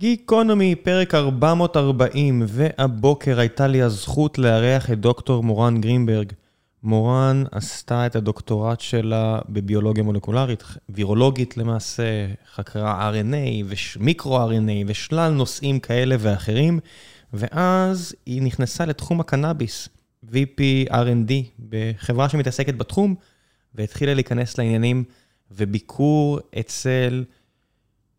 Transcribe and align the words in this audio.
גיקונומי, 0.00 0.74
פרק 0.74 1.14
440, 1.14 2.42
והבוקר 2.46 3.40
הייתה 3.40 3.66
לי 3.66 3.82
הזכות 3.82 4.38
לארח 4.38 4.90
את 4.90 5.00
דוקטור 5.00 5.42
מורן 5.42 5.80
גרינברג. 5.80 6.32
מורן 6.82 7.44
עשתה 7.52 8.06
את 8.06 8.16
הדוקטורט 8.16 8.80
שלה 8.80 9.38
בביולוגיה 9.48 10.04
מולקולרית, 10.04 10.64
וירולוגית 10.88 11.56
למעשה, 11.56 12.26
חקרה 12.54 13.10
RNA 13.10 13.64
ומיקרו-RNA 13.66 14.84
ושלל 14.86 15.32
נושאים 15.32 15.80
כאלה 15.80 16.16
ואחרים, 16.18 16.80
ואז 17.32 18.14
היא 18.26 18.42
נכנסה 18.42 18.86
לתחום 18.86 19.20
הקנאביס, 19.20 19.88
VP 20.24 20.88
R&D, 20.90 21.32
בחברה 21.68 22.28
שמתעסקת 22.28 22.74
בתחום, 22.74 23.14
והתחילה 23.74 24.14
להיכנס 24.14 24.58
לעניינים, 24.58 25.04
וביקור 25.50 26.38
אצל... 26.60 27.24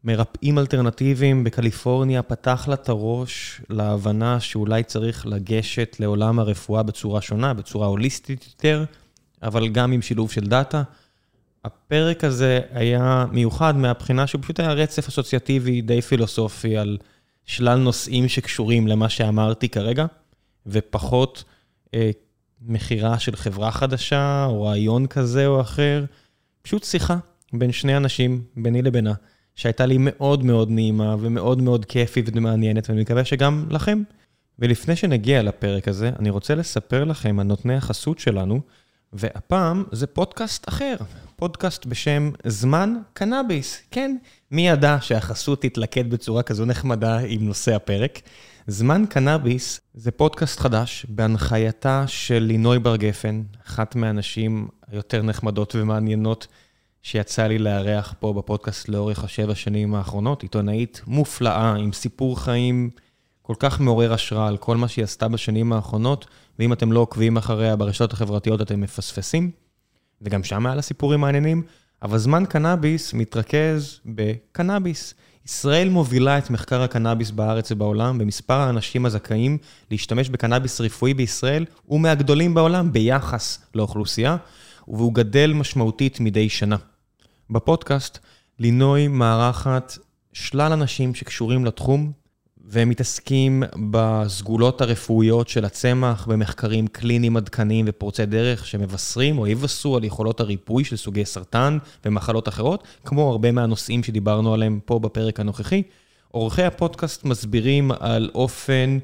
מרפאים 0.04 0.60
אלטרנטיביים 0.60 1.44
בקליפורניה 1.44 2.22
פתח 2.22 2.66
לה 2.68 2.74
את 2.74 2.90
הראש 2.90 3.62
להבנה 3.70 4.40
שאולי 4.40 4.84
צריך 4.84 5.26
לגשת 5.28 5.98
לעולם 6.00 6.40
הרפואה 6.40 6.84
בצורה 6.84 7.22
שונה, 7.22 7.54
בצורה 7.54 7.88
הוליסטית 7.88 8.46
יותר, 8.48 8.84
אבל 9.44 9.70
גם 9.70 9.92
עם 9.92 10.02
שילוב 10.02 10.32
של 10.32 10.48
דאטה. 10.48 10.84
הפרק 11.66 12.24
הזה 12.24 12.60
היה 12.72 13.26
מיוחד 13.32 13.78
מהבחינה 13.78 14.28
שהוא 14.28 14.42
פשוט 14.42 14.60
היה 14.60 14.74
רצף 14.74 15.08
אסוציאטיבי 15.08 15.82
די 15.82 16.02
פילוסופי 16.02 16.78
על 16.78 16.98
שלל 17.46 17.80
נושאים 17.80 18.28
שקשורים 18.28 18.88
למה 18.88 19.10
שאמרתי 19.10 19.70
כרגע, 19.70 20.06
ופחות 20.68 21.44
אה, 21.94 22.12
מכירה 22.62 23.20
של 23.20 23.36
חברה 23.36 23.72
חדשה 23.72 24.46
או 24.46 24.64
רעיון 24.64 25.08
כזה 25.08 25.48
או 25.48 25.62
אחר, 25.62 26.06
פשוט 26.62 26.84
שיחה 26.84 27.18
בין 27.54 27.72
שני 27.72 27.98
אנשים, 27.98 28.44
ביני 28.56 28.82
לבינה. 28.82 29.14
שהייתה 29.56 29.86
לי 29.86 29.98
מאוד 30.00 30.46
מאוד 30.46 30.70
נעימה 30.70 31.16
ומאוד 31.20 31.62
מאוד 31.62 31.86
כיפית 31.86 32.30
ומעניינת, 32.34 32.90
ואני 32.90 33.02
מקווה 33.02 33.26
שגם 33.26 33.66
לכם. 33.70 34.04
ולפני 34.60 34.96
שנגיע 34.96 35.44
לפרק 35.44 35.88
הזה, 35.88 36.12
אני 36.20 36.30
רוצה 36.30 36.56
לספר 36.56 37.04
לכם 37.04 37.40
על 37.40 37.48
נותני 37.48 37.76
החסות 37.76 38.20
שלנו, 38.20 38.62
והפעם 39.14 39.84
זה 39.92 40.08
פודקאסט 40.08 40.70
אחר, 40.70 40.96
פודקאסט 41.36 41.86
בשם 41.86 42.32
זמן 42.46 42.96
קנאביס. 43.14 43.82
כן, 43.92 44.18
מי 44.52 44.68
ידע 44.68 44.98
שהחסות 45.02 45.62
תתלכד 45.62 46.10
בצורה 46.10 46.44
כזו 46.44 46.66
נחמדה 46.66 47.18
עם 47.18 47.46
נושא 47.46 47.76
הפרק? 47.76 48.20
זמן 48.68 49.04
קנאביס 49.10 49.82
זה 49.94 50.12
פודקאסט 50.12 50.60
חדש 50.60 51.06
בהנחייתה 51.10 52.04
של 52.08 52.40
לינוי 52.40 52.80
בר 52.80 52.96
גפן, 52.96 53.42
אחת 53.68 53.96
מהנשים 53.96 54.68
היותר 54.88 55.22
נחמדות 55.22 55.76
ומעניינות 55.76 56.48
שיצא 57.04 57.48
לי 57.48 57.60
לארח 57.60 58.14
פה 58.20 58.34
בפודקאסט 58.34 58.90
לאורך 58.90 59.24
השבע 59.24 59.56
שנים 59.56 59.96
האחרונות, 59.96 60.44
עיתונאית 60.44 61.02
מופלאה, 61.08 61.76
עם 61.76 61.94
סיפור 61.94 62.40
חיים 62.40 62.90
כל 63.42 63.56
כך 63.60 63.80
מעורר 63.80 64.14
השראה 64.14 64.48
על 64.48 64.58
כל 64.58 64.78
מה 64.78 64.88
שהיא 64.88 65.04
עשתה 65.04 65.28
בשנים 65.28 65.74
האחרונות, 65.74 66.26
ואם 66.60 66.74
אתם 66.74 66.92
לא 66.92 67.00
עוקבים 67.00 67.38
אחריה 67.38 67.76
ברשתות 67.76 68.14
החברתיות 68.14 68.62
אתם 68.62 68.82
מפספסים, 68.82 69.52
וגם 70.22 70.44
שם 70.44 70.66
היה 70.66 70.76
לה 70.76 70.82
סיפורים 70.82 71.20
מעניינים, 71.20 71.64
אבל 72.02 72.18
זמן 72.18 72.44
קנאביס 72.46 73.14
מתרכז 73.14 74.00
בקנאביס. 74.06 75.14
ישראל 75.46 75.90
מובילה 75.90 76.38
את 76.38 76.50
מחקר 76.50 76.82
הקנאביס 76.82 77.32
בארץ 77.32 77.72
ובעולם, 77.72 78.18
ומספר 78.22 78.54
האנשים 78.54 79.06
הזכאים 79.06 79.58
להשתמש 79.92 80.30
בקנאביס 80.30 80.82
רפואי 80.82 81.14
בישראל 81.14 81.66
הוא 81.86 82.00
מהגדולים 82.00 82.54
בעולם 82.54 82.94
ביחס 82.94 83.60
לאוכלוסייה, 83.76 84.38
והוא 84.88 85.14
גדל 85.14 85.54
משמעותית 85.54 86.20
מדי 86.20 86.50
שנה. 86.50 86.76
בפודקאסט 87.52 88.20
לינוי 88.60 89.08
מארחת 89.08 89.98
שלל 90.34 90.72
אנשים 90.72 91.16
שקשורים 91.16 91.66
לתחום, 91.66 92.12
והם 92.66 92.90
מתעסקים 92.90 93.64
בסגולות 93.92 94.82
הרפואיות 94.82 95.48
של 95.48 95.66
הצמח, 95.66 96.28
במחקרים 96.28 96.88
קליניים 96.88 97.38
עדכניים 97.38 97.86
ופורצי 97.88 98.26
דרך 98.26 98.66
שמבשרים 98.66 99.40
או 99.40 99.48
יבשרו 99.48 99.98
על 99.98 100.04
יכולות 100.04 100.40
הריפוי 100.40 100.84
של 100.84 100.98
סוגי 100.98 101.26
סרטן 101.26 101.78
ומחלות 102.06 102.48
אחרות, 102.48 102.84
כמו 103.06 103.32
הרבה 103.32 103.52
מהנושאים 103.52 104.04
שדיברנו 104.04 104.54
עליהם 104.54 104.80
פה 104.86 105.00
בפרק 105.00 105.40
הנוכחי. 105.40 105.84
עורכי 106.28 106.64
הפודקאסט 106.64 107.26
מסבירים 107.26 107.92
על 108.00 108.30
אופן 108.36 108.98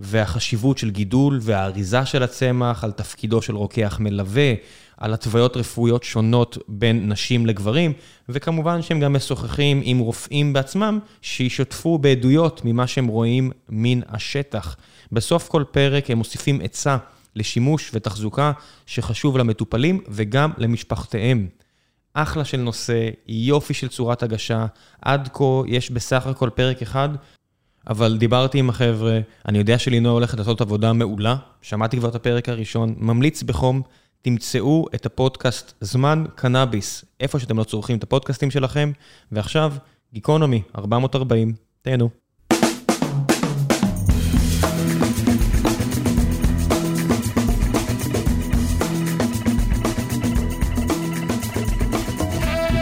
והחשיבות 0.00 0.78
של 0.78 0.90
גידול 0.90 1.38
והאריזה 1.42 2.06
של 2.06 2.22
הצמח, 2.22 2.84
על 2.84 2.92
תפקידו 2.92 3.42
של 3.42 3.56
רוקח 3.56 3.96
מלווה, 4.00 4.54
על 4.96 5.14
התוויות 5.14 5.56
רפואיות 5.56 6.02
שונות 6.02 6.58
בין 6.68 7.12
נשים 7.12 7.46
לגברים, 7.46 7.92
וכמובן 8.28 8.82
שהם 8.82 9.00
גם 9.00 9.12
משוחחים 9.12 9.80
עם 9.84 9.98
רופאים 9.98 10.52
בעצמם, 10.52 10.98
שישתפו 11.22 11.98
בעדויות 11.98 12.60
ממה 12.64 12.86
שהם 12.86 13.06
רואים 13.06 13.50
מן 13.68 14.00
השטח. 14.08 14.76
בסוף 15.12 15.48
כל 15.48 15.64
פרק 15.70 16.10
הם 16.10 16.18
מוסיפים 16.18 16.60
עצה 16.62 16.96
לשימוש 17.36 17.90
ותחזוקה 17.94 18.52
שחשוב 18.86 19.38
למטופלים 19.38 20.00
וגם 20.08 20.50
למשפחותיהם. 20.58 21.46
אחלה 22.14 22.44
של 22.44 22.60
נושא, 22.60 23.08
יופי 23.28 23.74
של 23.74 23.88
צורת 23.88 24.22
הגשה. 24.22 24.66
עד 25.02 25.28
כה 25.32 25.44
יש 25.66 25.90
בסך 25.90 26.26
הכל 26.26 26.50
פרק 26.54 26.82
אחד, 26.82 27.08
אבל 27.88 28.16
דיברתי 28.18 28.58
עם 28.58 28.70
החבר'ה, 28.70 29.20
אני 29.48 29.58
יודע 29.58 29.78
שלינוי 29.78 30.12
הולכת 30.12 30.38
לעשות 30.38 30.60
עבודה 30.60 30.92
מעולה, 30.92 31.36
שמעתי 31.62 31.96
כבר 31.96 32.08
את 32.08 32.14
הפרק 32.14 32.48
הראשון, 32.48 32.94
ממליץ 32.98 33.42
בחום. 33.42 33.82
תמצאו 34.22 34.86
את 34.94 35.06
הפודקאסט 35.06 35.72
זמן 35.80 36.24
קנאביס, 36.34 37.04
איפה 37.20 37.38
שאתם 37.38 37.58
לא 37.58 37.64
צורכים 37.64 37.98
את 37.98 38.02
הפודקאסטים 38.02 38.50
שלכם. 38.50 38.92
ועכשיו, 39.32 39.72
גיקונומי, 40.12 40.62
440, 40.78 41.54
תהנו. 41.82 42.21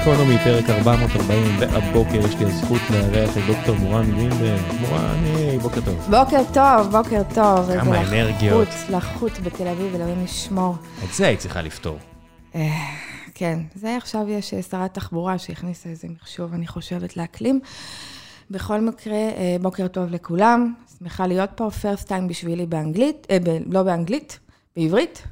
גיקונומי, 0.04 0.38
פרק 0.44 0.70
440, 0.70 1.56
והבוקר 1.58 2.16
יש 2.16 2.34
לי 2.34 2.44
הזכות 2.44 2.80
לארח 2.90 3.38
את 3.38 3.42
דוקטור 3.46 3.76
מורן 3.76 4.10
גרינברג. 4.10 4.60
מורן, 4.80 5.24
היי, 5.24 5.58
בוקר 5.58 5.80
טוב. 5.80 6.06
בוקר 6.10 6.42
טוב, 6.52 6.90
בוקר 6.90 7.22
טוב. 7.34 7.80
כמה 7.80 8.00
אנרגיות. 8.00 8.68
לחוץ, 8.68 8.90
לחוץ 8.90 9.32
בתל 9.42 9.68
אביב, 9.68 9.94
אלוהים 9.94 10.24
ישמור. 10.24 10.74
את 11.04 11.14
זה 11.14 11.26
היית 11.26 11.40
צריכה 11.40 11.62
לפתור. 11.62 11.98
כן, 13.34 13.58
זה 13.74 13.96
עכשיו 13.96 14.28
יש 14.28 14.54
שרת 14.70 14.94
תחבורה 14.94 15.38
שהכניסה 15.38 15.88
איזה 15.88 16.08
מחשוב, 16.08 16.54
אני 16.54 16.66
חושבת, 16.66 17.16
לאקלים. 17.16 17.60
בכל 18.50 18.80
מקרה, 18.80 19.18
בוקר 19.60 19.88
טוב 19.88 20.10
לכולם, 20.10 20.74
שמחה 20.98 21.26
להיות 21.26 21.50
פה, 21.54 21.68
first 21.82 22.06
time 22.06 22.28
בשבילי 22.28 22.66
באנגלית, 22.66 23.26
אה, 23.30 23.38
ב, 23.44 23.48
לא 23.66 23.82
באנגלית, 23.82 24.38
בעברית, 24.76 25.22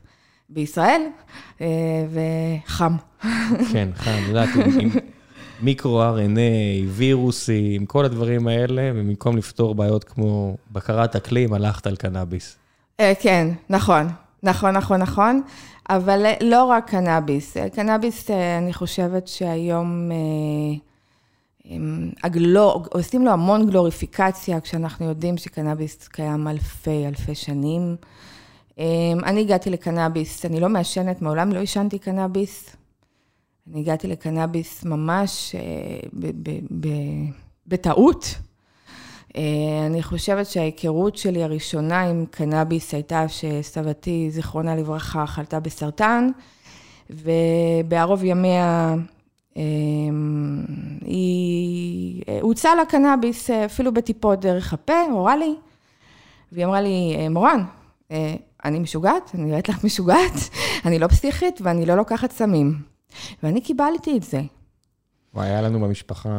בישראל, 0.49 1.03
אה, 1.61 1.67
וחם. 2.11 2.97
כן, 3.73 3.89
חם, 3.95 4.19
את 4.23 4.29
יודעת, 4.29 4.49
עם 4.81 4.91
מיקרו-RNA, 5.63 6.87
וירוסים, 6.89 7.87
כל 7.87 8.05
הדברים 8.05 8.49
האלה, 8.49 8.91
ובמקום 8.95 9.37
לפתור 9.37 9.75
בעיות 9.75 10.05
כמו 10.05 10.57
בקרת 10.73 11.17
אקלים, 11.17 11.53
הלכת 11.53 11.87
על 11.87 11.97
קנאביס. 11.97 12.57
כן, 13.21 13.49
נכון, 13.71 14.07
נכון, 14.43 14.77
נכון, 14.77 15.01
נכון, 15.01 15.43
אבל 15.91 16.27
לא 16.41 16.65
רק 16.65 16.91
קנאביס. 16.91 17.57
קנאביס, 17.75 18.31
אני 18.31 18.73
חושבת 18.73 19.29
שהיום 19.29 20.11
הגלור, 22.23 22.85
עושים 22.91 23.25
לו 23.25 23.31
המון 23.31 23.71
גלוריפיקציה, 23.71 24.61
כשאנחנו 24.61 25.07
יודעים 25.07 25.37
שקנאביס 25.37 26.09
קיים 26.09 26.49
אלפי 26.49 27.07
אלפי 27.07 27.35
שנים. 27.35 27.97
אני 29.25 29.41
הגעתי 29.41 29.71
לקנאביס, 29.71 30.47
אני 30.47 30.61
לא 30.61 30.69
מעשנת, 30.69 31.23
מעולם 31.23 31.53
לא 31.53 31.59
עישנתי 31.59 31.99
קנאביס. 31.99 32.77
אני 33.73 33.81
הגעתי 33.81 34.09
לקנאביס 34.09 34.85
ממש 34.85 35.55
בטעות. 37.67 38.35
אני 39.87 40.03
חושבת 40.03 40.47
שההיכרות 40.47 41.17
שלי 41.17 41.43
הראשונה 41.43 42.01
עם 42.01 42.25
קנאביס 42.31 42.95
הייתה 42.95 43.27
שסבתי, 43.29 44.31
זיכרונה 44.31 44.77
לברכה, 44.77 45.27
חלתה 45.27 45.61
בסרטן, 45.61 46.29
ובערוב 47.11 48.25
ימיה 48.25 48.95
היא 51.01 52.23
הוצאה 52.41 52.75
לה 52.75 52.85
קנאביס 52.85 53.51
אפילו 53.51 53.95
בטיפות 53.95 54.41
דרך 54.41 54.73
הפה, 54.73 55.03
אוראלי, 55.13 55.55
והיא 56.53 56.65
אמרה 56.65 56.81
לי, 56.81 57.29
מורן, 57.31 57.65
אני 58.65 58.79
משוגעת, 58.79 59.31
אני 59.35 59.45
נראית 59.45 59.69
לך 59.69 59.85
משוגעת, 59.85 60.51
אני 60.87 60.99
לא 60.99 61.07
פסיכית 61.07 61.61
ואני 61.63 61.87
לא 61.87 61.95
לוקחת 61.95 62.33
סמים. 62.33 62.83
ואני 63.43 63.61
קיבלתי 63.61 64.17
את 64.17 64.23
זה. 64.23 64.41
והיה 65.35 65.63
לנו 65.63 65.81
במשפחה 65.81 66.31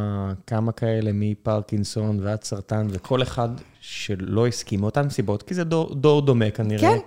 כמה 0.48 0.72
כאלה, 0.72 1.12
מפרקינסון 1.14 2.20
ועד 2.24 2.44
סרטן, 2.44 2.88
וכל 2.90 3.22
אחד 3.22 3.50
שלא 3.80 4.48
הסכים 4.48 4.82
מאותן 4.82 5.10
סיבות, 5.10 5.44
כי 5.44 5.54
זה 5.54 5.64
דור, 5.64 5.96
דור 5.96 6.22
דומה 6.22 6.52
כנראה. 6.52 6.80
כן. 6.80 6.98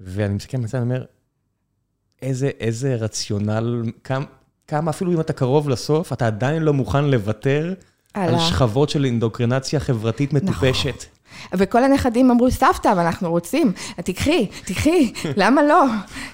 ואני 0.00 0.34
מסתכל 0.34 0.56
על 0.58 0.66
זה, 0.66 0.78
אני 0.78 0.84
אומר, 0.84 1.04
איזה, 2.22 2.50
איזה 2.60 2.94
רציונל, 2.94 3.82
כמה, 4.04 4.24
כמה, 4.66 4.90
אפילו 4.90 5.12
אם 5.12 5.20
אתה 5.20 5.32
קרוב 5.32 5.68
לסוף, 5.68 6.12
אתה 6.12 6.26
עדיין 6.26 6.62
לא 6.62 6.72
מוכן 6.72 7.04
לוותר 7.04 7.74
על 8.14 8.38
שכבות 8.38 8.88
של 8.90 9.04
אינדוקרינציה 9.04 9.80
חברתית 9.80 10.32
מטופשת. 10.32 10.94
נכון. 10.94 11.19
וכל 11.52 11.84
הנכדים 11.84 12.30
אמרו, 12.30 12.50
סבתא, 12.50 12.92
אבל 12.92 13.06
אנחנו 13.06 13.30
רוצים, 13.30 13.72
תיקחי, 14.04 14.46
תיקחי, 14.64 15.12
למה 15.36 15.62
לא? 15.62 15.84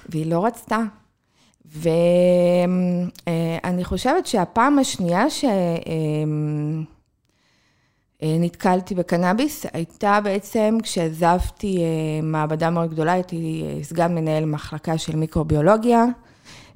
והיא 0.09 0.25
לא 0.25 0.45
רצתה. 0.45 0.79
ואני 1.65 3.83
חושבת 3.83 4.27
שהפעם 4.27 4.79
השנייה 4.79 5.25
שנתקלתי 8.21 8.95
בקנאביס, 8.95 9.65
הייתה 9.73 10.19
בעצם 10.23 10.77
כשעזבתי 10.83 11.79
מעבדה 12.23 12.69
מאוד 12.69 12.91
גדולה, 12.91 13.11
הייתי 13.11 13.63
סגן 13.81 14.15
מנהל 14.15 14.45
מחלקה 14.45 14.97
של 14.97 15.15
מיקרוביולוגיה, 15.15 16.05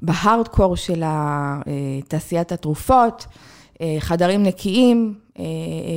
בהארדקור 0.01 0.75
של 0.75 1.04
תעשיית 2.07 2.51
התרופות, 2.51 3.25
חדרים 4.00 4.44
נקיים, 4.44 5.13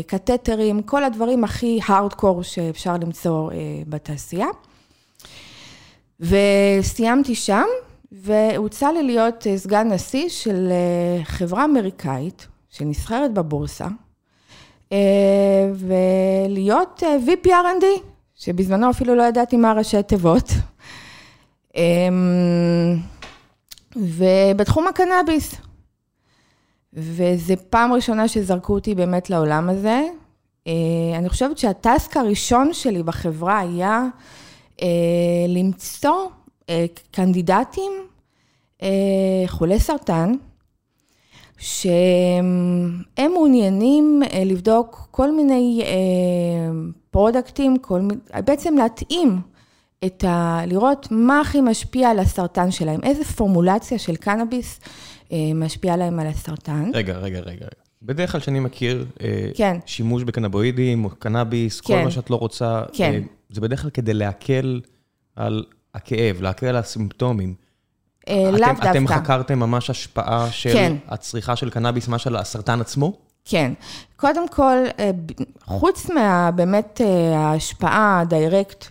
קתטרים, 0.07 0.83
כל 0.83 1.05
הדברים 1.05 1.45
הכי 1.45 1.81
הארדקור 1.87 2.43
שאפשר 2.43 2.97
למצוא 2.97 3.51
בתעשייה. 3.89 4.47
וסיימתי 6.21 7.35
שם. 7.35 7.67
והוצע 8.23 8.93
לי 8.93 9.03
להיות 9.03 9.47
אה, 9.47 9.59
סגן 9.59 9.93
נשיא 9.93 10.29
של 10.29 10.69
אה, 10.71 11.25
חברה 11.25 11.65
אמריקאית 11.65 12.47
שנסחרת 12.71 13.33
בבורסה, 13.33 13.87
אה, 14.93 14.99
ולהיות 15.75 17.03
VP 17.27 17.47
R&D, 17.49 17.85
שבזמנו 18.35 18.91
אפילו 18.91 19.15
לא 19.15 19.23
ידעתי 19.23 19.57
מה 19.57 19.73
ראשי 19.73 20.03
תיבות. 20.03 20.51
ובתחום 23.97 24.87
הקנאביס. 24.87 25.55
וזו 26.95 27.55
פעם 27.71 27.93
ראשונה 27.93 28.29
שזרקו 28.29 28.75
אותי 28.75 28.95
באמת 28.95 29.31
לעולם 29.31 29.69
הזה. 29.69 30.03
אני 31.19 31.29
חושבת 31.29 31.59
שהטסק 31.59 32.17
הראשון 32.17 32.73
שלי 32.73 33.03
בחברה 33.03 33.59
היה 33.59 34.07
למצוא 35.49 36.29
קנדידטים, 37.11 37.93
אה, 38.83 38.89
חולי 39.47 39.81
סרטן, 39.81 40.33
שהם 41.59 43.33
מעוניינים 43.33 44.23
אה, 44.33 44.45
לבדוק 44.45 45.09
כל 45.11 45.33
מיני 45.33 45.83
אה, 45.85 45.91
פרודקטים, 47.11 47.79
כל, 47.79 48.01
בעצם 48.45 48.77
להתאים 48.79 49.41
את 50.05 50.25
ה... 50.25 50.61
לראות 50.67 51.09
מה 51.11 51.41
הכי 51.41 51.61
משפיע 51.61 52.11
על 52.11 52.19
הסרטן 52.19 52.71
שלהם, 52.71 53.01
איזה 53.03 53.25
פורמולציה 53.25 53.99
של 53.99 54.17
קנאביס 54.17 54.81
משפיעה 55.55 55.97
להם 55.97 56.21
על 56.21 56.27
הסרטן. 56.27 56.91
רגע, 56.95 57.17
רגע, 57.19 57.41
רגע. 57.41 57.67
בדרך 58.03 58.33
כלל 58.33 58.41
שאני 58.41 58.61
מכיר, 58.61 59.07
כן. 59.55 59.79
שימוש 59.87 60.23
בקנבואידים 60.23 61.05
או 61.05 61.11
קנאביס, 61.11 61.81
כן. 61.81 61.99
כל 61.99 62.05
מה 62.05 62.11
שאת 62.11 62.31
לא 62.31 62.37
רוצה, 62.37 62.83
כן. 62.93 63.23
זה 63.51 63.61
בדרך 63.61 63.83
כלל 63.83 63.91
כדי 63.91 64.15
להקל 64.15 64.81
על 65.37 65.65
הכאב, 65.95 66.43
להקל 66.43 66.67
על 66.67 66.77
הסימפטומים. 66.77 67.55
אה, 68.29 68.51
לאו 68.51 68.69
דווקא. 68.69 68.91
אתם 68.91 69.07
חקרתם 69.09 69.59
ממש 69.59 69.91
השפעה 69.91 70.51
של 70.51 70.73
כן. 70.73 70.97
הצריכה 71.09 71.57
של 71.57 71.71
קנאביס, 71.71 72.09
מה 72.09 72.19
של 72.19 72.37
הסרטן 72.37 72.81
עצמו? 72.81 73.13
כן. 73.45 73.73
קודם 74.17 74.49
כל, 74.49 74.77
אה, 74.99 75.11
חוץ 75.65 76.11
מהבאמת 76.11 77.01
אה, 77.05 77.39
ההשפעה 77.39 78.21
הדירקט 78.21 78.87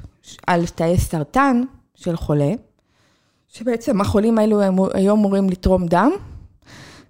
על 0.47 0.65
תאי 0.65 0.97
סרטן 0.97 1.63
של 1.95 2.17
חולה, 2.17 2.51
שבעצם 3.57 4.01
החולים 4.01 4.37
האלו 4.37 4.61
היו 4.93 5.13
אמורים 5.13 5.49
לתרום 5.49 5.85
דם, 5.85 6.11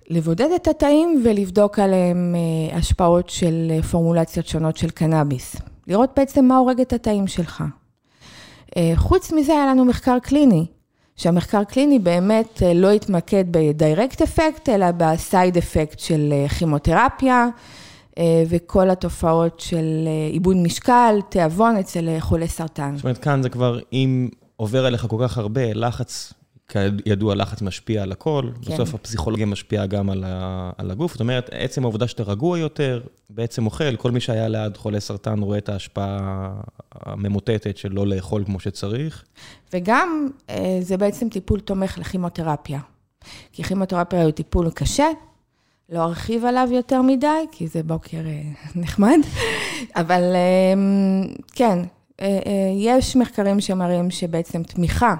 לבודד 0.10 0.50
את 0.56 0.68
התאים 0.68 1.22
ולבדוק 1.26 1.80
עליהם 1.80 2.36
השפעות 2.74 3.30
של 3.30 3.72
פורמולציות 3.92 4.48
שונות 4.48 4.78
של 4.78 4.90
קנאביס. 4.90 5.56
לראות 5.88 6.10
בעצם 6.16 6.46
מה 6.46 6.58
הורג 6.58 6.82
את 6.82 6.94
התאים 6.94 7.28
שלך. 7.28 7.64
חוץ 8.96 9.32
מזה 9.32 9.54
היה 9.54 9.66
לנו 9.68 9.86
מחקר 9.86 10.20
קליני, 10.20 10.66
שהמחקר 11.16 11.64
קליני 11.64 12.00
באמת 12.00 12.62
לא 12.76 12.92
התמקד 12.92 13.44
בדיירקט 13.52 14.22
אפקט, 14.22 14.70
אלא 14.70 14.88
בסייד 14.98 15.58
אפקט 15.58 16.00
של 16.00 16.34
כימותרפיה 16.58 17.48
וכל 18.50 18.90
התופעות 18.90 19.60
של 19.60 20.08
עיבוד 20.32 20.58
משקל, 20.58 21.20
תיאבון 21.30 21.78
אצל 21.78 22.10
חולי 22.20 22.48
סרטן. 22.48 22.94
זאת 22.96 23.04
אומרת, 23.04 23.18
כאן 23.18 23.42
זה 23.44 23.50
כבר, 23.50 23.80
אם 23.94 24.30
עובר 24.56 24.88
אליך 24.88 25.06
כל 25.10 25.18
כך 25.20 25.38
הרבה, 25.38 25.74
לחץ 25.74 26.34
כידוע, 26.68 27.36
לחץ 27.36 27.62
משפיע 27.62 28.04
על 28.04 28.12
הכל, 28.12 28.50
כן. 28.62 28.74
בסוף 28.74 28.94
הפסיכולוגיה 28.94 29.46
משפיעה 29.46 29.86
גם 29.86 30.10
על, 30.10 30.24
ה, 30.28 30.72
על 30.78 30.92
הגוף. 30.92 31.12
זאת 31.12 31.22
אומרת, 31.22 31.50
עצם 31.52 31.84
העובדה 31.84 32.08
שאתה 32.08 32.24
רגוע 32.24 32.60
יותר, 32.60 33.02
בעצם 33.30 33.66
אוכל, 33.66 33.96
כל 33.96 34.12
מי 34.12 34.20
שהיה 34.20 34.48
ליד 34.48 34.78
חולי 34.78 35.02
סרטן 35.02 35.40
רואה 35.40 35.58
את 35.58 35.70
ההשפעה 35.70 36.50
הממוטטת 36.92 37.78
של 37.78 37.92
לא 37.92 38.08
לאכול 38.08 38.46
כמו 38.46 38.60
שצריך. 38.60 39.24
וגם 39.74 40.30
אה, 40.50 40.78
זה 40.82 40.98
בעצם 40.98 41.30
טיפול 41.30 41.60
תומך 41.60 41.98
לכימותרפיה. 41.98 42.80
כי 43.52 43.64
כימותרפיה 43.64 44.24
הוא 44.24 44.32
טיפול 44.32 44.70
קשה, 44.70 45.08
לא 45.90 46.04
ארחיב 46.04 46.46
עליו 46.46 46.68
יותר 46.72 47.02
מדי, 47.02 47.46
כי 47.52 47.68
זה 47.68 47.84
בוקר 47.84 48.18
אה, 48.26 48.42
נחמד, 48.82 49.20
אבל 49.96 50.22
אה, 50.36 50.74
כן, 51.56 51.80
יש 52.76 53.16
מחקרים 53.16 53.62
שמראים 53.62 54.12
שבעצם 54.12 54.64
תמיכה 54.64 55.16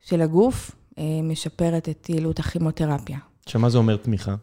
של 0.00 0.20
הגוף 0.22 0.70
אה, 0.98 1.04
משפרת 1.22 1.88
את 1.88 2.08
יעילות 2.08 2.38
הכימותרפיה. 2.38 3.18
שמה 3.46 3.70
זה 3.70 3.78
אומר 3.78 3.96
תמיכה? 3.96 4.34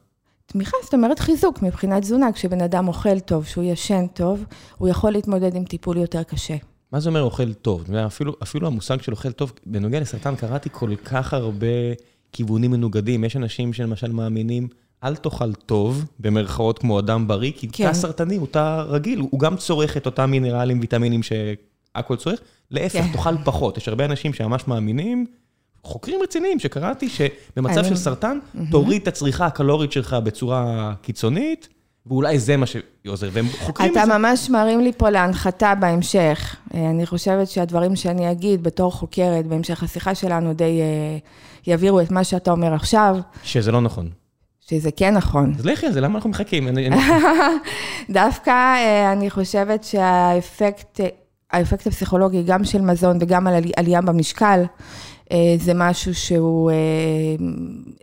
תמיכה, 0.45 0.77
זאת 0.83 0.93
אומרת 0.93 1.19
חיזוק 1.19 1.61
מבחינת 1.61 2.01
תזונה. 2.01 2.31
כשבן 2.31 2.61
אדם 2.61 2.87
אוכל 2.87 3.19
טוב, 3.19 3.45
שהוא 3.45 3.63
ישן 3.63 4.05
טוב, 4.13 4.45
הוא 4.77 4.87
יכול 4.87 5.11
להתמודד 5.11 5.55
עם 5.55 5.65
טיפול 5.65 5.97
יותר 5.97 6.23
קשה. 6.23 6.55
מה 6.91 6.99
זה 6.99 7.09
אומר 7.09 7.21
אוכל 7.21 7.53
טוב? 7.53 7.95
אפילו, 7.95 8.33
אפילו 8.43 8.67
המושג 8.67 9.01
של 9.01 9.11
אוכל 9.11 9.31
טוב, 9.31 9.53
בנוגע 9.65 9.99
לסרטן 9.99 10.35
קראתי 10.35 10.69
כל 10.71 10.95
כך 10.95 11.33
הרבה 11.33 11.67
כיוונים 12.31 12.71
מנוגדים. 12.71 13.23
יש 13.23 13.35
אנשים 13.35 13.73
שלמשל 13.73 14.11
מאמינים, 14.11 14.67
אל 15.03 15.15
תאכל 15.15 15.53
טוב, 15.53 16.05
במרכאות 16.19 16.79
כמו 16.79 16.99
אדם 16.99 17.27
בריא, 17.27 17.51
כי 17.55 17.67
כן. 17.67 17.87
תא 17.87 17.93
סרטני 17.93 18.35
הוא 18.35 18.47
תא 18.47 18.83
רגיל, 18.87 19.19
הוא 19.19 19.39
גם 19.39 19.57
צורך 19.57 19.97
את 19.97 20.05
אותם 20.05 20.31
מינרלים, 20.31 20.79
ויטמינים 20.79 21.23
שהכל 21.95 22.15
צורך. 22.15 22.39
להפך, 22.71 22.99
כן. 22.99 23.11
תאכל 23.13 23.37
פחות. 23.43 23.77
יש 23.77 23.87
הרבה 23.87 24.05
אנשים 24.05 24.33
שממש 24.33 24.67
מאמינים, 24.67 25.25
חוקרים 25.83 26.19
רציניים 26.23 26.59
שקראתי, 26.59 27.09
שבמצב 27.09 27.83
של 27.83 27.95
סרטן, 27.95 28.39
תוריד 28.71 29.01
את 29.01 29.07
הצריכה 29.07 29.45
הקלורית 29.45 29.91
שלך 29.91 30.13
בצורה 30.13 30.93
קיצונית, 31.01 31.67
ואולי 32.05 32.39
זה 32.39 32.57
מה 32.57 32.65
שעוזר, 32.65 33.29
והם 33.31 33.45
חוקרים 33.59 33.89
את 33.89 33.93
זה. 33.93 34.03
אתה 34.03 34.17
ממש 34.17 34.49
מרים 34.49 34.81
לי 34.81 34.91
פה 34.97 35.09
להנחתה 35.09 35.75
בהמשך. 35.75 36.55
אה, 36.73 36.89
אני 36.89 37.05
חושבת 37.05 37.47
שהדברים 37.47 37.95
שאני 37.95 38.31
אגיד 38.31 38.63
בתור 38.63 38.91
חוקרת, 38.91 39.47
בהמשך 39.47 39.83
השיחה 39.83 40.15
שלנו, 40.15 40.53
די 40.53 40.81
אה, 40.81 41.17
יעבירו 41.67 42.01
את 42.01 42.11
מה 42.11 42.23
שאתה 42.23 42.51
אומר 42.51 42.73
עכשיו. 42.73 43.17
שזה 43.43 43.71
לא 43.71 43.81
נכון. 43.81 44.09
שזה 44.69 44.91
כן 44.91 45.13
נכון. 45.13 45.53
אז 45.59 45.65
לכי 45.65 45.85
על 45.85 45.91
זה, 45.91 46.01
למה 46.01 46.15
אנחנו 46.15 46.29
מחכים? 46.29 46.67
דווקא 48.09 48.51
אה, 48.51 49.11
אני 49.11 49.29
חושבת 49.29 49.83
שהאפקט, 49.83 50.99
האפקט 51.51 51.87
הפסיכולוגי, 51.87 52.43
גם 52.43 52.63
של 52.63 52.81
מזון 52.81 53.17
וגם 53.21 53.47
על 53.47 53.63
עלייה 53.77 54.01
במשקל, 54.01 54.63
אה, 55.31 55.55
זה 55.59 55.73
משהו 55.75 56.15
שהוא, 56.15 56.71
אה, 56.71 56.75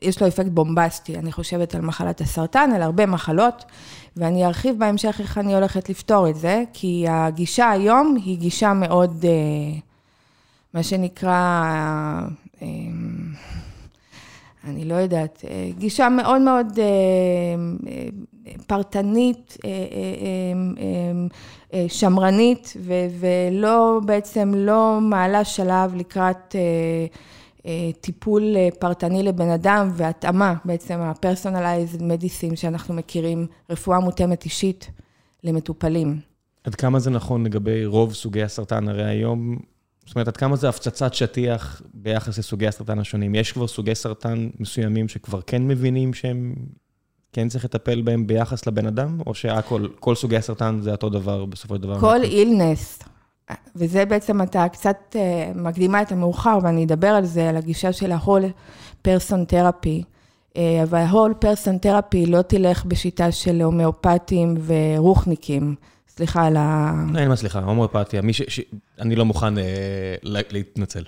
יש 0.02 0.22
לו 0.22 0.28
אפקט 0.28 0.48
בומבסטי, 0.48 1.18
אני 1.18 1.32
חושבת 1.32 1.74
על 1.74 1.80
מחלת 1.80 2.20
הסרטן, 2.20 2.70
על 2.74 2.82
הרבה 2.82 3.06
מחלות, 3.06 3.64
ואני 4.16 4.46
ארחיב 4.46 4.78
בהמשך 4.78 5.20
איך 5.20 5.38
אני 5.38 5.54
הולכת 5.54 5.88
לפתור 5.88 6.28
את 6.28 6.36
זה, 6.36 6.64
כי 6.72 7.04
הגישה 7.08 7.70
היום 7.70 8.16
היא 8.24 8.38
גישה 8.38 8.72
מאוד, 8.72 9.24
אה, 9.24 9.78
מה 10.74 10.82
שנקרא, 10.82 11.62
אני 14.64 14.84
לא 14.84 14.94
יודעת, 14.94 15.44
גישה 15.78 16.08
מאוד 16.08 16.40
מאוד 16.40 16.78
פרטנית, 18.66 19.56
שמרנית, 21.88 22.76
ולא, 23.20 24.00
בעצם 24.06 24.52
לא 24.56 24.98
מעלה 25.00 25.44
שלב 25.44 25.94
לקראת 25.94 26.56
טיפול 28.00 28.56
פרטני 28.78 29.22
לבן 29.22 29.48
אדם 29.48 29.90
והתאמה, 29.92 30.54
בעצם 30.64 31.00
ה-personalized 31.00 32.00
medicine 32.00 32.56
שאנחנו 32.56 32.94
מכירים, 32.94 33.46
רפואה 33.70 34.00
מותאמת 34.00 34.44
אישית 34.44 34.90
למטופלים. 35.44 36.20
עד 36.64 36.74
כמה 36.74 36.98
זה 36.98 37.10
נכון 37.10 37.44
לגבי 37.44 37.86
רוב 37.86 38.14
סוגי 38.14 38.42
הסרטן? 38.42 38.88
הרי 38.88 39.04
היום 39.04 39.58
זאת 40.06 40.16
אומרת, 40.16 40.28
עד 40.28 40.36
כמה 40.36 40.56
זה 40.56 40.68
הפצצת 40.68 41.14
שטיח 41.14 41.82
ביחס 41.94 42.38
לסוגי 42.38 42.66
הסרטן 42.66 42.98
השונים? 42.98 43.34
יש 43.34 43.52
כבר 43.52 43.66
סוגי 43.66 43.94
סרטן 43.94 44.48
מסוימים 44.60 45.08
שכבר 45.08 45.40
כן 45.40 45.68
מבינים 45.68 46.14
שהם, 46.14 46.54
כן 47.32 47.48
צריך 47.48 47.64
לטפל 47.64 48.02
בהם 48.02 48.26
ביחס 48.26 48.66
לבן 48.66 48.86
אדם, 48.86 49.18
או 49.26 49.34
שהכל, 49.34 49.86
כל 50.00 50.14
סוגי 50.14 50.36
הסרטן 50.36 50.78
זה 50.80 50.90
אותו 50.90 51.08
דבר 51.08 51.44
בסופו 51.44 51.74
של 51.74 51.82
דבר? 51.82 52.00
כל 52.00 52.22
אילנס, 52.22 52.98
וזה 53.76 54.04
בעצם, 54.04 54.42
אתה 54.42 54.68
קצת 54.68 55.16
אה, 55.16 55.52
מקדימה 55.54 56.02
את 56.02 56.12
המאוחר, 56.12 56.58
ואני 56.62 56.84
אדבר 56.84 57.08
על 57.08 57.24
זה, 57.24 57.48
על 57.48 57.56
הגישה 57.56 57.92
של 57.92 58.12
ה-whole 58.12 58.52
person 59.08 59.52
therapy. 59.52 60.04
אבל 60.82 61.04
הול 61.10 61.34
פרסון 61.34 61.78
תרפי 61.78 62.26
לא 62.26 62.42
תלך 62.42 62.84
בשיטה 62.84 63.32
של 63.32 63.62
הומאופטים 63.62 64.54
ורוחניקים. 64.66 65.74
סליחה 66.08 66.46
על 66.46 66.56
ה... 66.56 66.92
אין 67.18 67.28
מה 67.28 67.36
סליחה, 67.36 67.60
הומואפתיה, 67.60 68.22
ש... 68.32 68.60
אני 69.00 69.16
לא 69.16 69.24
מוכן 69.24 69.58
אה, 69.58 70.14
להתנצל. 70.22 71.04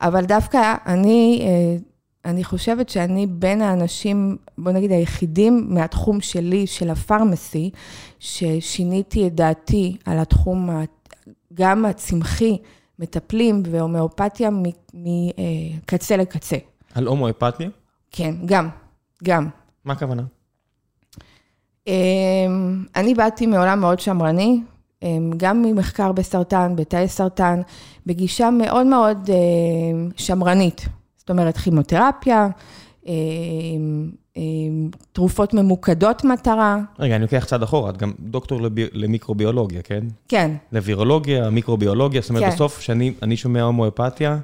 אבל 0.00 0.24
דווקא 0.24 0.74
אני, 0.86 1.40
אה, 1.42 1.76
אני 2.24 2.44
חושבת 2.44 2.88
שאני 2.88 3.26
בין 3.26 3.62
האנשים, 3.62 4.36
בוא 4.58 4.72
נגיד 4.72 4.90
היחידים 4.90 5.66
מהתחום 5.68 6.20
שלי, 6.20 6.66
של 6.66 6.90
הפרמסי, 6.90 7.70
ששיניתי 8.18 9.26
את 9.26 9.34
דעתי 9.34 9.96
על 10.04 10.18
התחום 10.18 10.70
גם 11.54 11.84
הצמחי, 11.84 12.58
מטפלים 12.98 13.62
והומאופתיה 13.70 14.50
מקצה 14.94 16.16
לקצה. 16.16 16.56
על 16.94 17.06
הומואפתיה? 17.06 17.68
כן, 18.10 18.34
גם, 18.44 18.68
גם. 19.24 19.48
מה 19.84 19.92
הכוונה? 19.92 20.22
אמ, 21.86 22.84
אני 22.96 23.14
באתי 23.14 23.46
מעולם 23.46 23.80
מאוד 23.80 24.00
שמרני, 24.00 24.60
אמ, 25.02 25.30
גם 25.36 25.62
ממחקר 25.62 26.12
בסרטן, 26.12 26.76
בתאי 26.76 27.08
סרטן, 27.08 27.60
בגישה 28.06 28.50
מאוד 28.50 28.86
מאוד 28.86 29.30
אמ, 29.30 30.08
שמרנית. 30.16 30.88
זאת 31.24 31.30
אומרת, 31.30 31.56
כימותרפיה, 31.56 32.48
תרופות 35.12 35.54
ממוקדות 35.54 36.24
מטרה. 36.24 36.78
רגע, 36.98 37.14
אני 37.14 37.22
לוקח 37.22 37.44
צעד 37.44 37.62
אחורה, 37.62 37.90
את 37.90 37.96
גם 37.96 38.12
דוקטור 38.18 38.60
למיקרוביולוגיה, 38.92 39.82
כן? 39.82 40.04
כן. 40.28 40.50
לווירולוגיה, 40.72 41.50
מיקרוביולוגיה, 41.50 42.20
זאת 42.20 42.30
אומרת, 42.30 42.44
כן. 42.44 42.50
בסוף, 42.50 42.78
כשאני 42.78 43.36
שומע 43.36 43.62
הומואפתיה, 43.62 44.38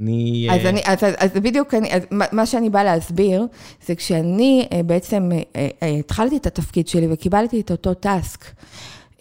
אני... 0.00 0.48
אז, 0.50 0.66
אני, 0.66 0.80
אז, 0.86 0.98
אז 1.18 1.30
בדיוק, 1.32 1.74
אני, 1.74 1.94
אז 1.94 2.02
מה 2.10 2.46
שאני 2.46 2.70
באה 2.70 2.84
להסביר, 2.84 3.46
זה 3.86 3.94
כשאני 3.94 4.66
אה, 4.72 4.82
בעצם 4.82 5.30
אה, 5.32 5.68
אה, 5.82 5.88
התחלתי 5.88 6.36
את 6.36 6.46
התפקיד 6.46 6.88
שלי 6.88 7.06
וקיבלתי 7.10 7.60
את 7.60 7.70
אותו 7.70 7.94
טאסק, 7.94 8.44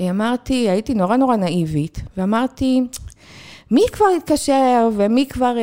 אמרתי, 0.10 0.70
הייתי 0.70 0.94
נורא 0.94 1.18
נורא 1.18 1.36
נאיבית, 1.36 2.02
ואמרתי, 2.18 2.82
מי 3.72 3.86
כבר 3.92 4.06
יתקשר 4.18 4.90
ומי 4.96 5.26
כבר 5.26 5.56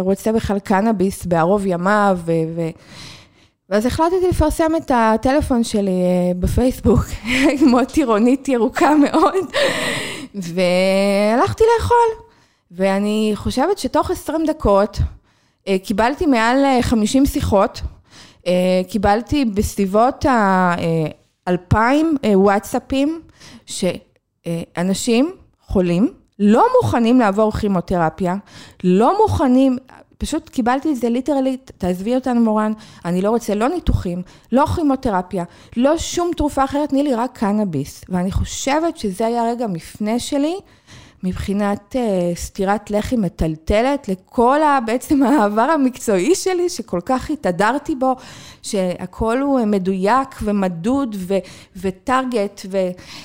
רוצה 0.00 0.32
בכלל 0.32 0.58
קנאביס 0.58 1.26
בערוב 1.26 1.66
ימיו, 1.66 2.18
ו... 2.24 2.32
ואז 3.68 3.86
החלטתי 3.86 4.28
לפרסם 4.28 4.72
את 4.76 4.90
הטלפון 4.94 5.64
שלי 5.64 6.02
בפייסבוק, 6.38 7.00
כמו 7.58 7.84
טירונית 7.84 8.48
ירוקה 8.48 8.94
מאוד, 8.94 9.44
והלכתי 10.34 11.64
לאכול. 11.76 12.26
ואני 12.70 13.32
חושבת 13.34 13.78
שתוך 13.78 14.10
20 14.10 14.46
דקות 14.46 14.98
אה, 15.68 15.76
קיבלתי 15.84 16.26
מעל 16.26 16.64
50 16.80 17.22
אה, 17.22 17.28
שיחות, 17.28 17.80
אה, 18.46 18.80
קיבלתי 18.88 19.44
בסביבות 19.44 20.24
ה-2,000 20.26 21.76
וואטסאפים, 22.34 23.22
שאנשים 23.66 25.32
חולים 25.60 26.12
לא 26.38 26.66
מוכנים 26.82 27.20
לעבור 27.20 27.52
כימותרפיה, 27.52 28.36
לא 28.84 29.18
מוכנים, 29.22 29.78
פשוט 30.18 30.48
קיבלתי 30.48 30.92
את 30.92 30.96
זה 30.96 31.08
ליטרלי, 31.08 31.56
תעזבי 31.78 32.14
אותנו 32.14 32.40
מורן, 32.40 32.72
אני 33.04 33.22
לא 33.22 33.30
רוצה 33.30 33.54
לא 33.54 33.68
ניתוחים, 33.68 34.22
לא 34.52 34.66
כימותרפיה, 34.66 35.44
לא 35.76 35.98
שום 35.98 36.30
תרופה 36.36 36.64
אחרת, 36.64 36.88
תני 36.88 37.02
לי 37.02 37.14
רק 37.14 37.38
קנאביס. 37.38 38.04
ואני 38.08 38.32
חושבת 38.32 38.96
שזה 38.96 39.26
היה 39.26 39.44
רגע 39.50 39.66
מפנה 39.66 40.18
שלי. 40.18 40.56
מבחינת 41.26 41.96
uh, 41.98 42.36
סטירת 42.38 42.90
לחי 42.90 43.16
מטלטלת 43.16 44.08
לכל 44.08 44.62
ה, 44.62 44.78
בעצם 44.86 45.22
העבר 45.22 45.60
המקצועי 45.60 46.34
שלי, 46.34 46.68
שכל 46.68 47.00
כך 47.06 47.30
התהדרתי 47.30 47.94
בו, 47.94 48.16
שהכל 48.62 49.40
הוא 49.40 49.64
מדויק 49.64 50.28
ומדוד 50.42 51.16
ו, 51.18 51.34
וטארגט 51.76 52.60
ו... 52.70 52.78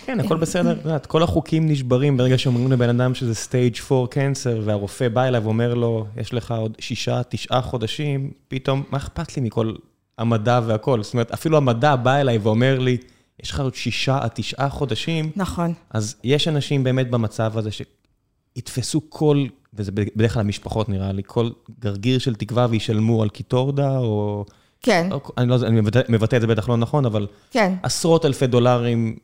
כן, 0.06 0.20
הכל 0.20 0.38
בסדר, 0.38 0.72
את 0.72 0.86
יודעת, 0.86 1.06
כל 1.06 1.24
החוקים 1.24 1.70
נשברים 1.70 2.18
ברגע 2.18 2.38
שאומרים 2.38 2.72
לבן 2.72 2.90
אדם 2.90 3.16
שזה 3.16 3.36
סטייג' 3.36 3.76
4 3.92 4.08
קנסר, 4.08 4.62
והרופא 4.66 5.08
בא 5.08 5.24
אליו 5.24 5.44
ואומר 5.44 5.74
לו, 5.74 6.06
יש 6.18 6.34
לך 6.34 6.52
עוד 6.52 6.76
שישה, 6.80 7.22
תשעה 7.30 7.62
חודשים, 7.62 8.32
פתאום, 8.48 8.84
מה 8.92 8.98
אכפת 8.98 9.38
לי 9.38 9.42
מכל 9.42 9.74
המדע 10.18 10.60
והכל? 10.66 11.04
זאת 11.04 11.14
אומרת, 11.14 11.32
אפילו 11.32 11.58
המדע 11.58 11.96
בא 11.96 12.16
אליי 12.16 12.38
ואומר 12.38 12.80
לי, 12.80 12.98
יש 13.44 13.52
לך 13.52 13.60
עוד 13.60 13.76
שישה 13.76 14.18
עד 14.22 14.30
תשעה 14.34 14.70
חודשים. 14.70 15.32
נכון. 15.36 15.74
אז 15.90 16.16
יש 16.24 16.48
אנשים 16.48 16.84
באמת 16.84 17.10
במצב 17.10 17.58
הזה 17.58 17.70
שיתפסו 17.72 19.02
כל, 19.10 19.46
וזה 19.74 19.92
בדרך 19.92 20.34
כלל 20.34 20.40
המשפחות 20.40 20.90
נראה 20.90 21.12
לי, 21.12 21.22
כל 21.26 21.50
גרגיר 21.80 22.20
של 22.20 22.36
תקווה 22.36 22.68
וישלמו 22.70 23.24
על 23.24 23.30
קיטורדה, 23.30 23.98
או... 23.98 24.46
כן. 24.84 25.10
או, 25.12 25.20
אני, 25.38 25.50
לא, 25.50 25.56
אני 25.56 25.82
מבטא, 25.82 26.02
מבטא 26.10 26.36
את 26.36 26.42
זה 26.42 26.48
בטח 26.48 26.70
לא 26.70 26.78
נכון, 26.78 27.06
אבל... 27.06 27.28
כן. 27.52 27.74
עשרות 27.84 28.26
אלפי 28.26 28.48
דולרים 28.48 29.16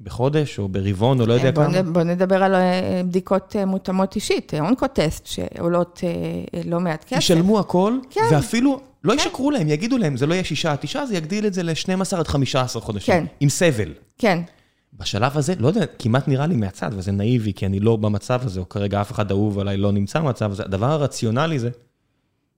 בחודש, 0.00 0.58
או 0.58 0.68
ברבעון, 0.68 1.20
או 1.20 1.26
לא 1.26 1.32
יודע 1.32 1.50
בוא 1.50 1.64
כמה. 1.64 1.82
בוא 1.82 2.02
נדבר 2.02 2.42
על 2.42 2.54
אה, 2.54 3.02
בדיקות 3.04 3.56
אה, 3.56 3.64
מותאמות 3.64 4.16
אישית, 4.16 4.54
אונקוטסט, 4.60 5.26
שעולות 5.26 6.00
אה, 6.04 6.60
לא 6.64 6.80
מעט 6.80 7.04
כסף. 7.04 7.16
ישלמו 7.16 7.58
הכל, 7.58 7.98
כן. 8.10 8.20
ואפילו 8.32 8.80
לא 9.04 9.12
כן. 9.12 9.18
ישקרו 9.18 9.50
להם, 9.50 9.68
יגידו 9.68 9.98
להם, 9.98 10.16
זה 10.16 10.26
לא 10.26 10.34
יהיה 10.34 10.44
שישה 10.44 10.72
עד 10.72 10.78
תשעה, 10.78 11.06
זה 11.06 11.16
יגדיל 11.16 11.46
את 11.46 11.54
זה 11.54 11.62
ל-12 11.62 12.16
עד 12.16 12.28
15 12.28 12.82
חודשים. 12.82 13.14
כן. 13.14 13.24
עם 13.40 13.48
סבל. 13.48 13.92
כן. 14.18 14.38
בשלב 14.94 15.38
הזה, 15.38 15.54
לא 15.58 15.68
יודע, 15.68 15.86
כמעט 15.98 16.28
נראה 16.28 16.46
לי 16.46 16.56
מהצד, 16.56 16.90
וזה 16.92 17.12
נאיבי, 17.12 17.52
כי 17.52 17.66
אני 17.66 17.80
לא 17.80 17.96
במצב 17.96 18.40
הזה, 18.44 18.60
או 18.60 18.68
כרגע 18.68 19.00
אף 19.00 19.12
אחד 19.12 19.30
אהוב 19.30 19.58
עליי 19.58 19.76
לא 19.76 19.92
נמצא 19.92 20.20
במצב 20.20 20.50
הזה, 20.50 20.62
הדבר 20.62 20.86
הרציונלי 20.86 21.58
זה, 21.58 21.70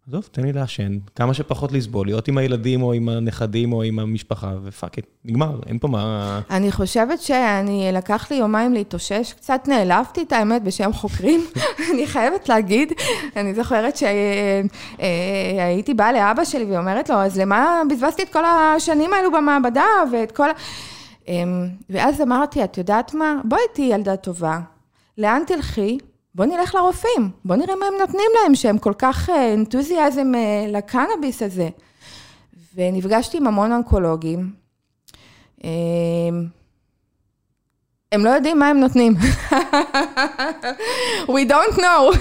עזוב, 0.08 0.28
תן 0.32 0.42
לי 0.42 0.52
לעשן, 0.52 0.99
כמה 1.16 1.34
שפחות 1.34 1.73
לסבול, 1.73 2.06
להיות 2.06 2.28
עם 2.28 2.38
הילדים 2.38 2.82
או 2.82 2.92
עם 2.92 3.08
הנכדים 3.08 3.73
או 3.73 3.82
עם 3.82 3.99
המשפחה, 3.99 4.52
ופאק 4.62 4.99
את, 4.99 5.06
נגמר, 5.25 5.61
אין 5.66 5.78
פה 5.78 5.88
מה... 5.88 6.40
אני 6.50 6.73
חושבת 6.73 7.20
שאני, 7.20 7.90
לקח 7.92 8.30
לי 8.30 8.37
יומיים 8.37 8.75
להתאושש, 8.75 9.32
קצת 9.32 9.61
נעלבתי 9.68 10.23
את 10.23 10.32
האמת 10.32 10.62
בשם 10.62 10.92
חוקרים, 10.92 11.46
אני 11.92 12.06
חייבת 12.06 12.49
להגיד, 12.49 12.92
אני 13.37 13.54
זוכרת 13.54 13.96
שהייתי 13.96 15.94
באה 15.94 16.12
לאבא 16.12 16.44
שלי 16.44 16.64
ואומרת 16.64 17.08
לו, 17.08 17.16
אז 17.16 17.38
למה 17.38 17.82
בזבזתי 17.90 18.23
את 18.23 18.32
כל 18.32 18.44
השנים 18.44 19.12
האלו 19.12 19.32
במעבדה 19.32 19.87
ואת 20.12 20.32
כל 20.32 20.50
ה... 20.50 20.52
אמ, 21.28 21.68
ואז 21.90 22.20
אמרתי, 22.20 22.64
את 22.64 22.78
יודעת 22.78 23.14
מה? 23.14 23.40
בואי 23.44 23.62
תהיי 23.75 23.94
ילדה 23.94 24.16
טובה, 24.16 24.61
לאן 25.18 25.42
תלכי? 25.46 25.99
בוא 26.35 26.45
נלך 26.45 26.75
לרופאים, 26.75 27.31
בוא 27.45 27.57
נראה 27.57 27.76
מה 27.76 27.87
הם 27.87 27.95
נותנים 28.00 28.31
להם, 28.43 28.55
שהם 28.55 28.79
כל 28.79 28.93
כך 28.99 29.31
אנתוזיאזם 29.55 30.33
אה, 30.35 30.67
לקנאביס 30.69 31.43
הזה. 31.43 31.69
ונפגשתי 32.75 33.37
עם 33.37 33.47
המון 33.47 33.73
אונקולוגים. 33.73 34.53
אמ, 35.64 35.71
הם 38.12 38.25
לא 38.25 38.31
יודעים 38.31 38.59
מה 38.59 38.69
הם 38.69 38.81
נותנים. 38.81 39.14
We 41.35 41.49
don't 41.49 41.76
know. 41.76 42.17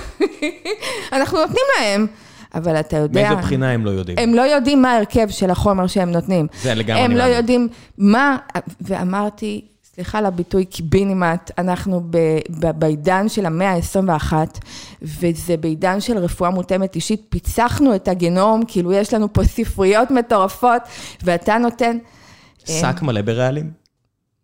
אנחנו 1.13 1.39
נותנים 1.39 1.65
להם. 1.79 2.07
אבל 2.55 2.79
אתה 2.79 2.97
יודע... 2.97 3.21
מאיזו 3.21 3.41
בחינה 3.41 3.71
הם 3.71 3.85
לא 3.85 3.89
יודעים? 3.89 4.17
הם 4.19 4.33
לא 4.33 4.41
יודעים 4.41 4.81
מה 4.81 4.91
ההרכב 4.91 5.29
של 5.29 5.49
החומר 5.49 5.87
שהם 5.87 6.11
נותנים. 6.11 6.47
זה 6.61 6.73
לגמרי 6.73 7.01
הם 7.01 7.11
לא 7.11 7.23
יודעים 7.23 7.67
מה... 7.97 8.37
ואמרתי, 8.81 9.67
סליחה 9.95 10.17
על 10.17 10.25
הביטוי 10.25 10.65
קיבינימט, 10.65 11.51
אנחנו 11.57 12.01
בעידן 12.77 13.29
של 13.29 13.45
המאה 13.45 13.73
ה-21, 13.73 14.33
וזה 15.01 15.57
בעידן 15.57 16.01
של 16.01 16.17
רפואה 16.17 16.49
מותאמת 16.49 16.95
אישית, 16.95 17.25
פיצחנו 17.29 17.95
את 17.95 18.07
הגנום, 18.07 18.61
כאילו 18.67 18.93
יש 18.93 19.13
לנו 19.13 19.33
פה 19.33 19.43
ספריות 19.43 20.11
מטורפות, 20.11 20.81
ואתה 21.23 21.57
נותן... 21.57 21.97
שק 22.65 23.01
מלא 23.01 23.21
ברעלים. 23.21 23.71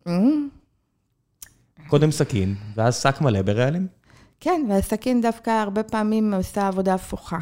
Mm. 0.07 0.11
קודם 1.87 2.11
סכין, 2.11 2.55
ואז 2.75 3.01
שק 3.01 3.21
מלא 3.21 3.41
ברעלים. 3.41 3.87
כן, 4.39 4.65
והסכין 4.69 5.21
דווקא 5.21 5.49
הרבה 5.49 5.83
פעמים 5.83 6.33
עושה 6.33 6.67
עבודה 6.67 6.93
הפוכה. 6.93 7.37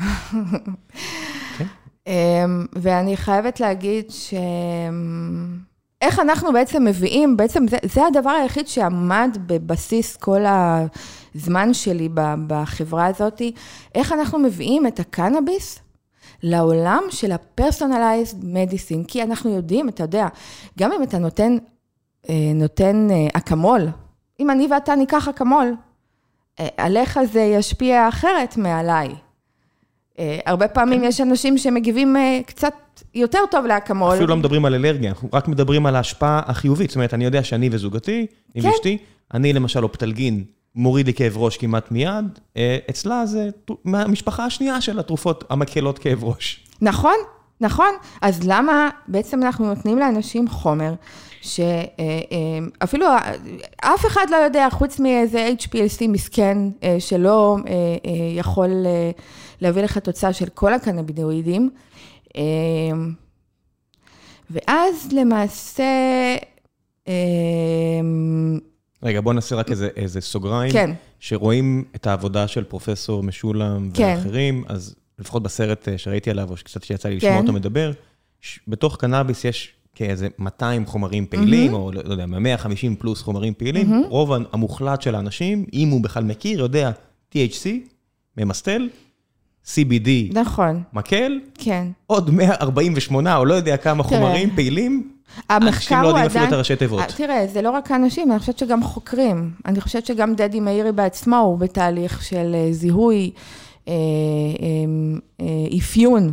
כן. 1.57 1.65
אמ, 2.07 2.65
ואני 2.73 3.17
חייבת 3.17 3.59
להגיד 3.59 4.05
ש... 4.09 4.33
איך 6.01 6.19
אנחנו 6.19 6.53
בעצם 6.53 6.83
מביאים, 6.85 7.37
בעצם 7.37 7.67
זה, 7.67 7.77
זה 7.83 8.05
הדבר 8.05 8.29
היחיד 8.29 8.67
שעמד 8.67 9.37
בבסיס 9.45 10.17
כל 10.17 10.41
הזמן 10.45 11.73
שלי 11.73 12.09
בחברה 12.47 13.05
הזאת, 13.05 13.41
איך 13.95 14.11
אנחנו 14.11 14.39
מביאים 14.39 14.87
את 14.87 14.99
הקנאביס 14.99 15.79
לעולם 16.43 17.03
של 17.09 17.31
ה-personalized 17.31 18.43
medicine, 18.43 19.07
כי 19.07 19.23
אנחנו 19.23 19.55
יודעים, 19.55 19.89
אתה 19.89 20.03
יודע, 20.03 20.27
גם 20.79 20.91
אם 20.91 21.03
אתה 21.03 21.17
נותן, 21.17 21.57
אה, 22.29 22.51
נותן 22.55 23.07
אה, 23.11 23.27
אקמול, 23.33 23.87
אם 24.39 24.49
אני 24.49 24.67
ואתה 24.71 24.95
ניקח 24.95 25.27
אקמול, 25.27 25.75
אה, 26.59 26.67
עליך 26.77 27.19
זה 27.31 27.41
ישפיע 27.41 28.09
אחרת 28.09 28.57
מעליי. 28.57 29.26
הרבה 30.45 30.67
פעמים 30.67 31.01
כן. 31.01 31.07
יש 31.07 31.21
אנשים 31.21 31.57
שמגיבים 31.57 32.15
קצת 32.45 32.73
יותר 33.15 33.39
טוב 33.51 33.65
לאקמול. 33.65 34.13
אפילו 34.13 34.27
לא 34.27 34.35
מדברים 34.35 34.65
על 34.65 34.75
אלרגיה, 34.75 35.09
אנחנו 35.09 35.29
רק 35.33 35.47
מדברים 35.47 35.85
על 35.85 35.95
ההשפעה 35.95 36.41
החיובית. 36.45 36.89
זאת 36.89 36.95
אומרת, 36.95 37.13
אני 37.13 37.25
יודע 37.25 37.43
שאני 37.43 37.69
וזוגתי, 37.71 38.25
עם 38.55 38.63
כן. 38.63 38.69
אשתי, 38.69 38.97
אני 39.33 39.53
למשל 39.53 39.83
אופטלגין, 39.83 40.43
מוריד 40.75 41.05
לי 41.05 41.13
כאב 41.13 41.37
ראש 41.37 41.57
כמעט 41.57 41.91
מיד, 41.91 42.39
אה, 42.57 42.77
אצלה 42.89 43.25
זה 43.25 43.49
מהמשפחה 43.85 44.45
השנייה 44.45 44.81
של 44.81 44.99
התרופות 44.99 45.43
המקהלות 45.49 45.99
כאב 45.99 46.23
ראש. 46.23 46.63
נכון, 46.81 47.15
נכון, 47.61 47.89
אז 48.21 48.39
למה 48.43 48.89
בעצם 49.07 49.43
אנחנו 49.43 49.65
נותנים 49.65 49.99
לאנשים 49.99 50.47
חומר 50.47 50.93
שאפילו 51.41 53.07
אף 53.81 54.05
אחד 54.05 54.25
לא 54.31 54.35
יודע, 54.35 54.67
חוץ 54.71 54.99
מאיזה 54.99 55.49
HPLC 55.59 56.07
מסכן, 56.07 56.57
שלא 56.99 57.57
יכול 58.37 58.69
להביא 59.61 59.83
לך 59.83 59.97
תוצאה 59.97 60.33
של 60.33 60.49
כל 60.49 60.73
הקנבינואידים. 60.73 61.69
ואז 64.49 65.11
למעשה... 65.11 65.83
רגע, 69.03 69.21
בוא 69.21 69.33
נעשה 69.33 69.55
רק 69.55 69.71
איזה, 69.71 69.89
איזה 69.95 70.21
סוגריים. 70.21 70.71
כן. 70.71 70.91
שרואים 71.19 71.83
את 71.95 72.07
העבודה 72.07 72.47
של 72.47 72.63
פרופסור 72.63 73.23
משולם 73.23 73.89
כן. 73.93 74.15
ואחרים, 74.17 74.63
אז 74.67 74.95
לפחות 75.19 75.43
בסרט 75.43 75.87
שראיתי 75.97 76.31
עליו, 76.31 76.49
או 76.49 76.55
קצת 76.63 76.83
שיצא 76.83 77.09
לי 77.09 77.15
לשמוע 77.15 77.33
כן. 77.33 77.41
אותו 77.41 77.53
מדבר, 77.53 77.91
בתוך 78.67 78.97
קנאביס 78.97 79.45
יש 79.45 79.73
כאיזה 79.95 80.27
200 80.39 80.85
חומרים 80.85 81.25
פעילים, 81.25 81.71
mm-hmm. 81.71 81.75
או 81.75 81.91
לא 81.91 82.11
יודע, 82.11 82.25
150 82.25 82.95
פלוס 82.95 83.21
חומרים 83.21 83.53
פעילים. 83.53 83.93
Mm-hmm. 83.93 84.07
רוב 84.07 84.31
המוחלט 84.51 85.01
של 85.01 85.15
האנשים, 85.15 85.65
אם 85.73 85.89
הוא 85.89 86.01
בכלל 86.01 86.23
מכיר, 86.23 86.59
יודע 86.59 86.91
THC, 87.33 87.67
ממסטל, 88.37 88.89
CBD, 89.73 90.09
נכון. 90.33 90.83
מקל, 90.93 91.39
כן. 91.53 91.87
עוד 92.07 92.29
148 92.29 93.37
או 93.37 93.45
לא 93.45 93.53
יודע 93.53 93.77
כמה 93.77 94.03
תראה. 94.03 94.19
חומרים 94.19 94.55
פעילים. 94.55 95.11
המחקר 95.49 95.55
הוא 95.55 95.63
עדיין... 95.63 95.75
אנשים 95.77 95.97
לא 96.01 96.07
יודעים 96.07 96.25
אפילו 96.25 96.45
את 96.45 96.51
הראשי 96.51 96.75
תיבות. 96.75 96.99
אה, 96.99 97.05
תראה, 97.17 97.47
זה 97.47 97.61
לא 97.61 97.71
רק 97.71 97.91
אנשים, 97.91 98.31
אני 98.31 98.39
חושבת 98.39 98.57
שגם 98.57 98.83
חוקרים. 98.83 99.51
אני 99.65 99.81
חושבת 99.81 100.05
שגם 100.05 100.35
דדי 100.35 100.59
מאירי 100.59 100.91
בעצמו 100.91 101.37
הוא 101.37 101.57
בתהליך 101.57 102.23
של 102.23 102.55
אה, 102.55 102.67
זיהוי, 102.71 103.31
אה, 103.87 103.93
אפיון. 105.77 106.31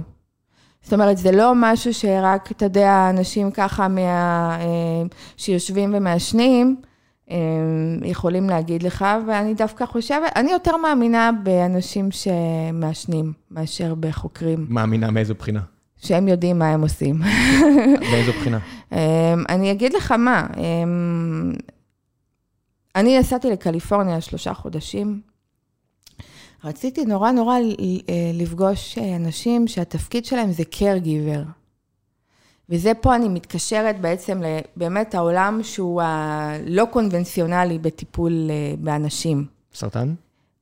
זאת 0.83 0.93
אומרת, 0.93 1.19
זה 1.19 1.33
לא 1.33 1.53
משהו 1.57 1.95
שרק, 1.95 2.51
אתה 2.51 2.65
יודע, 2.65 3.07
אנשים 3.11 3.51
ככה 3.51 3.89
מה... 3.89 4.59
שיושבים 5.37 5.95
ומעשנים. 5.97 6.77
יכולים 8.05 8.51
להגיד 8.51 8.83
לך, 8.83 9.05
ואני 9.29 9.55
דווקא 9.55 9.87
חושבת, 9.87 10.33
אני 10.37 10.53
יותר 10.53 10.77
מאמינה 10.77 11.31
באנשים 11.43 12.09
שמעשנים 12.11 13.33
מאשר 13.51 13.95
בחוקרים. 13.95 14.67
מאמינה 14.69 15.11
מאיזו 15.11 15.35
בחינה? 15.35 15.61
שהם 15.97 16.29
יודעים 16.29 16.59
מה 16.59 16.69
הם 16.69 16.83
עושים. 16.83 17.21
באיזו 18.11 18.33
בחינה? 18.33 18.59
אני 19.49 19.73
אגיד 19.73 19.95
לך 19.95 20.13
מה, 20.13 20.47
אני 22.97 23.19
נסעתי 23.19 23.51
לקליפורניה 23.51 24.21
שלושה 24.21 24.55
חודשים. 24.55 25.21
רציתי 26.65 27.05
נורא 27.05 27.31
נורא 27.31 27.59
לפגוש 28.35 28.99
אנשים 28.99 29.69
שהתפקיד 29.69 30.25
שלהם 30.25 30.53
זה 30.53 30.63
caregiver. 30.73 31.64
וזה 32.69 32.93
פה 32.95 33.17
אני 33.17 33.29
מתקשרת 33.29 34.01
בעצם 34.01 34.43
לבאמת 34.43 35.15
העולם 35.15 35.61
שהוא 35.63 36.03
הלא 36.03 36.85
קונבנציונלי 36.91 37.79
בטיפול 37.79 38.33
אה, 38.51 38.75
באנשים. 38.79 39.47
סרטן? 39.75 40.15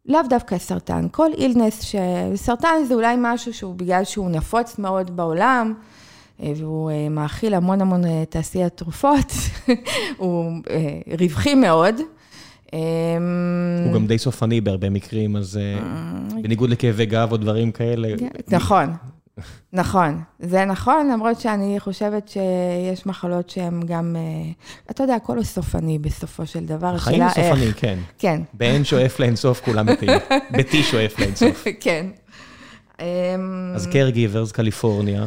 לאו 0.07 0.21
דווקא 0.31 0.59
סרטן, 0.59 1.07
כל 1.11 1.31
אילנס, 1.39 1.83
ש... 1.83 1.97
סרטן 2.35 2.85
זה 2.89 2.95
אולי 2.95 3.15
משהו 3.19 3.55
שהוא 3.55 3.75
בגלל 3.75 4.05
שהוא 4.05 4.31
נפוץ 4.31 4.79
מאוד 4.79 5.17
בעולם, 5.17 5.75
אה, 6.43 6.53
והוא 6.57 6.91
אה, 6.91 7.09
מאכיל 7.09 7.55
המון 7.55 7.81
המון 7.81 8.25
תעשיית 8.25 8.77
תרופות, 8.77 9.33
הוא 10.19 10.53
רווחי 11.21 11.55
מאוד. 11.55 11.95
הוא 13.85 13.95
גם 13.95 14.07
די 14.07 14.19
סופני 14.19 14.61
בהרבה 14.61 14.91
מקרים, 14.91 15.37
אז 15.37 15.61
בניגוד 16.43 16.71
לכאבי 16.71 17.07
גב 17.07 17.29
או 17.33 17.37
דברים 17.37 17.73
כאלה. 17.73 18.09
נכון. 18.49 18.87
נכון, 19.73 20.23
זה 20.39 20.65
נכון, 20.65 21.09
למרות 21.13 21.41
שאני 21.41 21.81
חושבת 21.81 22.29
שיש 22.29 23.07
מחלות 23.07 23.51
שהן 23.51 23.81
גם, 23.87 24.17
אה, 24.17 24.53
אתה 24.91 25.05
יודע, 25.05 25.15
הכל 25.15 25.37
הוא 25.37 25.45
סופני 25.45 25.99
בסופו 25.99 26.47
של 26.47 26.65
דבר. 26.65 26.95
החיים 26.95 27.23
הוא 27.23 27.31
סופני, 27.31 27.73
כן. 27.77 27.99
כן. 28.19 28.41
באין 28.55 28.85
שואף 28.85 29.21
לאינסוף 29.21 29.61
כולם 29.65 29.87
מתים. 29.87 30.09
ביתי 30.53 30.83
שואף 30.83 31.19
לאינסוף. 31.19 31.65
כן. 31.81 32.07
אז 33.75 33.87
קרגיברס, 33.93 34.53
קליפורניה. 34.53 35.27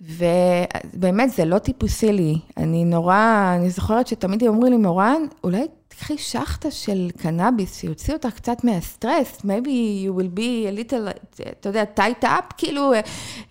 ובאמת, 0.00 1.30
זה 1.30 1.44
לא 1.44 1.58
טיפוסי 1.58 2.12
לי. 2.12 2.38
אני 2.56 2.84
נורא, 2.84 3.54
אני 3.56 3.70
זוכרת 3.70 4.06
שתמיד 4.06 4.42
אומרים 4.42 4.72
לי, 4.72 4.78
מורן, 4.78 5.22
אולי 5.44 5.66
תקחי 5.98 6.18
שחטה 6.18 6.70
של 6.70 7.08
קנאביס, 7.22 7.80
שיוציא 7.80 8.14
אותך 8.14 8.28
קצת 8.34 8.64
מהסטרס, 8.64 9.38
maybe 9.44 9.68
you 10.04 10.20
will 10.20 10.38
be 10.38 10.40
a 10.68 10.90
little, 10.90 11.40
אתה 11.60 11.68
יודע, 11.68 11.84
tight 11.96 12.24
up, 12.24 12.54
כאילו, 12.56 12.92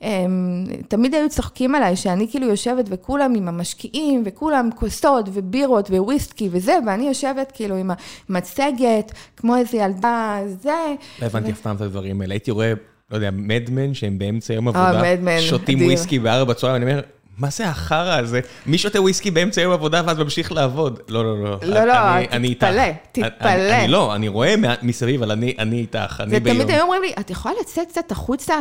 הם, 0.02 0.66
תמיד 0.88 1.16
היו 1.16 1.30
צוחקים 1.30 1.76
עליי, 1.76 1.96
שאני 1.96 2.28
כאילו 2.32 2.48
יושבת 2.48 2.86
וכולם 2.88 3.36
עם 3.36 3.48
המשקיעים, 3.48 4.24
וכולם 4.26 4.70
כוסות 4.76 5.30
ובירות 5.34 5.90
וויסקי 5.90 6.50
וזה, 6.52 6.78
ואני 6.88 7.08
יושבת 7.08 7.52
כאילו 7.52 7.76
עם 7.76 7.92
המצגת, 8.30 9.12
כמו 9.38 9.56
איזה 9.58 9.78
ילדה, 9.78 10.40
זה. 10.62 10.96
לא 11.22 11.26
הבנתי 11.26 11.52
אף 11.52 11.62
פעם 11.62 11.76
את 11.76 11.82
הדברים 11.82 12.22
האלה, 12.22 12.34
הייתי 12.34 12.52
רואה... 12.52 12.74
לא 13.12 13.16
יודע, 13.16 13.30
מדמן 13.34 13.94
שהם 13.94 14.20
באמצע 14.20 14.54
יום 14.54 14.68
אה, 14.68 14.90
עבודה, 14.90 15.42
שותים 15.42 15.82
וויסקי 15.82 16.20
בארבע 16.20 16.54
בצהריים, 16.54 16.84
אני 16.84 16.92
אומר, 16.92 17.04
מה 17.38 17.50
זה 17.50 17.69
החרא 17.69 18.19
הזה? 18.19 18.39
מי 18.65 18.78
שותה 18.78 19.02
וויסקי 19.02 19.32
באמצע 19.32 19.62
יום 19.62 19.73
עבודה 19.73 20.02
ואז 20.06 20.17
ממשיך 20.17 20.52
לעבוד? 20.52 21.00
לא, 21.10 21.23
לא, 21.23 21.43
לא. 21.43 21.58
לא, 21.63 21.86
לא, 21.86 21.93
תתפלא, 22.26 22.84
תתפלא. 23.12 23.73
אני 23.73 23.88
לא, 23.88 24.15
אני 24.15 24.28
רואה 24.28 24.56
מסביב, 24.82 25.23
אבל 25.23 25.32
אני 25.32 25.78
איתך, 25.78 26.21
אני 26.23 26.39
ביום. 26.39 26.58
ותמיד 26.58 26.69
היו 26.76 26.84
אומרים 26.84 27.02
לי, 27.02 27.13
את 27.19 27.30
יכולה 27.30 27.54
לצאת 27.62 27.88
קצת 27.88 28.12
החוצה, 28.12 28.56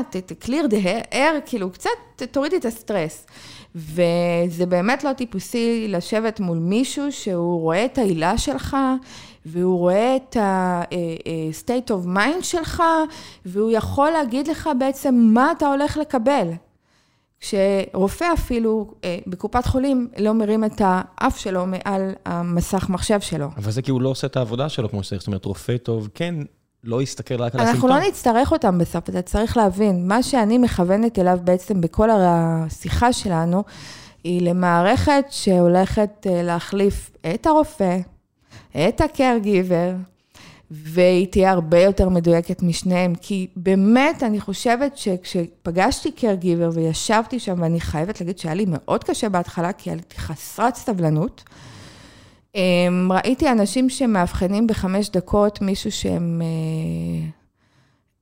clear 0.44 0.70
the 0.70 1.12
air, 1.12 1.40
כאילו, 1.46 1.70
קצת 1.70 1.90
תורידי 2.30 2.56
את 2.56 2.64
הסטרס. 2.64 3.26
וזה 3.74 4.66
באמת 4.68 5.04
לא 5.04 5.12
טיפוסי 5.12 5.86
לשבת 5.88 6.40
מול 6.40 6.58
מישהו 6.58 7.12
שהוא 7.12 7.60
רואה 7.60 7.84
את 7.84 7.98
העילה 7.98 8.38
שלך, 8.38 8.76
והוא 9.46 9.78
רואה 9.78 10.16
את 10.16 10.36
ה-state 10.36 11.90
of 11.90 12.16
mind 12.16 12.42
שלך, 12.42 12.82
והוא 13.46 13.70
יכול 13.70 14.10
להגיד 14.10 14.48
לך 14.48 14.70
בעצם 14.78 15.14
מה 15.14 15.52
אתה 15.56 15.66
הולך 15.66 15.96
לקבל. 15.96 16.48
כשרופא 17.40 18.32
אפילו 18.34 18.94
אה, 19.04 19.18
בקופת 19.26 19.66
חולים 19.66 20.08
לא 20.18 20.34
מרים 20.34 20.64
את 20.64 20.80
האף 20.84 21.38
שלו 21.38 21.66
מעל 21.66 22.12
המסך 22.24 22.88
מחשב 22.88 23.20
שלו. 23.20 23.48
אבל 23.56 23.70
זה 23.70 23.82
כי 23.82 23.90
הוא 23.90 24.02
לא 24.02 24.08
עושה 24.08 24.26
את 24.26 24.36
העבודה 24.36 24.68
שלו 24.68 24.88
כמו 24.88 25.02
שצריך, 25.02 25.20
זאת 25.20 25.26
אומרת, 25.26 25.44
רופא 25.44 25.76
טוב 25.76 26.08
כן 26.14 26.34
לא 26.84 27.02
יסתכל 27.02 27.34
רק 27.34 27.54
על 27.54 27.60
הסימפטום. 27.60 27.90
אנחנו 27.90 28.00
לא 28.00 28.08
נצטרך 28.08 28.52
אותם 28.52 28.78
בסוף, 28.78 29.08
אתה 29.08 29.22
צריך 29.22 29.56
להבין, 29.56 30.08
מה 30.08 30.22
שאני 30.22 30.58
מכוונת 30.58 31.18
אליו 31.18 31.38
בעצם 31.44 31.80
בכל 31.80 32.10
השיחה 32.10 33.12
שלנו, 33.12 33.64
היא 34.24 34.48
למערכת 34.48 35.24
שהולכת 35.30 36.26
אה, 36.26 36.42
להחליף 36.42 37.10
את 37.34 37.46
הרופא, 37.46 37.98
את 38.70 39.00
ה-caregiver, 39.00 40.15
והיא 40.70 41.26
תהיה 41.26 41.50
הרבה 41.50 41.80
יותר 41.82 42.08
מדויקת 42.08 42.62
משניהם, 42.62 43.14
כי 43.14 43.46
באמת, 43.56 44.22
אני 44.22 44.40
חושבת 44.40 44.96
שכשפגשתי 44.96 46.10
caregiver 46.16 46.74
וישבתי 46.74 47.38
שם, 47.38 47.54
ואני 47.58 47.80
חייבת 47.80 48.20
להגיד 48.20 48.38
שהיה 48.38 48.54
לי 48.54 48.64
מאוד 48.68 49.04
קשה 49.04 49.28
בהתחלה, 49.28 49.72
כי 49.72 49.90
הייתי 49.90 50.18
חסרת 50.18 50.74
סבלנות, 50.74 51.44
אמ, 52.54 53.12
ראיתי 53.12 53.50
אנשים 53.50 53.90
שמאבחנים 53.90 54.66
בחמש 54.66 55.10
דקות 55.10 55.60
מישהו 55.60 55.92
שהם 55.92 56.42
אה, 56.42 57.28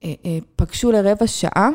אה, 0.04 0.14
אה, 0.24 0.38
פגשו 0.57 0.92
לרבע 0.92 1.26
שעה, 1.26 1.68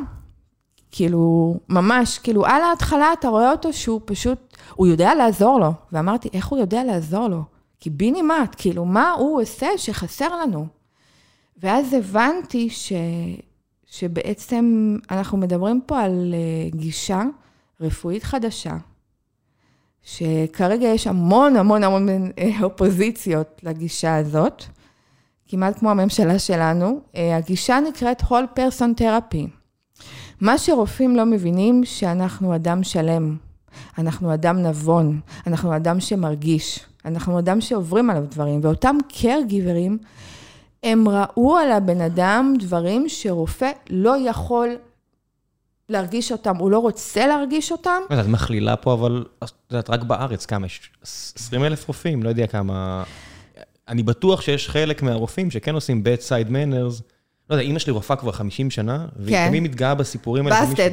כאילו, 0.91 1.55
ממש, 1.69 2.17
כאילו, 2.17 2.45
על 2.45 2.61
ההתחלה 2.61 3.13
אתה 3.19 3.27
רואה 3.27 3.51
אותו 3.51 3.73
שהוא 3.73 4.01
פשוט, 4.05 4.57
הוא 4.75 4.87
יודע 4.87 5.15
לעזור 5.15 5.59
לו. 5.59 5.71
ואמרתי, 5.91 6.29
איך 6.33 6.47
הוא 6.47 6.59
יודע 6.59 6.83
לעזור 6.83 7.27
לו? 7.27 7.43
קיבינימט, 7.79 8.55
כאילו, 8.57 8.85
מה 8.85 9.11
הוא 9.11 9.41
עושה 9.41 9.67
שחסר 9.77 10.35
לנו? 10.35 10.67
ואז 11.57 11.93
הבנתי 11.93 12.69
ש, 12.69 12.93
שבעצם 13.85 14.97
אנחנו 15.11 15.37
מדברים 15.37 15.81
פה 15.85 15.99
על 16.01 16.33
אה, 16.33 16.69
גישה 16.79 17.23
רפואית 17.81 18.23
חדשה, 18.23 18.77
שכרגע 20.03 20.87
יש 20.87 21.07
המון 21.07 21.55
המון 21.55 21.83
המון 21.83 22.07
אה, 22.39 22.63
אופוזיציות 22.63 23.61
לגישה 23.63 24.15
הזאת, 24.15 24.63
כמעט 25.47 25.79
כמו 25.79 25.91
הממשלה 25.91 26.39
שלנו. 26.39 27.01
אה, 27.15 27.37
הגישה 27.37 27.79
נקראת 27.79 28.21
whole 28.21 28.59
person 28.59 29.01
therapy. 29.01 29.47
מה 30.41 30.57
שרופאים 30.57 31.15
לא 31.15 31.25
מבינים, 31.25 31.85
שאנחנו 31.85 32.55
אדם 32.55 32.83
שלם, 32.83 33.37
אנחנו 33.97 34.33
אדם 34.33 34.63
נבון, 34.63 35.19
אנחנו 35.47 35.75
אדם 35.75 35.99
שמרגיש. 35.99 36.88
אנחנו 37.05 37.39
אדם 37.39 37.61
שעוברים 37.61 38.09
עליו 38.09 38.23
דברים, 38.31 38.59
ואותם 38.63 38.95
caregivers, 39.09 40.05
הם 40.83 41.09
ראו 41.09 41.57
על 41.57 41.71
הבן 41.71 42.01
אדם 42.01 42.53
דברים 42.59 43.09
שרופא 43.09 43.71
לא 43.89 44.15
יכול 44.29 44.69
להרגיש 45.89 46.31
אותם, 46.31 46.55
הוא 46.55 46.71
לא 46.71 46.79
רוצה 46.79 47.27
להרגיש 47.27 47.71
אותם. 47.71 48.01
את 48.19 48.25
מכלילה 48.27 48.75
פה, 48.75 48.93
אבל 48.93 49.25
את 49.43 49.51
יודעת, 49.71 49.89
רק 49.89 50.03
בארץ 50.03 50.45
כמה 50.45 50.65
יש? 50.65 50.91
20 51.03 51.63
אלף 51.63 51.87
רופאים, 51.87 52.23
לא 52.23 52.29
יודע 52.29 52.47
כמה... 52.47 53.03
אני 53.87 54.03
בטוח 54.03 54.41
שיש 54.41 54.69
חלק 54.69 55.01
מהרופאים 55.01 55.51
שכן 55.51 55.75
עושים 55.75 56.03
bedside 56.05 56.49
manners 56.49 57.01
לא 57.49 57.55
יודע, 57.55 57.63
אימא 57.65 57.79
שלי 57.79 57.93
רופאה 57.93 58.17
כבר 58.17 58.31
50 58.31 58.71
שנה, 58.71 59.05
והיא 59.15 59.35
כן. 59.35 59.47
תמיד 59.47 59.63
מתגאה 59.63 59.95
בסיפורים 59.95 60.47
האלה. 60.47 60.65
בסטד. 60.65 60.89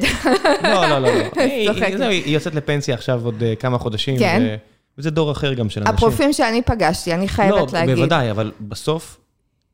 לא, 0.63 0.89
לא, 0.89 0.99
לא, 0.99 0.99
לא. 0.99 1.23
היא- 1.41 2.29
יוצאת 2.33 2.55
לפנסיה 2.55 2.95
עכשיו 2.95 3.25
עוד 3.25 3.43
אה, 3.43 3.55
כמה 3.55 3.77
חודשים. 3.77 4.19
כן. 4.19 4.41
ו- 4.45 4.76
וזה 4.97 5.11
דור 5.11 5.31
אחר 5.31 5.53
גם 5.53 5.69
של 5.69 5.81
אנשים. 5.81 5.95
הפרופילים 5.95 6.33
שאני 6.33 6.61
פגשתי, 6.61 7.13
אני 7.13 7.27
חייבת 7.27 7.73
לא, 7.73 7.79
להגיד. 7.79 7.95
בוודאי, 7.95 8.31
אבל 8.31 8.51
בסוף, 8.61 9.19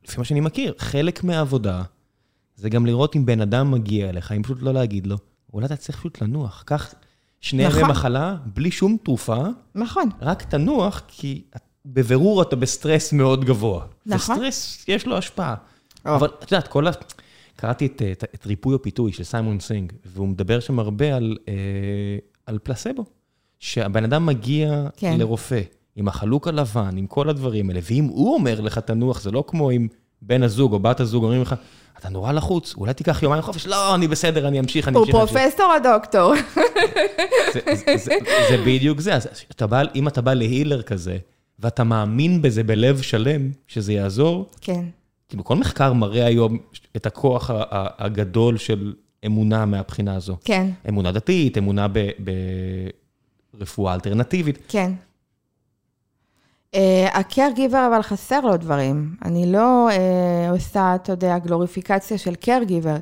לפי 0.08 0.18
מה 0.18 0.24
שאני 0.24 0.40
מכיר, 0.40 0.74
חלק 0.78 1.24
מהעבודה 1.24 1.82
זה 2.56 2.70
גם 2.70 2.86
לראות 2.86 3.16
אם 3.16 3.26
בן 3.26 3.42
אדם 3.42 3.72
מגיע 3.72 4.10
אליך, 4.10 4.32
אם 4.32 4.44
פשוט 4.44 4.58
לא 4.62 4.74
להגיד 4.74 5.08
לו, 5.08 5.18
אולי 5.54 5.66
אתה 5.66 5.76
צריך 5.76 6.00
פשוט 6.00 6.22
לנוח. 6.22 6.64
קח 6.66 6.94
שני 7.42 7.64
ימי 7.64 7.74
נכון. 7.74 7.90
מחלה, 7.90 8.36
בלי 8.46 8.72
שום 8.72 8.98
תרופה, 9.04 9.44
נכון. 9.76 10.10
רק 10.22 10.44
תנוח, 10.44 11.02
כי 11.08 11.42
בבירור 11.86 12.42
אתה 12.42 12.56
בסטרס 12.56 13.14
מאוד 13.14 13.46
גבוה. 13.46 13.86
נכון. 14.06 14.36
וסטרס, 14.36 14.86
יש 14.88 15.06
לו 15.08 15.18
השפעה. 15.18 15.56
או. 16.06 16.16
אבל 16.16 16.28
את 16.44 16.52
יודעת, 16.52 16.68
כל 16.68 16.88
ה... 16.88 16.92
קראתי 17.56 17.86
את, 17.86 18.02
את, 18.12 18.24
את 18.36 18.46
ריפוי 18.46 18.74
או 18.74 18.82
פיתוי 18.82 19.14
של 19.14 19.24
סיימון 19.24 19.60
סינג, 19.60 19.94
והוא 20.06 20.28
מדבר 20.28 20.60
שם 20.60 20.80
הרבה 20.80 21.16
על, 21.16 21.38
אה, 21.48 21.54
על 22.46 22.60
פלסבו. 22.64 23.06
שהבן 23.64 24.04
אדם 24.04 24.26
מגיע 24.26 24.88
כן. 24.98 25.16
לרופא 25.20 25.62
עם 25.96 26.08
החלוק 26.08 26.48
הלבן, 26.48 26.98
עם 26.98 27.08
כל 27.08 27.30
הדברים 27.30 27.70
האלה, 27.70 27.80
ואם 27.84 28.04
הוא 28.04 28.34
אומר 28.34 28.62
לך 28.62 28.80
תנוח, 28.80 29.22
זה 29.22 29.32
לא 29.32 29.44
כמו 29.48 29.72
אם 29.72 29.88
בן 30.22 30.44
הזוג 30.44 30.74
או 30.74 30.80
בת 30.80 31.00
הזוג 31.00 31.24
אומרים 31.24 31.42
לך, 31.42 31.56
אתה 32.00 32.10
נורא 32.10 32.32
לחוץ, 32.32 32.76
אולי 32.78 32.94
תיקח 32.94 33.24
יומיים 33.24 33.42
חופש, 33.42 33.68
לא, 33.68 33.96
אני 33.96 34.08
בסדר, 34.08 34.48
אני 34.48 34.60
אמשיך, 34.60 34.88
אני 34.88 34.98
הוא 34.98 35.06
אמשיך. 35.06 35.16
אמשיך." 35.16 35.34
פרופסור 35.36 35.66
או 35.66 35.80
דוקטור? 35.84 36.34
זה, 37.54 37.60
זה, 37.66 37.98
זה, 37.98 38.16
זה 38.50 38.58
בדיוק 38.66 39.00
זה. 39.00 39.16
אז 39.16 39.28
אתה 39.52 39.68
בא, 39.68 39.82
אם 39.96 40.08
אתה 40.08 40.22
בא 40.22 40.34
ל 40.34 40.40
healer 40.40 40.82
כזה, 40.82 41.18
ואתה 41.60 41.84
מאמין 41.84 42.42
בזה 42.42 42.64
בלב 42.64 43.02
שלם, 43.02 43.52
שזה 43.68 43.94
יעזור, 43.94 44.50
כן. 44.62 44.86
כאילו 45.30 45.44
כל 45.44 45.56
מחקר 45.56 45.94
מראה 45.94 46.26
היום 46.26 46.58
את 46.96 47.06
הכוח 47.06 47.52
הגדול 47.98 48.58
של 48.58 48.94
אמונה 49.26 49.66
מהבחינה 49.66 50.16
הזו. 50.16 50.38
כן, 50.44 50.70
אמונה 50.90 51.12
דתית, 51.12 51.58
אמונה 51.58 51.88
ברפואה 53.54 53.94
אלטרנטיבית. 53.94 54.58
כן. 54.68 54.92
ה-care 57.14 57.58
giver 57.58 57.88
אבל 57.88 58.02
חסר 58.02 58.40
לו 58.40 58.58
דברים. 58.58 59.16
אני 59.26 59.52
לא 59.52 59.90
uh, 59.90 60.52
עושה, 60.52 60.96
אתה 60.96 61.12
יודע, 61.12 61.38
גלוריפיקציה 61.38 62.18
של 62.18 62.34
giver, 62.44 63.00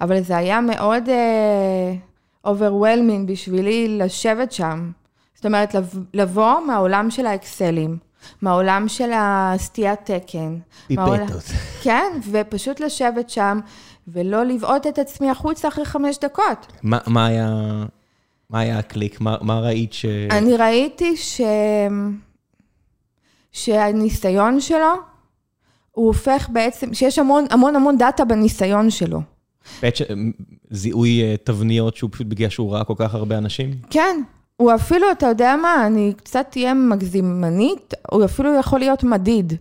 אבל 0.00 0.20
זה 0.20 0.36
היה 0.36 0.60
מאוד 0.60 1.02
uh, 1.08 2.46
overwhelming 2.48 3.26
בשבילי 3.26 3.98
לשבת 3.98 4.52
שם. 4.52 4.90
זאת 5.34 5.46
אומרת, 5.46 5.74
לב- 5.74 6.04
לבוא 6.14 6.60
מהעולם 6.66 7.10
של 7.10 7.26
האקסלים, 7.26 7.98
מהעולם 8.42 8.88
של 8.88 9.10
הסטיית 9.14 10.10
תקן. 10.10 10.56
פיפטות. 10.86 11.42
כן, 11.84 12.20
ופשוט 12.30 12.80
לשבת 12.80 13.30
שם 13.30 13.60
ולא 14.08 14.44
לבעוט 14.44 14.86
את 14.86 14.98
עצמי 14.98 15.30
החוצה 15.30 15.68
אחרי 15.68 15.84
חמש 15.84 16.18
דקות. 16.18 16.72
מה, 16.82 16.98
מה 17.06 17.26
היה... 17.26 17.48
מה 18.52 18.60
היה 18.60 18.78
הקליק? 18.78 19.20
מה, 19.20 19.36
מה 19.40 19.60
ראית 19.60 19.92
ש... 19.92 20.04
אני 20.30 20.56
ראיתי 20.56 21.16
ש... 21.16 21.40
שהניסיון 23.52 24.60
שלו, 24.60 24.92
הוא 25.90 26.06
הופך 26.06 26.48
בעצם, 26.52 26.94
שיש 26.94 27.18
המון 27.18 27.44
המון 27.50 27.76
המון 27.76 27.98
דאטה 27.98 28.24
בניסיון 28.24 28.90
שלו. 28.90 29.22
בעת 29.82 29.96
ש... 29.96 30.02
זיהוי 30.70 31.22
אה, 31.22 31.34
תבניות 31.44 31.96
שהוא 31.96 32.10
פשוט 32.12 32.26
בגלל 32.26 32.48
שהוא 32.48 32.74
ראה 32.74 32.84
כל 32.84 32.94
כך 32.96 33.14
הרבה 33.14 33.38
אנשים? 33.38 33.70
כן, 33.90 34.22
הוא 34.56 34.74
אפילו, 34.74 35.06
אתה 35.12 35.26
יודע 35.26 35.56
מה, 35.62 35.86
אני 35.86 36.12
קצת 36.16 36.46
תהיה 36.50 36.74
מגזימנית, 36.74 37.94
הוא 38.10 38.24
אפילו 38.24 38.58
יכול 38.58 38.78
להיות 38.78 39.04
מדיד. 39.04 39.52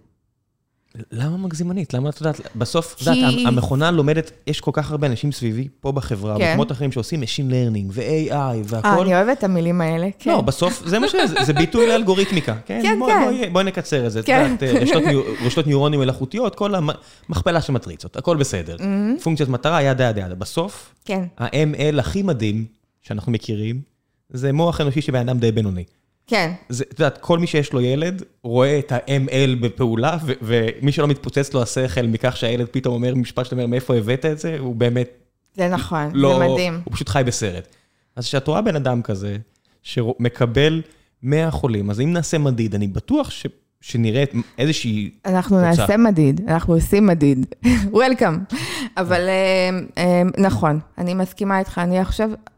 למה 1.12 1.38
מגזימנית? 1.38 1.93
למה 1.93 2.10
את 2.10 2.21
יודעת, 2.21 2.41
בסוף, 2.56 2.95
את 2.95 3.01
יודעת, 3.01 3.17
המכונה 3.45 3.91
לומדת, 3.91 4.32
יש 4.47 4.62
כל 4.62 4.71
כך 4.73 4.91
הרבה 4.91 5.08
אנשים 5.08 5.32
סביבי, 5.32 5.67
פה 5.80 5.91
בחברה, 5.91 6.38
כן. 6.38 6.45
במקומות 6.45 6.71
אחרים 6.71 6.91
שעושים 6.91 7.23
Machine 7.23 7.51
Learning 7.51 7.86
ו-AI 7.91 8.32
אה, 8.32 8.51
והכל. 8.65 9.01
אני 9.01 9.15
אוהבת 9.15 9.38
את 9.38 9.43
המילים 9.43 9.82
האלה, 9.82 10.10
כן. 10.19 10.32
לא, 10.32 10.41
בסוף 10.41 10.84
זה 10.86 10.99
מה 10.99 11.08
שזה, 11.10 11.43
זה 11.45 11.54
ביטוי 11.54 11.88
לאלגוריתמיקה, 11.88 12.56
כן? 12.65 12.80
כן, 12.84 12.99
בואי- 12.99 13.13
כן. 13.54 13.67
נקצר 13.67 14.06
את 14.08 14.12
זה. 14.12 14.19
את 14.19 14.25
כן. 14.25 14.43
יודעת, 14.60 14.63
אה, 14.63 14.82
רשתות 14.82 15.04
ניו- 15.04 15.21
רשתות 15.45 15.67
ניורונים 15.67 15.99
מלאכותיות, 15.99 16.56
כל 16.56 16.71
המכפלה 16.75 17.62
של 17.62 17.73
מטריצות, 17.73 18.17
הכל 18.17 18.38
בסדר. 18.38 18.75
Mm-hmm. 18.75 19.23
פונקציית 19.23 19.49
מטרה, 19.49 19.82
ידה 19.84 20.04
ידה 20.10 20.21
ידה. 20.21 20.36
בסוף, 20.36 20.95
כן, 21.06 21.23
ה-ML 21.38 21.99
הכי 21.99 22.21
מדהים 22.23 22.65
שאנחנו 23.01 23.32
מכירים, 23.32 23.82
זה 24.30 24.54
מוח 24.54 24.82
אנושי 24.82 25.01
שבן 25.01 25.19
אדם 25.30 25.39
די 25.39 25.51
בינוני. 25.51 25.84
כן, 26.27 26.51
את 26.71 26.99
יודעת, 26.99 27.17
כל 27.17 27.39
מי 27.39 27.47
שיש 27.47 27.73
לו 27.73 27.81
ילד, 27.81 28.23
רואה 28.43 28.79
את 28.79 28.91
ה-ML 28.91 29.55
בפעולה, 29.62 30.17
ומי 30.41 30.91
שלא 30.91 31.07
מתפוצץ 31.07 31.53
לו 31.53 31.62
השכל 31.62 32.07
מכך 32.07 32.38
שהילד 32.38 32.67
פתאום 32.71 32.93
אומר 32.93 33.15
משפט 33.15 33.45
שאתה 33.45 33.55
אומר, 33.55 33.67
מאיפה 33.67 33.95
הבאת 33.95 34.25
את 34.25 34.39
זה, 34.39 34.57
הוא 34.60 34.75
באמת 34.75 35.10
זה 35.55 35.67
נכון, 35.67 36.12
לא... 36.13 36.39
זה 36.39 36.49
מדהים. 36.49 36.81
הוא 36.84 36.93
פשוט 36.93 37.10
חי 37.10 37.23
בסרט. 37.25 37.67
אז 38.15 38.25
כשאת 38.25 38.47
רואה 38.47 38.62
בן 38.62 38.75
אדם 38.75 39.01
כזה, 39.01 39.38
שמקבל 39.84 40.81
100 41.23 41.51
חולים, 41.51 41.89
אז 41.89 41.99
אם 41.99 42.13
נעשה 42.13 42.38
מדיד, 42.38 42.75
אני 42.75 42.88
בטוח 42.88 43.29
ש... 43.29 43.45
שנראה 43.81 44.23
איזושהי... 44.57 45.10
אנחנו 45.25 45.57
תוצאה. 45.57 45.69
נעשה 45.69 45.97
מדיד, 45.97 46.41
אנחנו 46.47 46.73
עושים 46.73 47.07
מדיד. 47.07 47.45
וולקאם. 47.91 48.38
אבל 48.97 49.27
אה, 49.27 49.69
אה, 49.97 50.21
נכון, 50.38 50.79
אני 50.97 51.13
מסכימה 51.13 51.60
איתך. 51.60 51.81
אני 51.84 52.05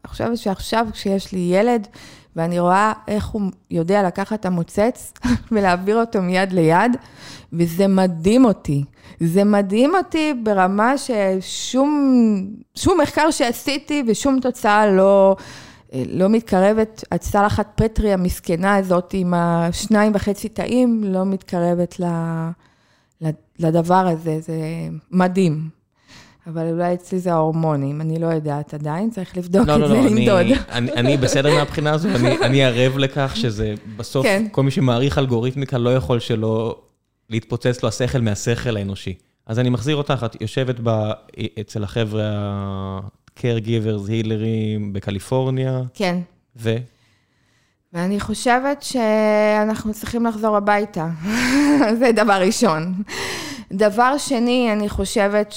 חושבת 0.06 0.38
שעכשיו 0.38 0.86
כשיש 0.92 1.32
לי 1.32 1.50
ילד, 1.52 1.88
ואני 2.36 2.60
רואה 2.60 2.92
איך 3.08 3.26
הוא 3.26 3.42
יודע 3.70 4.02
לקחת 4.02 4.40
את 4.40 4.46
המוצץ 4.46 5.12
ולהעביר 5.52 6.00
אותו 6.00 6.22
מיד 6.22 6.52
ליד, 6.52 6.96
וזה 7.52 7.86
מדהים 7.86 8.44
אותי. 8.44 8.84
זה 9.20 9.44
מדהים 9.44 9.94
אותי 9.94 10.34
ברמה 10.42 10.94
ששום 10.98 12.46
שום 12.74 13.00
מחקר 13.00 13.30
שעשיתי 13.30 14.02
ושום 14.06 14.40
תוצאה 14.40 14.86
לא, 14.86 15.36
לא 15.92 16.28
מתקרבת, 16.28 17.04
הצלחת 17.12 17.66
פטרי 17.74 18.12
המסכנה 18.12 18.76
הזאת 18.76 19.10
עם 19.12 19.34
השניים 19.34 20.12
וחצי 20.14 20.48
תאים, 20.48 21.04
לא 21.04 21.24
מתקרבת 21.24 22.00
ל, 22.00 22.04
לדבר 23.58 24.06
הזה, 24.08 24.40
זה 24.40 24.58
מדהים. 25.10 25.83
אבל 26.46 26.72
אולי 26.72 26.94
אצלי 26.94 27.18
זה 27.18 27.32
ההורמונים, 27.32 28.00
אני 28.00 28.18
לא 28.18 28.26
יודעת 28.26 28.74
עדיין, 28.74 29.10
צריך 29.10 29.36
לבדוק 29.36 29.68
לא, 29.68 29.74
את 29.74 29.80
לא, 29.80 29.88
זה, 29.88 29.94
לא, 29.94 30.00
אני, 30.00 30.26
למדוד. 30.26 30.58
אני, 30.68 30.92
אני 30.92 31.16
בסדר 31.16 31.54
מהבחינה 31.54 31.92
הזו, 31.92 32.08
אני, 32.08 32.38
אני 32.38 32.64
ערב 32.64 32.98
לכך 32.98 33.32
שזה 33.36 33.74
בסוף, 33.96 34.26
כן. 34.26 34.46
כל 34.50 34.62
מי 34.62 34.70
שמעריך 34.70 35.18
אלגוריתמיקה 35.18 35.78
לא 35.78 35.96
יכול 35.96 36.20
שלא 36.20 36.80
להתפוצץ 37.30 37.82
לו 37.82 37.88
השכל 37.88 38.20
מהשכל 38.20 38.76
האנושי. 38.76 39.14
אז 39.46 39.58
אני 39.58 39.70
מחזיר 39.70 39.96
אותך, 39.96 40.26
את 40.26 40.42
יושבת 40.42 40.76
ב, 40.82 41.10
אצל 41.60 41.84
החבר'ה 41.84 42.22
ה-caregivers, 42.24 44.08
הילרים 44.08 44.92
בקליפורניה, 44.92 45.82
כן. 45.94 46.18
ו... 46.56 46.76
ואני 47.92 48.20
חושבת 48.20 48.82
שאנחנו 48.82 49.92
צריכים 49.92 50.26
לחזור 50.26 50.56
הביתה. 50.56 51.08
זה 51.98 52.12
דבר 52.12 52.40
ראשון. 52.40 52.94
דבר 53.72 54.18
שני, 54.18 54.72
אני 54.72 54.88
חושבת 54.88 55.54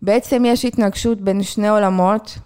שבעצם 0.00 0.44
יש 0.46 0.64
התנגשות 0.64 1.20
בין 1.20 1.42
שני 1.42 1.68
עולמות. 1.68 2.38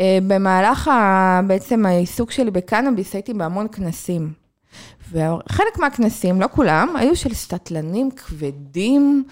אה, 0.00 0.18
במהלך 0.26 0.88
ה... 0.88 1.40
בעצם 1.46 1.86
העיסוק 1.86 2.30
שלי 2.30 2.50
בקנאביס 2.50 3.14
הייתי 3.14 3.34
בהמון 3.34 3.68
כנסים. 3.68 4.32
וחלק 5.12 5.78
מהכנסים, 5.78 6.40
לא 6.40 6.46
כולם, 6.52 6.96
היו 6.96 7.16
של 7.16 7.34
סטטלנים 7.34 8.10
כבדים. 8.10 9.24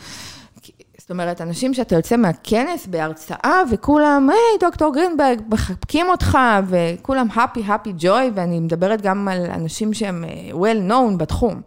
זאת 0.99 1.11
אומרת, 1.11 1.41
אנשים 1.41 1.75
שאתה 1.75 1.95
יוצא 1.95 2.17
מהכנס 2.17 2.87
בהרצאה, 2.87 3.63
וכולם, 3.71 4.31
היי, 4.31 4.59
דוקטור 4.61 4.95
גרינברג, 4.95 5.41
מחבקים 5.49 6.07
אותך, 6.09 6.39
וכולם 6.67 7.27
happy, 7.31 7.59
happy 7.69 8.03
joy, 8.03 8.31
ואני 8.35 8.61
מדברת 8.61 9.03
גם 9.03 9.29
על 9.29 9.47
אנשים 9.47 9.95
שהם 9.95 10.25
אה, 10.25 10.51
well 10.51 10.91
known 10.91 11.17
בתחום. 11.17 11.61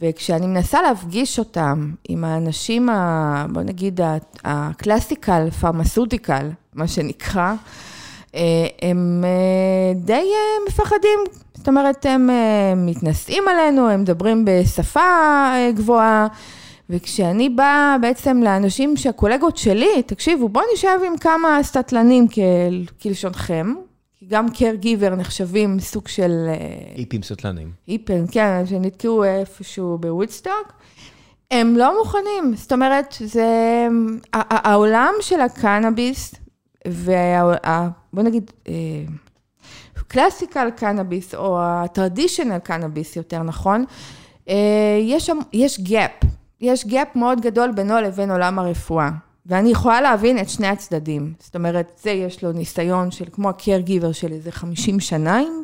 וכשאני 0.00 0.46
מנסה 0.46 0.82
להפגיש 0.82 1.38
אותם 1.38 1.90
עם 2.08 2.24
האנשים, 2.24 2.88
ה, 2.88 3.46
בוא 3.52 3.62
נגיד, 3.62 4.00
הקלאסיקל, 4.44 5.50
פרמסוטיקל, 5.50 6.50
מה 6.74 6.88
שנקרא, 6.88 7.54
אה, 8.34 8.40
הם 8.82 9.24
אה, 9.24 9.94
די 9.94 10.12
אה, 10.12 10.68
מפחדים. 10.68 11.18
זאת 11.54 11.68
אומרת, 11.68 12.06
הם 12.06 12.30
מתנשאים 12.76 13.48
עלינו, 13.48 13.88
הם 13.88 14.00
מדברים 14.00 14.44
בשפה 14.44 15.00
גבוהה. 15.74 16.26
וכשאני 16.90 17.48
באה 17.48 17.96
בעצם 18.00 18.42
לאנשים 18.42 18.96
שהקולגות 18.96 19.56
שלי, 19.56 20.02
תקשיבו, 20.06 20.48
בואו 20.48 20.64
נשב 20.74 20.98
עם 21.06 21.18
כמה 21.18 21.58
סטטלנים 21.62 22.28
כל, 22.28 22.40
כלשונכם, 23.02 23.74
גם 24.28 24.46
care 24.46 24.84
giver 24.84 25.14
נחשבים 25.16 25.80
סוג 25.80 26.08
של... 26.08 26.46
אה, 26.48 26.54
איפים 26.96 27.22
סטלנים. 27.22 27.72
היפן, 27.86 28.24
כן, 28.30 28.66
שנתקעו 28.66 29.24
איפשהו 29.24 29.98
בוודסטוק. 29.98 30.72
הם 31.50 31.76
לא 31.76 31.98
מוכנים, 31.98 32.56
זאת 32.56 32.72
אומרת, 32.72 33.14
זה... 33.20 33.88
העולם 34.32 35.12
של 35.20 35.40
הקנאביס, 35.40 36.34
וה... 36.88 37.88
בוא 38.12 38.22
נגיד, 38.22 38.50
קלאסיקל 40.08 40.70
קנאביס, 40.76 41.34
או 41.34 41.58
הטרדישיונל 41.62 42.58
קנאביס 42.58 43.16
יותר 43.16 43.42
נכון, 43.42 43.84
אה, 44.48 44.98
יש 45.00 45.26
שם, 45.26 45.38
יש 45.52 45.80
gap 45.80 46.26
יש 46.60 46.84
gap 46.84 47.18
מאוד 47.18 47.40
גדול 47.40 47.72
בינו 47.72 48.00
לבין 48.00 48.30
עולם 48.30 48.58
הרפואה. 48.58 49.10
ואני 49.48 49.70
יכולה 49.70 50.00
להבין 50.00 50.38
את 50.38 50.48
שני 50.48 50.66
הצדדים. 50.66 51.32
זאת 51.40 51.54
אומרת, 51.54 52.00
זה 52.02 52.10
יש 52.10 52.44
לו 52.44 52.52
ניסיון 52.52 53.10
של 53.10 53.24
כמו 53.32 53.48
ה-caregiver 53.48 54.12
של 54.12 54.32
איזה 54.32 54.52
50 54.52 55.00
שנה 55.00 55.38
עם 55.38 55.62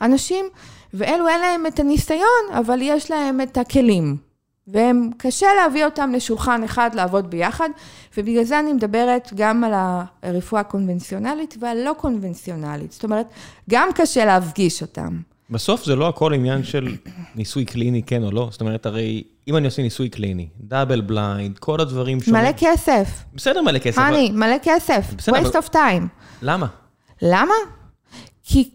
אנשים, 0.00 0.46
ואלו 0.94 1.28
אין 1.28 1.40
להם 1.40 1.66
את 1.66 1.80
הניסיון, 1.80 2.44
אבל 2.52 2.78
יש 2.82 3.10
להם 3.10 3.40
את 3.40 3.58
הכלים. 3.58 4.16
והם, 4.66 5.10
קשה 5.16 5.46
להביא 5.56 5.84
אותם 5.84 6.12
לשולחן 6.12 6.64
אחד 6.64 6.90
לעבוד 6.94 7.30
ביחד, 7.30 7.68
ובגלל 8.16 8.44
זה 8.44 8.58
אני 8.58 8.72
מדברת 8.72 9.30
גם 9.34 9.64
על 9.64 9.72
הרפואה 10.22 10.60
הקונבנציונלית 10.60 11.56
והלא 11.60 11.92
קונבנציונלית. 11.98 12.92
זאת 12.92 13.04
אומרת, 13.04 13.26
גם 13.70 13.88
קשה 13.94 14.24
להפגיש 14.24 14.82
אותם. 14.82 15.33
בסוף 15.50 15.84
זה 15.84 15.96
לא 15.96 16.08
הכל 16.08 16.34
עניין 16.34 16.64
של 16.64 16.96
ניסוי 17.34 17.64
קליני, 17.64 18.02
כן 18.02 18.22
או 18.22 18.30
לא. 18.30 18.48
זאת 18.50 18.60
אומרת, 18.60 18.86
הרי 18.86 19.22
אם 19.48 19.56
אני 19.56 19.66
עושה 19.66 19.82
ניסוי 19.82 20.08
קליני, 20.08 20.48
double 20.60 21.00
blind, 21.00 21.58
כל 21.58 21.80
הדברים 21.80 22.20
שונים. 22.20 22.40
מלא 22.40 22.50
כסף. 22.56 23.24
בסדר, 23.34 23.62
מלא 23.62 23.78
כסף. 23.78 23.98
אני, 23.98 24.28
אבל... 24.30 24.38
מלא 24.38 24.56
כסף. 24.62 25.14
בסדר, 25.16 25.36
waste 25.36 25.54
of 25.54 25.74
time. 25.74 26.06
למה? 26.42 26.66
למה? 27.22 27.54
כי... 28.42 28.70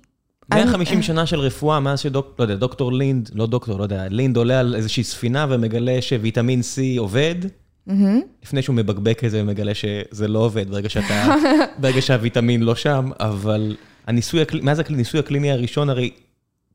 150 0.53 0.95
אני... 0.95 1.03
שנה 1.03 1.25
של 1.25 1.39
רפואה, 1.39 1.79
מאז 1.79 1.99
שדוקטור, 1.99 2.35
לא 2.39 2.43
יודע, 2.43 2.55
דוקטור 2.55 2.93
לינד, 2.93 3.29
לא 3.33 3.47
דוקטור, 3.47 3.77
לא 3.77 3.83
יודע, 3.83 4.07
לינד 4.09 4.37
עולה 4.37 4.59
על 4.59 4.75
איזושהי 4.75 5.03
ספינה 5.03 5.45
ומגלה 5.49 6.01
שוויטמין 6.01 6.59
C 6.59 6.99
עובד, 6.99 7.35
mm-hmm. 7.45 7.93
לפני 8.43 8.61
שהוא 8.61 8.75
מבקבק 8.75 9.23
את 9.25 9.31
זה 9.31 9.41
ומגלה 9.41 9.73
שזה 9.73 10.27
לא 10.27 10.39
עובד 10.39 10.69
ברגע 10.69 10.89
שאתה, 10.89 11.35
ברגע 11.81 12.01
שהוויטמין 12.01 12.61
לא 12.61 12.75
שם, 12.75 13.09
אבל 13.19 13.75
הניסוי, 14.07 14.43
מאז 14.61 14.81
הניסוי 14.89 15.19
הקליני 15.19 15.51
הראשון, 15.51 15.89
הרי 15.89 16.11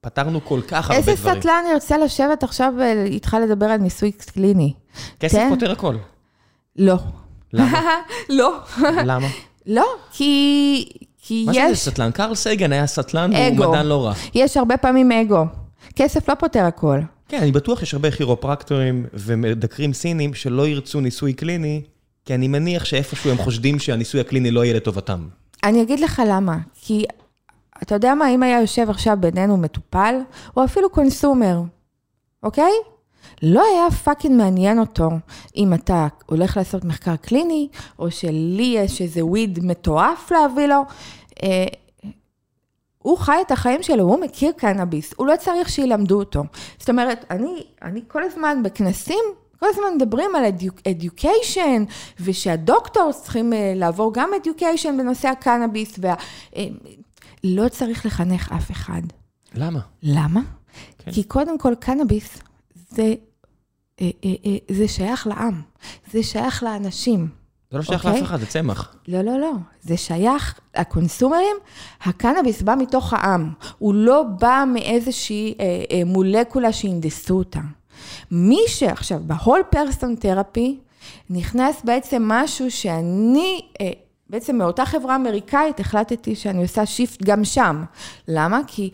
פתרנו 0.05 0.45
כל 0.45 0.61
כך 0.69 0.91
הרבה 0.91 1.03
דברים. 1.03 1.17
איזה 1.19 1.41
סטלן 1.41 1.65
ירצה 1.73 1.99
לשבת 1.99 2.43
עכשיו 2.43 2.73
ואיתך 2.79 3.37
לדבר 3.43 3.67
על 3.67 3.81
ניסוי 3.81 4.13
קליני? 4.13 4.73
כסף 5.21 5.35
כן? 5.39 5.51
פותר 5.51 5.73
הכל. 5.73 5.97
לא. 6.77 6.97
למה? 7.53 7.81
לא. 8.29 8.59
למה? 9.05 9.29
לא, 9.67 9.87
כי, 10.13 10.89
כי 11.23 11.45
מה 11.47 11.53
יש... 11.53 11.59
מה 11.59 11.69
זה 11.69 11.77
סטלן? 11.77 12.11
קרל 12.11 12.35
סייגן 12.35 12.73
היה 12.73 12.87
סטלן 12.87 13.31
והוא 13.33 13.69
מדען 13.69 13.87
לא 13.87 14.07
רע. 14.07 14.13
יש 14.35 14.57
הרבה 14.57 14.77
פעמים 14.77 15.13
אגו. 15.13 15.45
כסף 15.97 16.29
לא 16.29 16.35
פותר 16.35 16.65
הכל. 16.65 17.01
כן, 17.29 17.39
אני 17.43 17.53
בטוח 17.53 17.81
שיש 17.81 17.95
הרבה 17.95 18.11
כירופרקטורים 18.11 19.07
ומדקרים 19.15 19.93
סינים 19.93 20.35
שלא 20.35 20.69
ירצו 20.69 21.01
ניסוי 21.01 21.33
קליני, 21.33 21.83
כי 22.25 22.35
אני 22.35 22.49
מניח 22.49 22.85
שאיפשהו 22.85 23.31
הם 23.31 23.37
חושדים 23.37 23.79
שהניסוי 23.79 24.21
הקליני 24.21 24.51
לא 24.51 24.65
יהיה 24.65 24.75
לטובתם. 24.75 25.29
אני 25.65 25.83
אגיד 25.83 26.01
לך 26.01 26.23
למה. 26.27 26.59
כי 26.81 27.05
אתה 27.85 27.95
יודע 27.95 28.15
מה, 28.15 28.29
אם 28.29 28.43
היה 28.43 28.61
יושב 28.61 28.91
עכשיו 28.91 29.17
בינינו 29.21 29.57
מטופל, 29.57 30.15
או 30.57 30.65
אפילו 30.65 30.91
consumer, 30.91 31.61
אוקיי? 32.43 32.73
לא 33.43 33.63
היה 33.73 33.91
fucking 33.91 34.37
מעניין 34.37 34.79
אותו 34.79 35.11
אם 35.57 35.75
אתה 35.75 36.07
הולך 36.27 36.57
לעשות 36.57 36.85
מחקר 36.85 37.17
קליני, 37.17 37.69
או 37.99 38.11
שלי 38.11 38.75
יש 38.77 39.03
איזה 39.03 39.25
weed 39.25 39.59
מטורף 39.63 40.33
להביא 40.33 40.67
לו. 40.67 40.83
אה, 41.43 41.67
הוא 42.99 43.19
חי 43.19 43.37
את 43.47 43.51
החיים 43.51 43.83
שלו, 43.83 44.05
הוא 44.05 44.21
מכיר 44.21 44.53
קנאביס, 44.53 45.15
הוא 45.17 45.27
לא 45.27 45.37
צריך 45.37 45.69
שילמדו 45.69 46.19
אותו. 46.19 46.43
זאת 46.79 46.91
אומרת, 46.91 47.25
אני, 47.31 47.65
אני 47.83 48.01
כל 48.09 48.23
הזמן 48.23 48.63
בכנסים, 48.63 49.25
כל 49.61 49.67
הזמן 49.69 49.85
מדברים 49.97 50.31
על 50.37 50.45
education, 50.89 51.93
ושהדוקטור 52.21 53.13
צריכים 53.13 53.53
אה, 53.53 53.73
לעבור 53.77 54.15
גם 54.15 54.31
education 54.43 54.89
בנושא 54.99 55.29
הקנאביס, 55.29 55.95
וה... 55.99 56.15
לא 57.45 57.69
צריך 57.69 58.07
לחנך 58.07 58.53
אף 58.53 58.71
אחד. 58.71 59.03
למה? 59.55 59.81
למה? 60.03 60.41
כן. 60.99 61.13
כי 61.13 61.25
קודם 61.25 61.59
כל, 61.59 61.75
קנאביס 61.81 62.39
זה, 62.91 63.15
אה, 64.01 64.11
אה, 64.25 64.35
אה, 64.47 64.57
זה 64.75 64.89
שייך 64.89 65.27
לעם, 65.27 65.63
זה 66.13 66.23
שייך 66.23 66.63
לאנשים. 66.63 67.29
זה 67.71 67.79
לא 67.79 67.83
שייך 67.83 68.05
אוקיי? 68.05 68.21
לאף 68.21 68.29
אחד, 68.29 68.41
זה 68.41 68.47
צמח. 68.47 68.97
לא, 69.09 69.23
לא, 69.23 69.39
לא. 69.39 69.53
זה 69.83 69.97
שייך, 69.97 70.61
הקונסומרים, 70.75 71.57
הקנאביס 72.03 72.63
בא 72.63 72.75
מתוך 72.79 73.13
העם. 73.13 73.53
הוא 73.79 73.95
לא 73.95 74.23
בא 74.23 74.65
מאיזושהי 74.73 75.55
אה, 75.61 75.85
אה, 75.91 76.03
מולקולה 76.07 76.73
שהנדסו 76.73 77.39
אותה. 77.39 77.61
מי 78.31 78.61
שעכשיו, 78.67 79.21
ב 79.27 79.32
whole 79.32 79.61
person 79.71 80.15
therapy, 80.15 80.79
נכנס 81.31 81.83
בעצם 81.85 82.23
משהו 82.27 82.71
שאני 82.71 83.61
אה, 83.81 83.91
בעצם 84.31 84.59
מאותה 84.59 84.87
חברה 84.87 85.17
אמריקאית 85.17 85.81
החלטתי 85.81 86.37
שאני 86.37 86.63
עושה 86.63 86.87
shift 86.87 87.23
גם 87.23 87.45
שם. 87.45 87.85
למה? 88.29 88.61
כי 88.67 88.91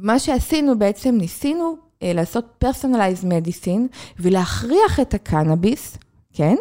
מה 0.00 0.18
שעשינו 0.18 0.78
בעצם, 0.78 1.14
ניסינו 1.14 1.76
אה, 2.02 2.12
לעשות 2.12 2.64
personalized 2.64 3.24
medicine 3.24 3.96
ולהכריח 4.18 5.00
את 5.00 5.14
הקנאביס, 5.14 5.98
כן? 6.32 6.56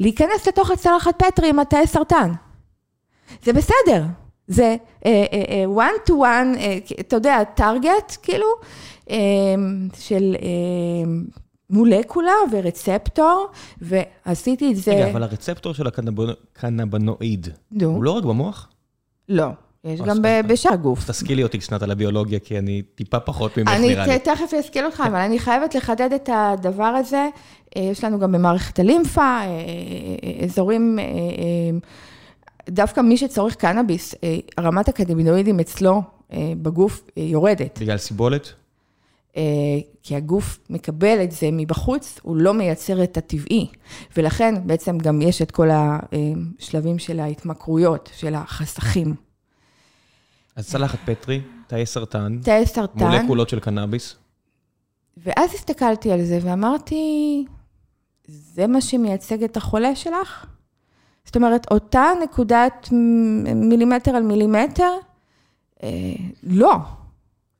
להיכנס 0.00 0.48
לתוך 0.48 0.70
הצלחת 0.70 1.22
פטרי 1.22 1.48
עם 1.48 1.58
התאי 1.58 1.86
סרטן. 1.86 2.32
זה 3.44 3.52
בסדר. 3.52 4.04
זה 4.48 4.76
uh, 5.00 5.04
uh, 5.04 5.78
one 5.78 6.08
to 6.08 6.12
one, 6.12 6.56
uh, 6.56 7.00
אתה 7.00 7.16
יודע, 7.16 7.42
target, 7.58 8.16
כאילו, 8.22 8.46
uh, 9.06 9.12
של... 9.94 10.36
מולקולה 11.70 12.32
ורצפטור, 12.52 13.46
ועשיתי 13.80 14.72
את 14.72 14.76
זה... 14.76 14.92
רגע, 14.92 15.10
אבל 15.10 15.22
הרצפטור 15.22 15.74
של 15.74 15.86
הקנבנואיד, 15.86 17.48
הוא 17.82 18.04
לא 18.04 18.10
רק 18.10 18.24
במוח? 18.24 18.68
לא, 19.28 19.46
יש 19.84 20.00
גם 20.00 20.16
בשאר 20.46 20.72
הגוף. 20.72 21.10
תשכילי 21.10 21.42
אותי 21.42 21.58
קצת 21.58 21.82
על 21.82 21.90
הביולוגיה, 21.90 22.38
כי 22.38 22.58
אני 22.58 22.82
טיפה 22.94 23.20
פחות 23.20 23.58
ממך 23.58 23.68
נראה 23.68 24.06
לי. 24.06 24.12
אני 24.12 24.18
תכף 24.18 24.54
אשכיל 24.60 24.84
אותך, 24.84 25.02
אבל 25.06 25.16
אני 25.16 25.38
חייבת 25.38 25.74
לחדד 25.74 26.12
את 26.12 26.30
הדבר 26.32 26.84
הזה. 26.84 27.28
אה, 27.76 27.82
יש 27.82 28.04
לנו 28.04 28.18
גם 28.18 28.32
במערכת 28.32 28.78
הלימפה, 28.78 29.20
אה, 29.20 29.46
אה, 29.46 30.44
אזורים, 30.44 30.98
דווקא 32.68 33.00
מי 33.00 33.16
שצורך 33.16 33.54
קנאביס, 33.54 34.14
רמת 34.60 34.88
הקנבינואידים 34.88 35.60
אצלו 35.60 36.02
בגוף 36.62 37.02
יורדת. 37.16 37.78
בגלל 37.80 37.96
סיבולת? 37.96 38.52
אה, 39.36 39.42
כי 40.02 40.16
הגוף 40.16 40.58
מקבל 40.70 41.22
את 41.24 41.32
זה 41.32 41.48
מבחוץ, 41.52 42.18
הוא 42.22 42.36
לא 42.36 42.54
מייצר 42.54 43.04
את 43.04 43.16
הטבעי. 43.16 43.66
ולכן 44.16 44.54
בעצם 44.66 44.98
גם 44.98 45.22
יש 45.22 45.42
את 45.42 45.50
כל 45.50 45.68
השלבים 45.72 46.98
של 46.98 47.20
ההתמכרויות, 47.20 48.10
של 48.14 48.34
החסכים. 48.34 49.14
אז 50.56 50.68
צלחת 50.68 50.98
פטרי, 51.04 51.40
תאי 51.66 51.86
סרטן, 51.86 52.38
תאי 52.42 52.66
סרטן, 52.66 53.10
מולקולות 53.10 53.48
של 53.48 53.60
קנאביס. 53.60 54.16
ואז 55.16 55.54
הסתכלתי 55.54 56.12
על 56.12 56.24
זה 56.24 56.38
ואמרתי, 56.42 57.44
זה 58.26 58.66
מה 58.66 58.80
שמייצג 58.80 59.42
את 59.42 59.56
החולה 59.56 59.96
שלך? 59.96 60.46
זאת 61.24 61.36
אומרת, 61.36 61.66
אותה 61.70 62.04
נקודת 62.22 62.88
מילימטר 63.54 64.16
על 64.16 64.22
מילימטר? 64.22 64.92
אה, 65.82 65.88
לא. 66.42 66.76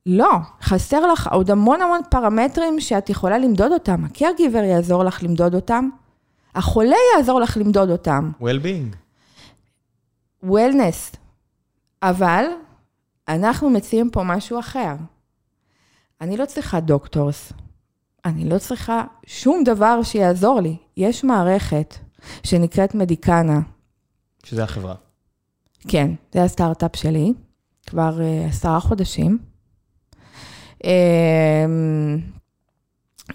לא, 0.09 0.31
חסר 0.61 1.07
לך 1.07 1.27
עוד 1.31 1.51
המון 1.51 1.81
המון 1.81 2.01
פרמטרים 2.09 2.79
שאת 2.79 3.09
יכולה 3.09 3.37
למדוד 3.37 3.71
אותם. 3.71 4.03
ה-caregiver 4.03 4.63
יעזור 4.63 5.03
לך 5.03 5.23
למדוד 5.23 5.55
אותם, 5.55 5.89
החולה 6.55 6.95
יעזור 7.15 7.39
לך 7.39 7.57
למדוד 7.57 7.89
אותם. 7.89 8.31
well-being. 8.41 8.95
wellness. 10.45 11.17
אבל 12.01 12.45
אנחנו 13.27 13.69
מציעים 13.69 14.09
פה 14.09 14.23
משהו 14.23 14.59
אחר. 14.59 14.93
אני 16.21 16.37
לא 16.37 16.45
צריכה 16.45 16.79
doctors, 16.79 17.53
אני 18.25 18.49
לא 18.49 18.57
צריכה 18.57 19.03
שום 19.25 19.63
דבר 19.63 20.03
שיעזור 20.03 20.61
לי. 20.61 20.77
יש 20.97 21.23
מערכת 21.23 21.95
שנקראת 22.43 22.95
מדיקנה. 22.95 23.59
שזה 24.43 24.63
החברה. 24.63 24.95
כן, 25.87 26.11
זה 26.33 26.43
הסטארט-אפ 26.43 26.95
שלי, 26.95 27.33
כבר 27.87 28.19
uh, 28.19 28.49
עשרה 28.49 28.79
חודשים. 28.79 29.37
אמ, 30.83 32.19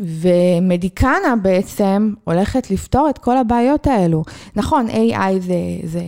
ומדיקנה 0.01 1.35
בעצם 1.43 2.15
הולכת 2.25 2.71
לפתור 2.71 3.11
את 3.11 3.19
כל 3.19 3.39
הבעיות 3.39 3.87
האלו. 3.87 4.25
נכון, 4.57 4.89
AI 4.89 5.41
זה, 5.41 5.55
זה 5.85 6.03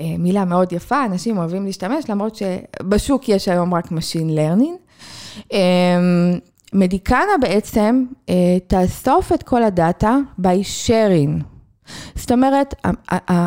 אה, 0.00 0.14
מילה 0.18 0.44
מאוד 0.44 0.72
יפה, 0.72 1.04
אנשים 1.04 1.38
אוהבים 1.38 1.66
להשתמש, 1.66 2.10
למרות 2.10 2.36
שבשוק 2.36 3.28
יש 3.28 3.48
היום 3.48 3.74
רק 3.74 3.86
Machine 3.86 4.30
Learning. 4.36 4.98
אמ, 5.52 6.38
מדיקנה 6.72 7.38
בעצם 7.40 8.04
אה, 8.28 8.34
תאסוף 8.66 9.32
את 9.32 9.42
כל 9.42 9.62
הדאטה 9.62 10.16
by 10.40 10.86
sharing. 10.86 11.57
זאת 12.14 12.32
אומרת, 12.32 12.74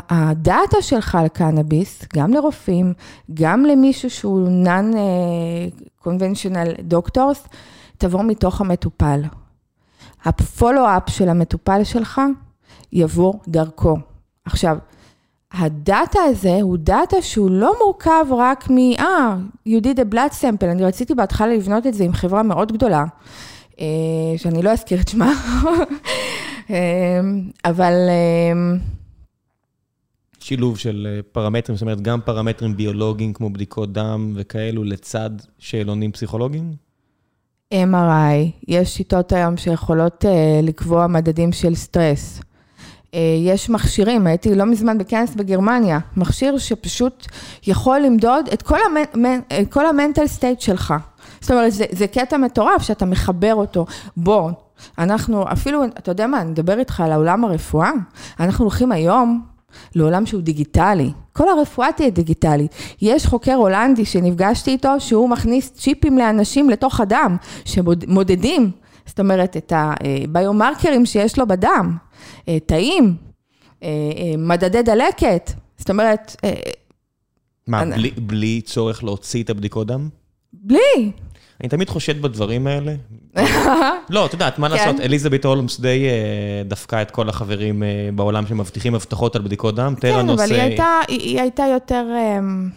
הדאטה 0.09 0.81
שלך 0.81 1.15
על 1.15 1.27
קנאביס, 1.27 2.05
גם 2.15 2.33
לרופאים, 2.33 2.93
גם 3.33 3.65
למישהו 3.65 4.09
שהוא 4.09 4.47
non-conventional 4.65 6.93
doctors, 6.93 7.47
תבוא 7.97 8.23
מתוך 8.23 8.61
המטופל. 8.61 9.21
הפולו-אפ 10.25 11.09
של 11.09 11.29
המטופל 11.29 11.83
שלך 11.83 12.21
יבוא 12.93 13.33
דרכו. 13.47 13.97
עכשיו, 14.45 14.77
הדאטה 15.53 16.19
הזה 16.23 16.57
הוא 16.61 16.77
דאטה 16.79 17.21
שהוא 17.21 17.51
לא 17.51 17.73
מורכב 17.83 18.25
רק 18.37 18.69
מ, 18.69 18.77
אה, 18.99 19.35
you 19.67 19.83
did 19.83 19.97
a 19.97 20.13
blood 20.13 20.33
sample, 20.41 20.65
אני 20.71 20.83
רציתי 20.83 21.15
בהתחלה 21.15 21.47
לבנות 21.47 21.87
את 21.87 21.93
זה 21.93 22.03
עם 22.03 22.13
חברה 22.13 22.43
מאוד 22.43 22.71
גדולה, 22.71 23.05
אה, 23.79 23.85
שאני 24.37 24.61
לא 24.61 24.69
אזכיר 24.69 25.01
את 25.01 25.07
שמה, 25.07 25.33
אבל... 27.65 27.93
שילוב 30.41 30.77
של 30.77 31.07
אה, 31.09 31.21
פרמטרים, 31.31 31.75
זאת 31.75 31.81
אומרת, 31.81 32.01
גם 32.01 32.19
פרמטרים 32.25 32.77
ביולוגיים 32.77 33.33
כמו 33.33 33.49
בדיקות 33.49 33.93
דם 33.93 34.33
וכאלו, 34.35 34.83
לצד 34.83 35.29
שאלונים 35.59 36.11
פסיכולוגיים? 36.11 36.73
MRI, 37.73 38.67
יש 38.67 38.89
שיטות 38.89 39.31
היום 39.31 39.57
שיכולות 39.57 40.25
uh, 40.25 40.27
לקבוע 40.65 41.07
מדדים 41.07 41.51
של 41.51 41.75
סטרס. 41.75 42.39
Uh, 42.39 43.15
יש 43.45 43.69
מכשירים, 43.69 44.27
הייתי 44.27 44.55
לא 44.55 44.65
מזמן 44.65 44.97
בכנס 44.97 45.35
בגרמניה, 45.35 45.99
מכשיר 46.17 46.57
שפשוט 46.57 47.27
יכול 47.67 47.99
למדוד 47.99 48.49
את 48.53 48.61
כל, 48.61 48.77
המנ, 48.85 49.39
את 49.61 49.73
כל 49.73 49.85
ה 49.85 49.91
mental 49.91 50.27
state 50.27 50.61
שלך. 50.61 50.93
זאת 51.41 51.51
אומרת, 51.51 51.73
זה, 51.73 51.85
זה 51.91 52.07
קטע 52.07 52.37
מטורף 52.37 52.81
שאתה 52.81 53.05
מחבר 53.05 53.55
אותו. 53.55 53.85
בוא, 54.17 54.51
אנחנו 54.97 55.51
אפילו, 55.51 55.85
אתה 55.85 56.11
יודע 56.11 56.27
מה, 56.27 56.41
אני 56.41 56.51
אדבר 56.51 56.79
איתך 56.79 56.99
על 56.99 57.11
העולם 57.11 57.45
הרפואה. 57.45 57.91
אנחנו 58.39 58.65
הולכים 58.65 58.91
היום 58.91 59.41
לעולם 59.95 60.25
שהוא 60.25 60.41
דיגיטלי. 60.41 61.11
כל 61.33 61.49
הרפואה 61.49 61.91
תהיה 61.91 62.09
דיגיטלית. 62.09 62.71
יש 63.01 63.25
חוקר 63.25 63.53
הולנדי 63.53 64.05
שנפגשתי 64.05 64.71
איתו, 64.71 64.99
שהוא 64.99 65.29
מכניס 65.29 65.71
צ'יפים 65.71 66.17
לאנשים 66.17 66.69
לתוך 66.69 66.99
הדם, 66.99 67.37
שמודדים, 67.65 68.71
זאת 69.05 69.19
אומרת, 69.19 69.57
את 69.57 69.73
הביומרקרים 69.75 71.05
שיש 71.05 71.39
לו 71.39 71.47
בדם, 71.47 71.97
אה, 72.47 72.59
תאים, 72.59 73.15
אה, 73.83 73.87
אה, 73.87 74.37
מדדי 74.37 74.81
דלקת, 74.81 75.51
זאת 75.77 75.89
אומרת... 75.89 76.35
מה, 77.67 77.81
אני... 77.81 77.95
בלי, 77.95 78.11
בלי 78.11 78.61
צורך 78.61 79.03
להוציא 79.03 79.43
את 79.43 79.49
הבדיקות 79.49 79.87
דם? 79.87 80.09
בלי. 80.53 81.11
אני 81.61 81.69
תמיד 81.69 81.89
חושד 81.89 82.21
בדברים 82.21 82.67
האלה. 82.67 82.93
לא, 84.09 84.25
את 84.25 84.33
יודעת, 84.33 84.59
מה 84.59 84.69
כן. 84.69 84.75
לעשות, 84.75 85.01
אליזבת 85.01 85.45
הולמס 85.45 85.79
די 85.79 86.05
אה, 86.09 86.63
דפקה 86.65 87.01
את 87.01 87.11
כל 87.11 87.29
החברים 87.29 87.83
אה, 87.83 88.09
בעולם 88.15 88.47
שמבטיחים 88.47 88.95
הבטחות 88.95 89.35
על 89.35 89.41
בדיקות 89.41 89.75
דם. 89.75 89.95
כן, 90.01 90.29
אבל 90.29 90.51
היא 91.07 91.41
הייתה 91.41 91.63
יותר... 91.73 92.05
אמ, 92.19 92.69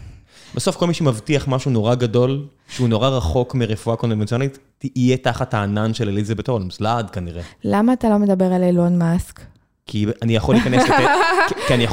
בסוף 0.55 0.77
כל 0.77 0.87
מי 0.87 0.95
שמבטיח 0.95 1.49
משהו 1.49 1.71
נורא 1.71 1.95
גדול, 1.95 2.47
שהוא 2.69 2.89
נורא 2.89 3.09
רחוק 3.09 3.55
מרפואה 3.55 3.97
קונבנציונלית, 3.97 4.59
יהיה 4.97 5.17
תחת 5.17 5.55
הענן 5.55 5.95
של 5.95 6.09
אליזבת 6.09 6.49
הולמס, 6.49 6.81
לעד 6.81 7.11
כנראה. 7.11 7.43
למה 7.65 7.93
אתה 7.93 8.09
לא 8.09 8.19
מדבר 8.19 8.45
על 8.45 8.63
אילון 8.63 8.99
מאסק? 8.99 9.41
כי 9.87 10.07
אני 10.23 10.35
יכול 10.35 10.55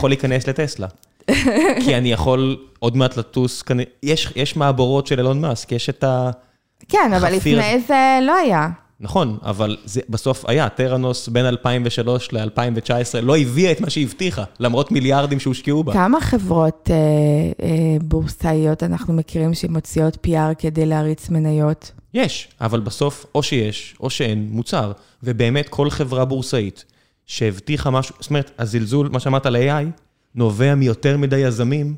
להיכנס 0.09 0.47
לטסלה. 0.49 0.87
כי 1.83 1.97
אני 1.97 2.11
יכול 2.11 2.57
עוד 2.79 2.97
מעט 2.97 3.17
לטוס, 3.17 3.63
יש 4.35 4.55
מעבורות 4.55 5.07
של 5.07 5.19
אילון 5.19 5.41
מאסק, 5.41 5.71
יש 5.71 5.89
את 5.89 6.03
ה... 6.03 6.31
כן, 6.89 7.13
אבל 7.13 7.39
חפיר... 7.39 7.57
לפני 7.57 7.79
זה 7.87 8.19
לא 8.21 8.35
היה. 8.35 8.69
נכון, 9.03 9.37
אבל 9.43 9.77
זה 9.85 10.01
בסוף 10.09 10.45
היה, 10.47 10.69
טראנוס 10.69 11.27
בין 11.27 11.45
2003 11.45 12.33
ל-2019 12.33 13.21
לא 13.21 13.37
הביאה 13.37 13.71
את 13.71 13.81
מה 13.81 13.89
שהבטיחה, 13.89 14.43
למרות 14.59 14.91
מיליארדים 14.91 15.39
שהושקעו 15.39 15.83
בה. 15.83 15.93
כמה 15.93 16.21
חברות 16.21 16.89
אה, 16.91 16.95
אה, 17.65 17.97
בורסאיות 18.01 18.83
אנחנו 18.83 19.13
מכירים 19.13 19.53
שמוציאות 19.53 20.17
PR 20.27 20.55
כדי 20.57 20.85
להריץ 20.85 21.29
מניות? 21.29 21.91
יש, 22.13 22.49
אבל 22.61 22.79
בסוף 22.79 23.25
או 23.35 23.43
שיש 23.43 23.95
או 23.99 24.09
שאין 24.09 24.47
מוצר, 24.51 24.91
ובאמת 25.23 25.69
כל 25.69 25.89
חברה 25.89 26.25
בורסאית 26.25 26.85
שהבטיחה 27.25 27.89
משהו, 27.89 28.15
זאת 28.19 28.29
אומרת, 28.29 28.51
הזלזול, 28.59 29.09
מה 29.11 29.19
שאמרת 29.19 29.45
על 29.45 29.55
AI, 29.55 30.01
נובע 30.35 30.75
מיותר 30.75 31.17
מדי 31.17 31.37
יזמים 31.37 31.95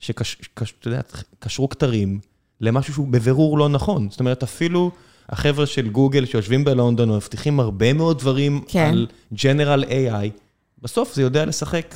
שקשרו 0.00 1.68
כתרים. 1.68 2.18
למשהו 2.60 2.92
שהוא 2.92 3.08
בבירור 3.08 3.58
לא 3.58 3.68
נכון. 3.68 4.08
זאת 4.10 4.20
אומרת, 4.20 4.42
אפילו 4.42 4.90
החבר'ה 5.28 5.66
של 5.66 5.88
גוגל 5.88 6.24
שיושבים 6.24 6.64
בלונדון 6.64 7.10
מבטיחים 7.10 7.60
הרבה 7.60 7.92
מאוד 7.92 8.18
דברים 8.18 8.62
כן. 8.68 8.88
על 8.90 9.06
General 9.34 9.84
AI, 9.84 10.40
בסוף 10.82 11.14
זה 11.14 11.22
יודע 11.22 11.44
לשחק 11.44 11.94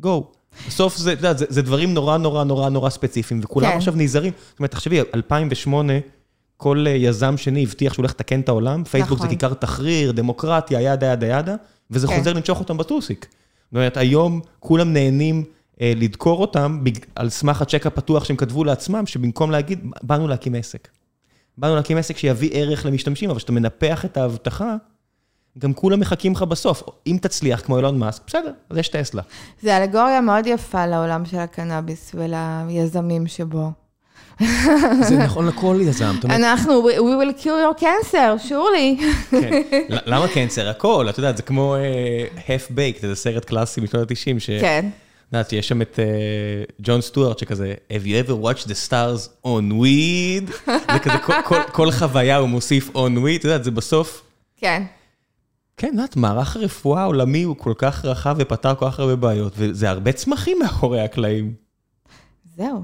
גו. 0.00 0.26
בסוף 0.68 0.96
זה, 0.96 1.12
אתה 1.12 1.20
יודע, 1.20 1.34
זה, 1.34 1.46
זה 1.48 1.62
דברים 1.62 1.94
נורא 1.94 2.16
נורא 2.16 2.44
נורא 2.44 2.68
נורא 2.68 2.90
ספציפיים, 2.90 3.40
וכולם 3.44 3.70
כן. 3.70 3.76
עכשיו 3.76 3.94
נזהרים. 3.96 4.32
זאת 4.50 4.58
אומרת, 4.58 4.70
תחשבי, 4.70 5.00
2008, 5.14 5.92
כל 6.56 6.84
אה, 6.86 6.92
יזם 6.92 7.36
שני 7.36 7.62
הבטיח 7.62 7.92
שהוא 7.92 8.02
הולך 8.02 8.10
לתקן 8.10 8.40
את 8.40 8.48
העולם, 8.48 8.84
פייסבוק 8.84 9.18
נכון. 9.18 9.28
זה 9.28 9.36
כיכר 9.36 9.54
תחריר, 9.54 10.12
דמוקרטיה, 10.12 10.80
ידה 10.80 11.06
ידה 11.06 11.26
ידה, 11.26 11.54
וזה 11.90 12.06
כן. 12.06 12.16
חוזר 12.18 12.32
למשוך 12.32 12.60
אותם 12.60 12.76
בטוסיק. 12.76 13.26
זאת 13.30 13.74
אומרת, 13.74 13.96
היום 13.96 14.40
כולם 14.60 14.92
נהנים 14.92 15.44
לדקור 15.80 16.40
אותם 16.40 16.84
על 17.14 17.30
סמך 17.30 17.62
הצ'ק 17.62 17.86
הפתוח 17.86 18.24
שהם 18.24 18.36
כתבו 18.36 18.64
לעצמם, 18.64 19.06
שבמקום 19.06 19.50
להגיד, 19.50 19.90
באנו 20.02 20.28
להקים 20.28 20.54
עסק. 20.54 20.88
באנו 21.58 21.76
להקים 21.76 21.96
עסק 21.96 22.16
שיביא 22.16 22.50
ערך 22.52 22.86
למשתמשים, 22.86 23.30
אבל 23.30 23.38
כשאתה 23.38 23.52
מנפח 23.52 24.04
את 24.04 24.16
ההבטחה, 24.16 24.76
גם 25.58 25.72
כולם 25.72 26.00
מחכים 26.00 26.32
לך 26.32 26.42
בסוף. 26.42 26.82
אם 27.06 27.18
תצליח 27.22 27.60
כמו 27.60 27.76
אילון 27.76 27.98
מאסק, 27.98 28.22
בסדר, 28.26 28.52
אז 28.70 28.76
יש 28.76 28.88
טסלה. 28.88 29.22
זה 29.62 29.76
אלגוריה 29.76 30.20
מאוד 30.20 30.46
יפה 30.46 30.86
לעולם 30.86 31.24
של 31.24 31.36
הקנאביס 31.36 32.14
וליזמים 32.14 33.26
שבו. 33.26 33.70
זה 35.08 35.16
נכון 35.24 35.46
לכל 35.46 35.78
יזם. 35.80 36.14
אנחנו, 36.24 36.88
we 36.88 37.24
will 37.24 37.42
cure 37.42 37.46
your 37.46 37.80
cancer, 37.80 38.48
surely. 38.48 39.02
כן. 39.30 39.62
למה 40.06 40.28
קנצר? 40.28 40.68
הכל, 40.68 41.06
את 41.10 41.18
יודעת, 41.18 41.36
זה 41.36 41.42
כמו 41.42 41.74
אה, 41.76 42.24
half 42.36 42.70
baked, 42.70 43.06
זה 43.06 43.14
סרט 43.14 43.44
קלאסי 43.44 43.80
משנות 43.80 44.10
ה-90, 44.10 44.60
כן. 44.60 44.88
יודעת, 45.32 45.52
יש 45.52 45.68
שם 45.68 45.82
את 45.82 45.98
ג'ון 46.80 47.00
סטוארט 47.00 47.38
שכזה, 47.38 47.74
have 47.90 48.04
you 48.04 48.28
ever 48.28 48.32
watched 48.44 48.64
the 48.66 48.88
stars 48.88 49.46
on 49.46 49.72
weed? 49.72 50.52
זה 50.92 50.98
כזה, 50.98 51.18
כל 51.72 51.90
חוויה 51.90 52.36
הוא 52.36 52.48
מוסיף 52.48 52.90
on 52.90 53.16
weed, 53.16 53.38
את 53.38 53.44
יודעת, 53.44 53.64
זה 53.64 53.70
בסוף... 53.70 54.22
כן. 54.56 54.82
כן, 55.76 55.86
את 55.86 55.92
יודעת, 55.92 56.16
מערך 56.16 56.56
הרפואה 56.56 57.02
העולמי 57.02 57.42
הוא 57.42 57.56
כל 57.58 57.72
כך 57.78 58.04
רחב 58.04 58.36
ופתר 58.38 58.74
כל 58.74 58.90
כך 58.90 59.00
הרבה 59.00 59.16
בעיות, 59.16 59.52
וזה 59.56 59.90
הרבה 59.90 60.12
צמחים 60.12 60.58
מאחורי 60.58 61.00
הקלעים. 61.00 61.52
זהו. 62.56 62.82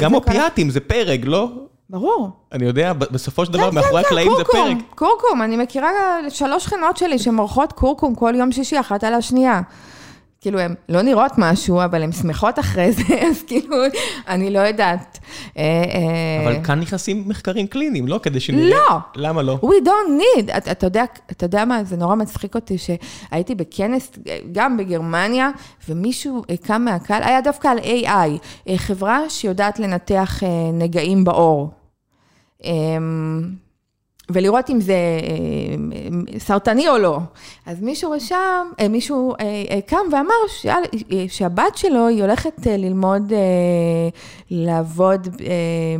גם 0.00 0.14
אופיאטים 0.14 0.70
זה 0.70 0.80
פרק, 0.80 1.20
לא? 1.24 1.50
ברור. 1.90 2.30
אני 2.52 2.64
יודע, 2.64 2.92
בסופו 2.92 3.46
של 3.46 3.52
דבר, 3.52 3.70
כן, 3.70 3.74
מאחורי 3.74 4.02
כן, 4.02 4.06
הקלעים 4.06 4.32
זה 4.36 4.44
פרק. 4.44 4.76
קורקום, 4.94 5.42
אני 5.42 5.56
מכירה 5.56 5.90
שלוש 6.28 6.64
שכנות 6.64 6.96
שלי 6.96 7.18
שמורחות 7.18 7.72
קורקום 7.72 8.14
כל 8.14 8.34
יום 8.36 8.52
שישי 8.52 8.80
אחת 8.80 9.04
על 9.04 9.14
השנייה. 9.14 9.60
כאילו, 10.46 10.58
הן 10.58 10.74
לא 10.88 11.02
נראות 11.02 11.32
משהו, 11.38 11.84
אבל 11.84 12.02
הן 12.02 12.12
שמחות 12.12 12.58
אחרי 12.58 12.92
זה, 12.92 13.02
אז 13.30 13.42
כאילו, 13.46 13.76
אני 14.28 14.50
לא 14.50 14.58
יודעת. 14.58 15.18
אה, 15.58 15.62
אה, 15.62 16.44
אבל 16.44 16.64
כאן 16.64 16.80
נכנסים 16.80 17.24
מחקרים 17.26 17.66
קליניים, 17.66 18.08
לא? 18.08 18.20
כדי 18.22 18.40
שנראה... 18.40 18.70
לא. 18.70 18.98
למה 19.16 19.42
לא? 19.42 19.58
We 19.62 19.86
don't 19.86 20.20
need. 20.20 20.56
אתה, 20.56 20.70
אתה, 20.70 20.86
יודע, 20.86 21.04
אתה 21.30 21.44
יודע 21.44 21.64
מה, 21.64 21.84
זה 21.84 21.96
נורא 21.96 22.14
מצחיק 22.14 22.54
אותי 22.54 22.76
שהייתי 22.78 23.54
בכנס, 23.54 24.12
גם 24.52 24.76
בגרמניה, 24.76 25.50
ומישהו 25.88 26.42
קם 26.62 26.82
מהקהל, 26.84 27.22
היה 27.22 27.40
דווקא 27.40 27.68
על 27.68 27.78
AI, 27.78 28.08
אה, 28.68 28.76
חברה 28.76 29.30
שיודעת 29.30 29.78
לנתח 29.78 30.40
נגעים 30.72 31.24
בעור. 31.24 31.70
ולראות 34.30 34.70
אם 34.70 34.80
זה 34.80 34.94
אה, 34.94 36.38
סרטני 36.38 36.88
או 36.88 36.98
לא. 36.98 37.18
אז 37.66 37.82
מישהו 37.82 38.10
רשם, 38.10 38.66
אה, 38.80 38.88
מישהו 38.88 39.34
אה, 39.40 39.80
קם 39.86 39.96
ואמר 40.12 40.74
שהבת 41.28 41.76
שלו, 41.76 42.08
היא 42.08 42.22
הולכת 42.22 42.66
ללמוד 42.66 43.32
לעבוד 44.50 45.28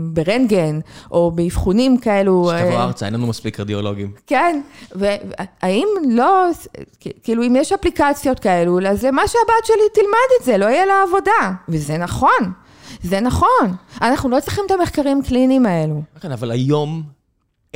ברנטגן, 0.01 0.79
או 1.11 1.31
באבחונים 1.31 1.99
כאלו. 1.99 2.51
שתבוא 2.59 2.83
ארצה, 2.83 3.07
אין 3.07 3.15
לנו 3.15 3.27
מספיק 3.27 3.61
רדיולוגים. 3.61 4.13
כן, 4.27 4.61
והאם 4.93 5.89
לא, 6.09 6.47
כאילו, 7.23 7.43
אם 7.43 7.57
יש 7.57 7.73
אפליקציות 7.73 8.39
כאלו, 8.39 8.79
אז 8.89 9.01
זה 9.01 9.11
מה 9.11 9.23
שהבת 9.29 9.67
שלי 9.67 9.89
תלמד 9.95 10.41
את 10.41 10.45
זה, 10.45 10.59
לא 10.59 10.65
יהיה 10.65 10.87
לה 10.87 11.03
עבודה. 11.03 11.53
וזה 11.69 11.99
נכון. 11.99 12.53
זה 13.03 13.21
נכון, 13.21 13.75
אנחנו 14.03 14.29
לא 14.29 14.41
צריכים 14.41 14.65
את 14.67 14.71
המחקרים 14.71 15.21
הקליניים 15.25 15.67
האלו. 15.67 16.03
כן, 16.21 16.33
אבל 16.33 16.51
היום 16.51 17.03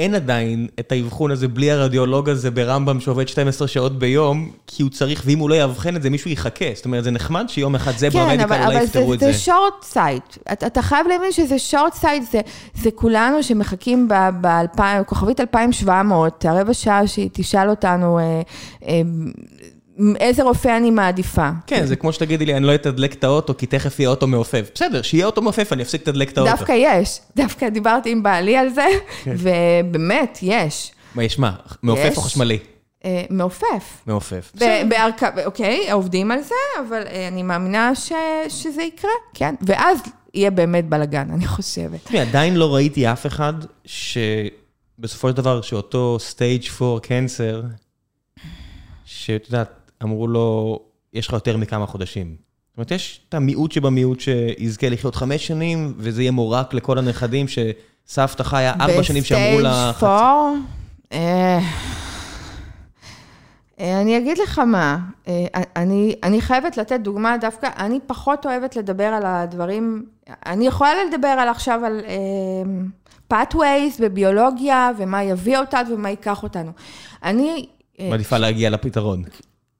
אין 0.00 0.14
עדיין 0.14 0.66
את 0.80 0.92
האבחון 0.92 1.30
הזה 1.30 1.48
בלי 1.48 1.70
הרדיולוג 1.70 2.28
הזה 2.28 2.50
ברמב"ם 2.50 3.00
שעובד 3.00 3.28
12 3.28 3.68
שעות 3.68 3.98
ביום, 3.98 4.50
כי 4.66 4.82
הוא 4.82 4.90
צריך, 4.90 5.22
ואם 5.26 5.38
הוא 5.38 5.50
לא 5.50 5.54
יאבחן 5.54 5.96
את 5.96 6.02
זה, 6.02 6.10
מישהו 6.10 6.30
יחכה. 6.30 6.64
זאת 6.74 6.84
אומרת, 6.84 7.04
זה 7.04 7.10
נחמד 7.10 7.48
שיום 7.48 7.74
אחד 7.74 7.92
זה 7.96 8.10
כן, 8.10 8.18
ב 8.18 8.24
medical 8.24 8.64
אולי 8.64 8.82
יפתרו 8.82 9.14
את 9.14 9.20
זה. 9.20 9.26
כן, 9.26 9.30
אבל 9.30 9.32
זה 9.32 9.38
short 9.38 9.82
sight. 9.82 10.36
אתה, 10.52 10.66
אתה 10.66 10.82
חייב 10.82 11.06
להבין 11.06 11.32
שזה 11.32 11.58
short 11.58 11.94
sight, 11.94 12.22
זה, 12.32 12.40
זה 12.74 12.90
כולנו 12.90 13.42
שמחכים 13.42 14.08
בכוכבית 14.74 15.40
2700, 15.40 16.44
הרבע 16.44 16.74
שעה 16.74 17.06
שהיא 17.06 17.30
תשאל 17.32 17.70
אותנו, 17.70 18.18
אה, 18.18 18.42
אה, 18.88 19.00
איזה 20.20 20.42
רופא 20.42 20.76
אני 20.76 20.90
מעדיפה. 20.90 21.50
כן, 21.66 21.86
זה 21.86 21.96
כמו 21.96 22.12
שתגידי 22.12 22.46
לי, 22.46 22.56
אני 22.56 22.64
לא 22.64 22.74
אתדלק 22.74 23.14
את 23.14 23.24
האוטו, 23.24 23.56
כי 23.58 23.66
תכף 23.66 24.00
יהיה 24.00 24.08
אוטו 24.10 24.26
מעופף. 24.26 24.70
בסדר, 24.74 25.02
שיהיה 25.02 25.26
אוטו 25.26 25.42
מעופף, 25.42 25.72
אני 25.72 25.82
אפסיק 25.82 26.02
לתדלק 26.02 26.30
את 26.30 26.38
האוטו. 26.38 26.52
דווקא 26.52 26.72
יש. 26.76 27.20
דווקא 27.36 27.68
דיברתי 27.68 28.10
עם 28.10 28.22
בעלי 28.22 28.56
על 28.56 28.68
זה, 28.68 28.86
כן. 29.24 29.34
ובאמת, 29.38 30.38
יש. 30.42 30.92
מה, 31.14 31.24
יש 31.24 31.38
מה? 31.38 31.52
מעופף 31.82 32.16
או 32.16 32.22
חשמלי? 32.22 32.58
אה, 33.04 33.24
מעופף. 33.30 34.02
מעופף. 34.06 34.52
אוקיי, 35.44 35.90
עובדים 35.92 36.30
על 36.30 36.42
זה, 36.42 36.54
אבל 36.88 37.02
אה, 37.06 37.28
אני 37.28 37.42
מאמינה 37.42 37.92
שזה 38.48 38.82
יקרה, 38.82 39.10
כן. 39.34 39.54
ואז 39.62 39.98
יהיה 40.34 40.50
באמת 40.50 40.88
בלאגן, 40.88 41.30
אני 41.30 41.46
חושבת. 41.46 42.00
תראי, 42.04 42.20
עדיין 42.20 42.56
לא 42.56 42.74
ראיתי 42.74 43.12
אף 43.12 43.26
אחד 43.26 43.52
שבסופו 43.84 45.28
של 45.28 45.36
דבר, 45.36 45.62
שאותו 45.62 46.18
stage 46.30 46.82
4 46.82 46.98
cancer, 47.06 47.66
שאת 49.04 49.46
יודעת, 49.46 49.70
אמרו 50.02 50.28
לו, 50.28 50.78
יש 51.12 51.28
לך 51.28 51.32
יותר 51.32 51.56
מכמה 51.56 51.86
חודשים. 51.86 52.36
זאת 52.70 52.76
אומרת, 52.76 52.90
יש 52.90 53.20
את 53.28 53.34
המיעוט 53.34 53.72
שבמיעוט 53.72 54.20
שיזכה 54.20 54.88
לחיות 54.88 55.14
חמש 55.14 55.46
שנים, 55.46 55.94
וזה 55.96 56.22
יהיה 56.22 56.32
מורק 56.32 56.74
לכל 56.74 56.98
הנכדים, 56.98 57.46
שסבתא 57.48 58.42
חיה 58.42 58.72
ארבע 58.80 59.02
שנים 59.02 59.24
שאמרו 59.24 59.60
לה... 59.60 59.92
ב 59.92 59.95
stage 59.95 60.10
4, 60.12 60.50
אה, 61.12 61.58
אה, 63.80 64.00
אני 64.00 64.18
אגיד 64.18 64.38
לך 64.38 64.58
מה, 64.58 64.98
אה, 65.28 65.46
אני, 65.76 66.14
אני 66.22 66.40
חייבת 66.40 66.76
לתת 66.76 67.00
דוגמה 67.00 67.36
דווקא, 67.40 67.68
אני 67.78 67.98
פחות 68.06 68.46
אוהבת 68.46 68.76
לדבר 68.76 69.04
על 69.04 69.22
הדברים, 69.26 70.06
אני 70.46 70.66
יכולה 70.66 70.90
לדבר 71.04 71.28
על 71.28 71.48
עכשיו 71.48 71.80
על 71.84 72.00
pathways 73.32 74.00
בביולוגיה, 74.00 74.90
ומה 74.98 75.22
יביא 75.22 75.58
אותנו 75.58 75.94
ומה 75.94 76.10
ייקח 76.10 76.42
אותנו. 76.42 76.70
אני... 77.24 77.66
מעדיפה 78.00 78.38
להגיע 78.38 78.70
לפתרון. 78.70 79.22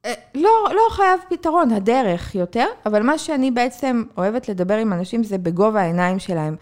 אה, 0.04 0.12
לא, 0.34 0.50
לא 0.70 0.80
חייב 0.90 1.20
פתרון, 1.28 1.72
הדרך 1.72 2.34
יותר, 2.34 2.66
אבל 2.86 3.02
מה 3.02 3.18
שאני 3.18 3.50
בעצם 3.50 4.02
אוהבת 4.16 4.48
לדבר 4.48 4.76
עם 4.76 4.92
אנשים 4.92 5.24
זה 5.24 5.38
בגובה 5.38 5.80
העיניים 5.80 6.18
שלהם. 6.18 6.56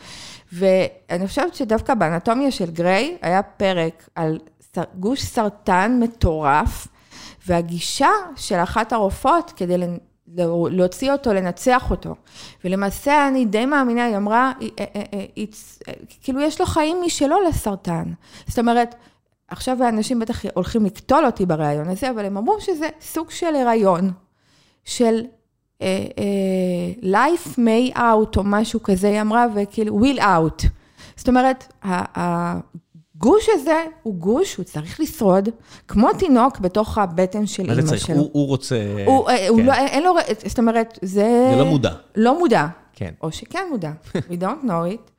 ואני 0.53 1.26
חושבת 1.26 1.55
שדווקא 1.55 1.95
באנטומיה 1.95 2.51
של 2.51 2.70
גריי 2.70 3.16
היה 3.22 3.43
פרק 3.43 4.09
על 4.14 4.39
גוש 4.95 5.22
סרטן 5.22 5.99
מטורף, 6.03 6.89
והגישה 7.47 8.09
של 8.36 8.57
אחת 8.57 8.93
הרופאות 8.93 9.53
כדי 9.57 9.74
להוציא 10.70 11.12
אותו, 11.12 11.32
לנצח 11.32 11.91
אותו. 11.91 12.14
ולמעשה 12.64 13.28
אני 13.28 13.45
די 13.45 13.66
מאמינה, 13.66 14.05
היא 14.05 14.16
אמרה, 14.16 14.53
"היא- 14.61 14.70
אה, 14.78 14.84
אה, 15.14 15.24
כאילו 16.22 16.41
יש 16.41 16.61
לו 16.61 16.66
חיים 16.66 16.97
משלו 17.07 17.36
לסרטן. 17.49 18.05
זאת 18.47 18.59
אומרת, 18.59 18.95
עכשיו 19.49 19.82
האנשים 19.82 20.18
בטח 20.18 20.44
הולכים 20.55 20.84
לקטול 20.84 21.26
אותי 21.26 21.46
בריאיון 21.46 21.88
הזה, 21.88 22.11
אבל 22.11 22.24
הם 22.24 22.36
אמרו 22.36 22.61
שזה 22.61 22.88
סוג 23.01 23.30
של 23.30 23.55
הריון, 23.55 24.12
של 24.84 25.20
uh, 25.78 25.80
uh, 25.80 27.05
life 27.05 27.57
may 27.57 27.96
out 27.96 28.36
או 28.36 28.42
משהו 28.44 28.82
כזה, 28.82 29.09
היא 29.09 29.20
אמרה, 29.20 29.46
וכאילו 29.55 30.01
will 30.01 30.18
out. 30.18 30.66
זאת 31.16 31.28
אומרת, 31.28 31.72
הגוש 31.84 33.46
הזה 33.53 33.84
הוא 34.03 34.14
גוש, 34.14 34.57
הוא 34.57 34.64
צריך 34.64 35.01
לשרוד, 35.01 35.49
כמו 35.88 36.09
תינוק 36.18 36.59
בתוך 36.59 36.99
הבטן 36.99 37.46
של 37.46 37.66
מה 37.66 37.74
זה 37.74 37.80
אימא 37.80 37.90
צריך? 37.90 38.07
שלו. 38.07 38.16
הוא 38.16 38.30
הוא 38.32 38.46
רוצה... 38.46 38.76
הוא, 39.07 39.28
אה, 39.28 39.49
הוא 39.49 39.59
כן. 39.59 39.66
לא, 39.66 39.72
אין 39.72 40.03
לו, 40.03 40.14
זאת 40.46 40.59
אומרת, 40.59 40.99
זה... 41.03 41.51
זה 41.51 41.57
לא 41.57 41.64
מודע. 41.64 41.92
לא 42.16 42.38
מודע. 42.38 42.66
כן. 42.92 43.14
או 43.22 43.32
שכן 43.32 43.62
מודע. 43.70 43.92
We 44.30 44.34
don't 44.40 44.64
know 44.64 44.92
it, 44.92 45.11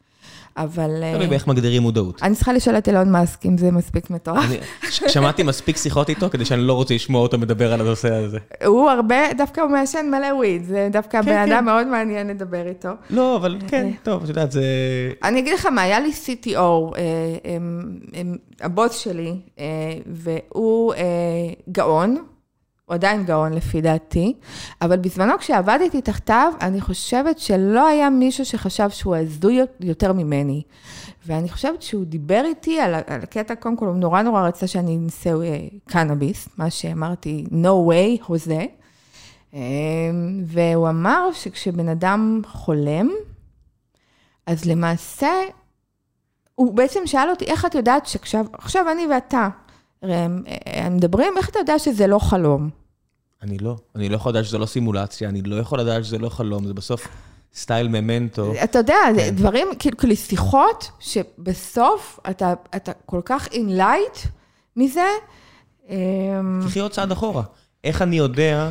אבל... 0.57 1.03
אה, 1.03 1.13
תלוי 1.13 1.27
באיך 1.27 1.47
מגדירים 1.47 1.81
מודעות. 1.81 2.23
אני 2.23 2.35
צריכה 2.35 2.53
לשאול 2.53 2.77
את 2.77 2.87
אילון 2.87 3.11
מאסק 3.11 3.45
אם 3.45 3.57
זה 3.57 3.71
מספיק 3.71 4.09
מטורף. 4.09 4.45
שמעתי 5.07 5.43
מספיק 5.43 5.77
שיחות 5.77 6.09
איתו 6.09 6.29
כדי 6.29 6.45
שאני 6.45 6.61
לא 6.61 6.73
רוצה 6.73 6.93
לשמוע 6.93 7.21
אותו 7.21 7.37
מדבר 7.37 7.73
על 7.73 7.81
הנושא 7.81 8.13
הזה. 8.13 8.37
הוא 8.65 8.89
הרבה, 8.89 9.33
דווקא 9.37 9.61
הוא 9.61 9.71
מעשן 9.71 10.05
מלא 10.11 10.33
וויד, 10.33 10.63
זה 10.65 10.89
דווקא 10.91 11.21
כן, 11.21 11.25
בן 11.25 11.45
כן. 11.45 11.51
אדם 11.51 11.65
מאוד 11.65 11.87
מעניין 11.87 12.27
לדבר 12.27 12.67
איתו. 12.67 12.89
לא, 13.09 13.35
אבל 13.35 13.57
אה, 13.63 13.69
כן, 13.69 13.91
טוב, 14.03 14.23
את 14.23 14.29
יודעת, 14.29 14.51
זה... 14.51 14.63
אני 15.23 15.39
אגיד 15.39 15.53
לך 15.53 15.65
מה, 15.65 15.81
היה 15.81 15.99
לי 15.99 16.11
CTO, 16.25 16.57
אה, 16.57 16.93
הבוס 18.61 18.97
שלי, 18.97 19.35
אה, 19.59 19.65
והוא 20.05 20.93
אה, 20.93 20.99
גאון, 21.71 22.17
הוא 22.89 22.93
עדיין 22.95 23.25
גאון 23.25 23.53
לפי 23.53 23.81
דעתי, 23.81 24.33
אבל 24.81 24.97
בזמנו 24.97 25.33
כשעבדתי 25.39 26.01
תחתיו, 26.01 26.53
אני 26.61 26.81
חושבת 26.81 27.39
שלא 27.39 27.87
היה 27.87 28.09
מישהו 28.09 28.45
שחשב 28.45 28.89
שהוא 28.89 29.15
הזוי 29.15 29.59
יותר 29.79 30.13
ממני. 30.13 30.63
ואני 31.27 31.49
חושבת 31.49 31.81
שהוא 31.81 32.05
דיבר 32.05 32.41
איתי 32.45 32.79
על, 32.79 32.93
על 32.93 33.21
הקטע, 33.23 33.55
קודם 33.55 33.75
כל, 33.77 33.85
הוא 33.85 33.95
נורא 33.95 34.21
נורא 34.21 34.47
רצה 34.47 34.67
שאני 34.67 34.97
אנסה 34.97 35.29
אה, 35.29 35.67
קנאביס, 35.87 36.49
מה 36.57 36.69
שאמרתי, 36.69 37.45
no 37.51 37.89
way, 37.89 38.23
הוזה. 38.25 38.65
אה, 39.53 39.59
והוא 40.45 40.89
אמר 40.89 41.29
שכשבן 41.33 41.89
אדם 41.89 42.41
חולם, 42.45 43.09
אז 44.45 44.65
למעשה, 44.65 45.31
הוא 46.55 46.73
בעצם 46.73 46.99
שאל 47.05 47.29
אותי, 47.29 47.45
איך 47.45 47.65
את 47.65 47.75
יודעת 47.75 48.05
שעכשיו, 48.05 48.45
עכשיו 48.53 48.91
אני 48.91 49.07
ואתה, 49.07 49.49
הם, 50.01 50.43
הם 50.65 50.95
מדברים, 50.95 51.33
איך 51.37 51.49
אתה 51.49 51.59
יודע 51.59 51.79
שזה 51.79 52.07
לא 52.07 52.19
חלום? 52.19 52.78
אני 53.41 53.57
לא. 53.57 53.75
אני 53.95 54.09
לא 54.09 54.15
יכול 54.15 54.31
לדעת 54.31 54.45
שזה 54.45 54.57
לא 54.57 54.65
סימולציה, 54.65 55.29
אני 55.29 55.41
לא 55.41 55.55
יכול 55.55 55.79
לדעת 55.79 56.05
שזה 56.05 56.17
לא 56.17 56.29
חלום, 56.29 56.65
זה 56.67 56.73
בסוף 56.73 57.07
סטייל 57.53 57.87
ממנטו. 57.87 58.53
אתה 58.63 58.79
יודע, 58.79 58.95
כן. 59.15 59.35
דברים, 59.35 59.67
כאילו, 59.79 59.97
כאילו 59.97 60.15
שיחות, 60.15 60.91
שבסוף 60.99 62.19
אתה, 62.29 62.53
אתה 62.75 62.91
כל 63.05 63.21
כך 63.25 63.47
in 63.47 63.79
light 63.79 64.27
מזה. 64.75 65.07
אמ, 65.89 66.59
תחי 66.65 66.79
עוד 66.79 66.91
צעד 66.91 67.11
אחורה. 67.11 67.43
איך 67.83 68.01
אני 68.01 68.17
יודע 68.17 68.69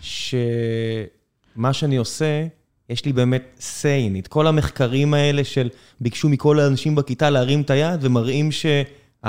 שמה 0.00 1.72
שאני 1.72 1.96
עושה, 1.96 2.46
יש 2.88 3.04
לי 3.04 3.12
באמת 3.12 3.60
in 3.82 4.24
it. 4.24 4.28
כל 4.28 4.46
המחקרים 4.46 5.14
האלה 5.14 5.44
של 5.44 5.68
ביקשו 6.00 6.28
מכל 6.28 6.60
האנשים 6.60 6.94
בכיתה 6.94 7.30
להרים 7.30 7.60
את 7.60 7.70
היד 7.70 8.04
ומראים 8.04 8.52
שכל 8.52 9.28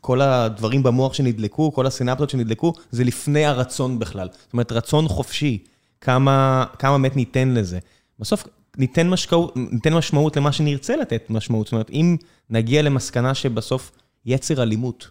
כל 0.00 0.20
הדברים 0.20 0.82
במוח 0.82 1.14
שנדלקו, 1.14 1.72
כל 1.72 1.86
הסינפטות 1.86 2.30
שנדלקו, 2.30 2.72
זה 2.90 3.04
לפני 3.04 3.44
הרצון 3.44 3.98
בכלל. 3.98 4.28
זאת 4.32 4.52
אומרת, 4.52 4.72
רצון 4.72 5.08
חופשי, 5.08 5.58
כמה, 6.00 6.64
כמה 6.78 6.98
באמת 6.98 7.16
ניתן 7.16 7.48
לזה. 7.48 7.78
בסוף 8.18 8.46
ניתן, 8.76 9.08
משקעות, 9.10 9.56
ניתן 9.56 9.94
משמעות 9.94 10.36
למה 10.36 10.52
שנרצה 10.52 10.96
לתת 10.96 11.30
משמעות. 11.30 11.66
זאת 11.66 11.72
אומרת, 11.72 11.90
אם 11.90 12.16
נגיע 12.50 12.82
למסקנה 12.82 13.34
שבסוף 13.34 13.92
יצר 14.26 14.62
אלימות, 14.62 15.08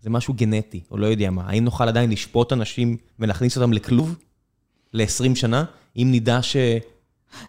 זה 0.00 0.10
משהו 0.10 0.34
גנטי, 0.34 0.80
או 0.90 0.96
לא 0.96 1.06
יודע 1.06 1.30
מה. 1.30 1.42
האם 1.46 1.64
נוכל 1.64 1.88
עדיין 1.88 2.10
לשפוט 2.10 2.52
אנשים 2.52 2.96
ולהכניס 3.18 3.56
אותם 3.56 3.72
לכלוב 3.72 4.16
ל-20 4.92 5.34
שנה, 5.34 5.64
אם 5.96 6.08
נדע 6.12 6.42
ש... 6.42 6.56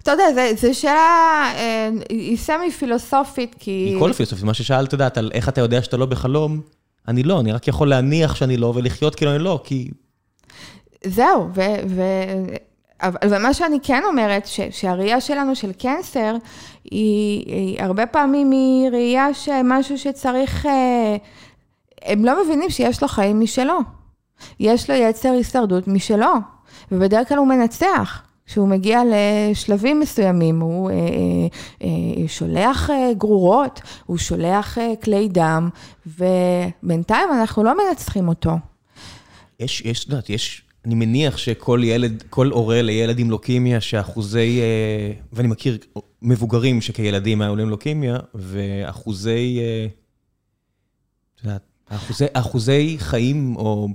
אתה 0.03 0.11
יודע, 0.11 0.53
זו 0.55 0.79
שאלה, 0.79 1.51
אה, 1.55 1.89
היא 2.09 2.37
סמי 2.37 2.71
פילוסופית, 2.71 3.55
כי... 3.59 3.93
מכל 3.95 4.13
פילוסופיה, 4.13 4.45
מה 4.45 4.53
ששאלת, 4.53 4.87
את 4.87 4.93
יודעת, 4.93 5.17
על 5.17 5.31
איך 5.33 5.49
אתה 5.49 5.61
יודע 5.61 5.81
שאתה 5.81 5.97
לא 5.97 6.05
בחלום, 6.05 6.61
אני 7.07 7.23
לא, 7.23 7.39
אני 7.39 7.51
רק 7.51 7.67
יכול 7.67 7.89
להניח 7.89 8.35
שאני 8.35 8.57
לא, 8.57 8.73
ולחיות 8.75 9.15
כאילו 9.15 9.31
אני 9.31 9.43
לא, 9.43 9.59
כי... 9.63 9.89
זהו, 11.05 11.49
ו... 11.53 11.61
ו... 11.87 12.01
אבל 13.01 13.17
אבל 13.23 13.41
מה 13.41 13.53
שאני 13.53 13.79
כן 13.83 14.01
אומרת, 14.05 14.45
ש, 14.45 14.59
שהראייה 14.71 15.21
שלנו 15.21 15.55
של 15.55 15.71
קנסר, 15.73 16.35
היא, 16.83 17.45
היא 17.45 17.83
הרבה 17.83 18.05
פעמים 18.05 18.51
היא 18.51 18.89
ראייה 18.89 19.33
שמשהו 19.33 19.97
שצריך, 19.97 20.65
אה, 20.65 21.15
הם 22.01 22.25
לא 22.25 22.43
מבינים 22.43 22.69
שיש 22.69 23.01
לו 23.01 23.07
חיים 23.07 23.39
משלו. 23.39 23.79
יש 24.59 24.89
לו 24.89 24.95
יצר 24.95 25.31
הישרדות 25.31 25.87
משלו, 25.87 26.33
ובדרך 26.91 27.29
כלל 27.29 27.37
הוא 27.37 27.47
מנצח. 27.47 28.21
כשהוא 28.45 28.67
מגיע 28.67 29.01
לשלבים 29.11 29.99
מסוימים, 29.99 30.59
הוא 30.59 30.89
אה, 30.91 30.95
אה, 30.95 31.87
אה, 32.21 32.27
שולח 32.27 32.89
אה, 32.89 33.13
גרורות, 33.17 33.81
הוא 34.05 34.17
שולח 34.17 34.77
אה, 34.77 34.93
כלי 35.03 35.27
דם, 35.27 35.69
ובינתיים 36.05 37.29
אנחנו 37.31 37.63
לא 37.63 37.73
מנצחים 37.77 38.27
אותו. 38.27 38.51
יש, 39.59 39.81
יש, 39.81 40.03
את 40.03 40.09
יודעת, 40.09 40.29
יש, 40.29 40.61
אני 40.85 40.95
מניח 40.95 41.37
שכל 41.37 41.81
ילד, 41.83 42.23
כל 42.29 42.47
הורה 42.47 42.81
לילד 42.81 43.19
עם 43.19 43.29
לוקימיה, 43.29 43.81
שאחוזי, 43.81 44.59
אה, 44.61 45.11
ואני 45.33 45.47
מכיר 45.47 45.77
מבוגרים 46.21 46.81
שכילדים 46.81 47.41
היו 47.41 47.55
להם 47.55 47.69
לוקימיה, 47.69 48.17
ואחוזי, 48.35 49.59
אה, 49.59 49.87
את 51.35 51.43
יודעת, 51.43 51.61
אחוזי, 51.89 52.25
אחוזי 52.33 52.95
חיים, 52.99 53.55
או 53.55 53.87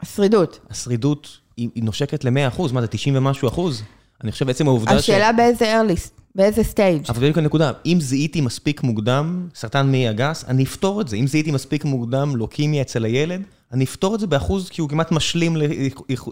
השרידות. 0.00 0.60
השרידות, 0.70 1.39
היא, 1.60 1.68
היא 1.74 1.84
נושקת 1.84 2.24
ל-100 2.24 2.72
מה 2.72 2.80
זה, 2.80 2.86
90 2.86 3.16
ומשהו 3.16 3.48
אחוז? 3.48 3.82
אני 4.24 4.32
חושב 4.32 4.46
בעצם 4.46 4.68
העובדה 4.68 4.92
השאלה 4.92 5.32
באיזה 5.32 5.80
early, 5.80 6.08
באיזה 6.34 6.62
stage. 6.62 7.08
אבל 7.08 7.20
בדיוק 7.20 7.38
הנקודה, 7.38 7.72
אם 7.86 7.98
זיהיתי 8.00 8.40
מספיק 8.40 8.82
מוקדם, 8.82 9.48
סרטן 9.54 9.90
מעי 9.90 10.08
הגס, 10.08 10.44
אני 10.48 10.64
אפתור 10.64 11.00
את 11.00 11.08
זה. 11.08 11.16
אם 11.16 11.26
זיהיתי 11.26 11.50
מספיק 11.50 11.84
מוקדם 11.84 12.36
לוקימיה 12.36 12.82
אצל 12.82 13.04
הילד, 13.04 13.42
אני 13.72 13.84
אפתור 13.84 14.14
את 14.14 14.20
זה 14.20 14.26
באחוז, 14.26 14.68
כי 14.68 14.80
הוא 14.80 14.88
כמעט 14.88 15.12
משלים 15.12 15.56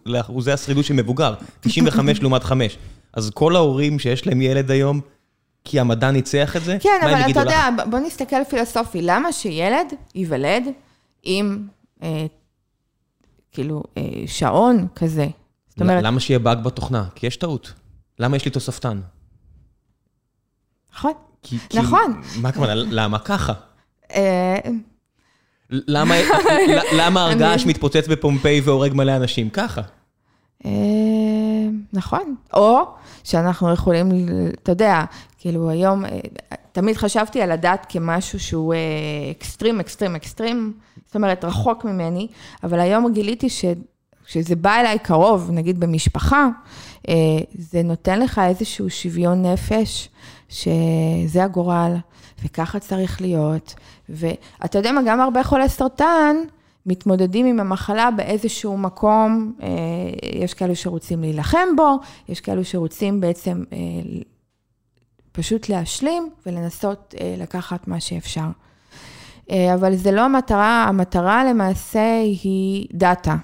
לאחוזי 0.06 0.52
השרידות 0.52 0.84
של 0.84 0.94
מבוגר, 0.94 1.34
95 1.60 2.20
לעומת 2.20 2.44
5. 2.44 2.78
אז 3.12 3.30
כל 3.30 3.56
ההורים 3.56 3.98
שיש 3.98 4.26
להם 4.26 4.40
ילד 4.42 4.70
היום, 4.70 5.00
כי 5.64 5.80
המדע 5.80 6.10
ניצח 6.10 6.56
את 6.56 6.64
זה, 6.64 6.76
כן, 6.80 6.88
אבל 7.02 7.14
אתה 7.14 7.28
לך? 7.28 7.36
יודע, 7.36 7.68
בוא 7.90 7.98
נסתכל 7.98 8.44
פילוסופי, 8.48 9.02
למה 9.02 9.32
שילד 9.32 9.86
ייוולד 10.14 10.64
עם, 11.22 11.66
אה, 12.02 12.26
כאילו, 13.59 13.82
אה, 13.96 14.02
שעון 14.26 14.86
כזה? 14.94 15.26
זאת 15.68 15.80
אומרת, 15.80 16.02
למה 16.04 16.20
שיהיה 16.20 16.38
באג 16.38 16.59
בתוכנה? 16.62 17.04
כי 17.14 17.26
יש 17.26 17.36
טעות. 17.36 17.72
למה 18.18 18.36
יש 18.36 18.44
לי 18.44 18.50
תוספתן? 18.50 19.00
נכון. 20.94 21.12
כי- 21.42 21.59
כי- 21.68 21.78
נכון. 21.78 22.20
מה 22.40 22.48
הכוונה? 22.48 22.74
למה 23.00 23.18
ככה? 23.18 23.52
אה, 24.14 24.59
למה 25.70 26.14
למה 26.98 27.24
הר 27.24 27.32
געש 27.34 27.66
מתפוצץ 27.66 28.06
בפומפיי 28.09 28.61
והורג 28.61 28.94
מלא 28.94 29.16
אנשים? 29.16 29.50
ככה. 29.50 29.80
אה, 30.64 30.70
נכון. 31.92 32.34
או 32.52 32.80
שאנחנו 33.24 33.72
יכולים, 33.72 34.09
אתה 34.62 34.72
יודע, 34.72 35.04
כאילו 35.39 35.70
היום, 35.70 36.05
אה, 36.05 36.11
תמיד 36.72 36.97
חשבתי 36.97 37.43
על 37.43 37.51
הדת 37.51 37.86
כמשהו 37.89 38.41
שהוא 38.41 38.74
אה, 38.74 38.78
אקסטרים, 39.30 39.80
אקסטרים, 39.80 40.16
אקסטרים, 40.16 40.72
זאת 41.07 41.16
אומרת, 41.16 41.45
רחוק 41.45 41.84
ממני, 41.84 42.28
אבל 42.64 42.80
היום 42.80 43.12
גיליתי 43.12 43.49
ש... 43.49 43.64
כשזה 44.24 44.57
בא 44.57 44.74
אליי 44.80 44.99
קרוב, 44.99 45.51
נגיד 45.53 45.80
במשפחה, 45.80 46.49
אה, 47.09 47.14
זה 47.59 47.82
נותן 47.82 48.20
לך 48.20 48.41
איזשהו 48.49 48.91
שוויון 48.91 49.43
נפש, 49.43 50.09
שזה 50.49 51.45
הגורל, 51.45 51.97
וככה 52.45 52.78
צריך 52.78 53.20
להיות. 53.20 53.74
ואתה 54.09 54.78
יודע 54.78 54.93
מה, 54.93 55.01
גם 55.07 55.20
הרבה 55.20 55.45
חולי 55.45 55.68
סרטן 55.68 56.36
מתמודדים 56.86 57.47
עם 57.47 57.61
המחלה 57.61 58.11
באיזשהו 58.11 58.78
מקום, 58.78 59.53
יש 60.41 60.55
כאלו 60.55 60.76
שרוצים 60.76 61.20
להילחם 61.20 61.68
בו, 61.76 61.97
יש 62.28 62.41
כאלו 62.41 62.64
שרוצים 62.64 63.20
בעצם 63.20 63.62
פשוט 65.39 65.68
להשלים 65.68 66.30
ולנסות 66.47 67.14
לקחת 67.39 67.89
מה 67.89 68.01
שאפשר. 68.01 68.47
אבל 69.74 69.97
זה 69.97 70.12
לא 70.12 70.20
המטרה, 70.20 70.84
המטרה 70.89 71.45
למעשה 71.45 72.20
היא 72.22 72.86
דאטה. 72.93 73.36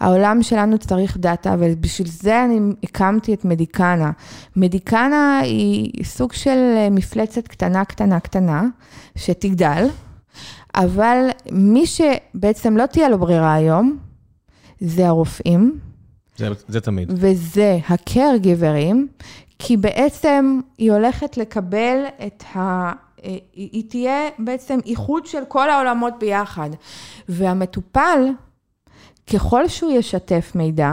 העולם 0.00 0.42
שלנו 0.42 0.78
צריך 0.78 1.16
דאטה, 1.16 1.54
ובשביל 1.58 2.08
זה 2.08 2.44
אני 2.44 2.60
הקמתי 2.82 3.34
את 3.34 3.44
מדיקנה. 3.44 4.10
מדיקנה 4.56 5.38
היא 5.38 6.04
סוג 6.04 6.32
של 6.32 6.58
מפלצת 6.90 7.48
קטנה, 7.48 7.84
קטנה, 7.84 8.20
קטנה, 8.20 8.64
שתגדל, 9.16 9.86
אבל 10.74 11.18
מי 11.52 11.84
שבעצם 11.86 12.76
לא 12.76 12.86
תהיה 12.86 13.08
לו 13.08 13.18
ברירה 13.18 13.54
היום, 13.54 13.98
זה 14.80 15.08
הרופאים. 15.08 15.78
זה, 16.36 16.48
זה 16.68 16.80
תמיד. 16.80 17.12
וזה 17.16 17.78
הקרגיברים, 17.88 19.08
כי 19.58 19.76
בעצם 19.76 20.60
היא 20.78 20.92
הולכת 20.92 21.36
לקבל 21.36 22.04
את 22.26 22.44
ה... 22.56 22.92
היא 23.52 23.90
תהיה 23.90 24.28
בעצם 24.38 24.78
איחוד 24.86 25.26
של 25.26 25.44
כל 25.48 25.70
העולמות 25.70 26.14
ביחד. 26.18 26.70
והמטופל, 27.28 28.28
ככל 29.32 29.68
שהוא 29.68 29.92
ישתף 29.92 30.52
מידע, 30.54 30.92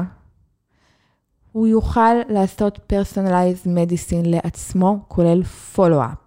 הוא 1.51 1.68
יוכל 1.68 2.14
לעשות 2.30 2.80
פרסונליז 2.88 3.61
מדיסין 3.66 4.26
לעצמו, 4.26 4.99
כולל 5.07 5.43
פולו-אפ. 5.43 6.18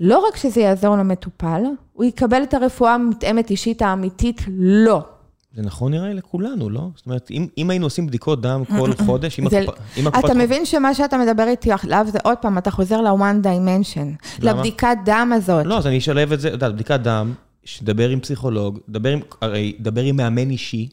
לא 0.00 0.18
רק 0.28 0.36
שזה 0.36 0.60
יעזור 0.60 0.96
למטופל, 0.96 1.62
הוא 1.92 2.04
יקבל 2.04 2.42
את 2.42 2.54
הרפואה 2.54 2.94
המותאמת 2.94 3.50
אישית 3.50 3.82
האמיתית 3.82 4.40
לו. 4.48 4.84
לא. 4.84 5.19
זה 5.54 5.62
נכון 5.62 5.92
נראה 5.92 6.12
לכולנו, 6.12 6.70
לא? 6.70 6.88
זאת 6.96 7.06
אומרת, 7.06 7.30
אם, 7.30 7.46
אם 7.58 7.70
היינו 7.70 7.86
עושים 7.86 8.06
בדיקות 8.06 8.42
דם 8.42 8.62
כל 8.78 8.90
חודש, 9.06 9.38
אם, 9.38 9.46
הקופת... 10.06 10.24
אתה 10.24 10.34
מבין 10.34 10.66
שמה 10.66 10.94
שאתה 10.94 11.18
מדבר 11.18 11.48
איתי 11.48 11.70
עליו 11.84 12.06
זה 12.12 12.18
עוד 12.24 12.38
פעם, 12.38 12.58
אתה 12.58 12.70
חוזר 12.70 13.00
ל-one 13.00 13.44
dimension, 13.44 14.26
למה? 14.38 14.52
לבדיקת 14.52 14.96
דם 15.04 15.32
הזאת. 15.34 15.66
לא, 15.66 15.78
אז 15.78 15.86
אני 15.86 15.98
אשלב 15.98 16.32
את 16.32 16.40
זה, 16.40 16.48
אתה 16.48 16.54
יודע, 16.54 16.68
בדיקת 16.70 17.00
דם, 17.00 17.32
שדבר 17.64 18.08
עם 18.08 18.20
פסיכולוג, 18.20 18.78
דבר 18.88 19.10
עם, 19.12 19.20
הרי 19.40 19.76
דבר 19.80 20.02
עם 20.02 20.16
מאמן 20.16 20.50
אישי, 20.50 20.88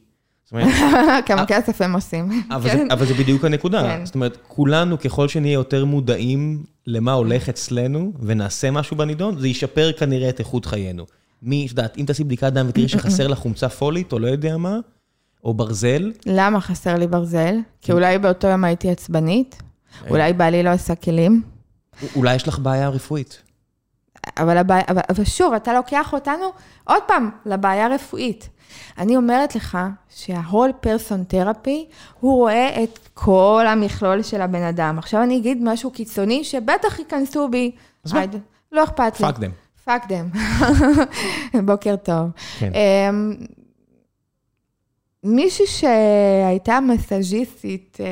כמה 1.26 1.46
כסף 1.46 1.80
הם 1.82 1.94
עושים. 1.94 2.42
כן. 2.64 2.90
אבל 2.90 3.06
זה 3.06 3.14
בדיוק 3.14 3.44
הנקודה. 3.44 3.82
כן. 3.82 4.06
זאת 4.06 4.14
אומרת, 4.14 4.38
כולנו, 4.48 4.98
ככל 4.98 5.28
שנהיה 5.28 5.52
יותר 5.52 5.84
מודעים 5.84 6.64
למה 6.86 7.12
הולך 7.12 7.48
אצלנו, 7.48 8.12
ונעשה 8.22 8.70
משהו 8.70 8.96
בנידון, 8.96 9.38
זה 9.38 9.48
ישפר 9.48 9.92
כנראה 9.92 10.28
את 10.28 10.38
איכות 10.38 10.66
חיינו. 10.66 11.06
מי, 11.42 11.66
את 11.66 11.70
יודעת, 11.70 11.98
אם 11.98 12.04
תעשי 12.06 12.24
בדיקת 12.24 12.52
דם 12.52 12.66
ותראי 12.68 12.88
שחסר 12.88 13.26
לך 13.26 13.38
חומצה 13.38 13.68
פולית, 13.68 14.12
או 14.12 14.18
לא 14.18 14.26
יודע 14.26 14.56
מה, 14.56 14.78
או 15.44 15.54
ברזל. 15.54 16.12
למה 16.26 16.60
חסר 16.60 16.94
לי 16.94 17.06
ברזל? 17.06 17.56
כי 17.80 17.92
אולי 17.92 18.18
באותו 18.18 18.48
יום 18.48 18.64
הייתי 18.64 18.90
עצבנית, 18.90 19.62
אה. 20.04 20.10
אולי 20.10 20.32
בעלי 20.32 20.62
לא 20.62 20.70
עשה 20.70 20.94
כלים. 20.94 21.42
אולי 22.16 22.34
יש 22.34 22.48
לך 22.48 22.58
בעיה 22.58 22.88
רפואית. 22.88 23.42
אבל, 24.36 24.56
הבעיה, 24.56 24.82
אבל, 24.88 25.00
אבל 25.08 25.24
שוב, 25.24 25.54
אתה 25.54 25.72
לוקח 25.72 26.12
אותנו 26.12 26.44
עוד 26.84 27.02
פעם 27.06 27.30
לבעיה 27.46 27.86
הרפואית. 27.86 28.48
אני 28.98 29.16
אומרת 29.16 29.54
לך 29.54 29.78
שה-whole 30.10 30.86
person 30.86 31.32
therapy, 31.32 31.92
הוא 32.20 32.36
רואה 32.36 32.84
את 32.84 32.98
כל 33.14 33.64
המכלול 33.68 34.22
של 34.22 34.40
הבן 34.40 34.62
אדם. 34.62 34.98
עכשיו 34.98 35.22
אני 35.22 35.36
אגיד 35.36 35.58
משהו 35.62 35.90
קיצוני, 35.90 36.44
שבטח 36.44 36.98
ייכנסו 36.98 37.48
בי. 37.48 37.70
אז 38.04 38.12
מה? 38.12 38.22
לא 38.72 38.84
אכפת 38.84 39.20
לי. 39.20 39.26
Fuck 39.26 39.38
them. 39.38 39.50
Fuck 39.88 40.06
them. 40.08 40.28
בוקר 41.66 41.96
טוב. 41.96 42.30
כן. 42.58 42.72
Um, 42.72 42.76
מישהי 45.24 45.66
שהייתה 45.66 46.80
מסאז'יסטית 46.80 47.98
uh, 48.00 48.02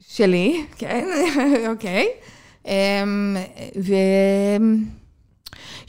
שלי, 0.00 0.66
כן, 0.76 1.06
אוקיי, 1.70 2.06
um, 2.64 2.68
והיא 3.76 3.98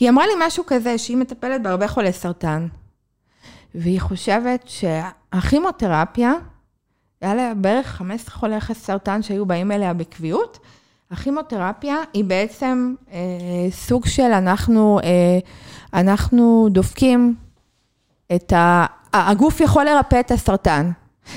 אמרה 0.10 0.28
לי 0.28 0.34
משהו 0.48 0.64
כזה, 0.68 0.98
שהיא 0.98 1.18
מטפלת 1.18 1.62
בהרבה 1.62 1.88
חולי 1.88 2.14
סרטן. 2.14 2.68
והיא 3.76 4.02
חושבת 4.02 4.68
שהכימותרפיה, 4.68 6.34
היה 7.22 7.36
לה 7.36 7.54
בערך 7.56 7.88
15 7.88 8.36
חולי 8.36 8.56
סרטן 8.74 9.22
שהיו 9.22 9.46
באים 9.46 9.72
אליה 9.72 9.94
בקביעות, 9.94 10.60
הכימותרפיה 11.12 11.95
היא 12.14 12.24
בעצם 12.24 12.95
אה, 13.12 13.18
סוג 13.72 14.05
של 14.05 14.24
אנחנו, 14.24 14.99
אה, 15.03 15.39
אנחנו 15.93 16.68
דופקים 16.72 17.36
את 18.36 18.53
ה... 18.53 18.86
הגוף 19.14 19.62
יכול 19.62 19.86
לרפא 19.86 20.20
את 20.20 20.32
הסרטן. 20.32 20.91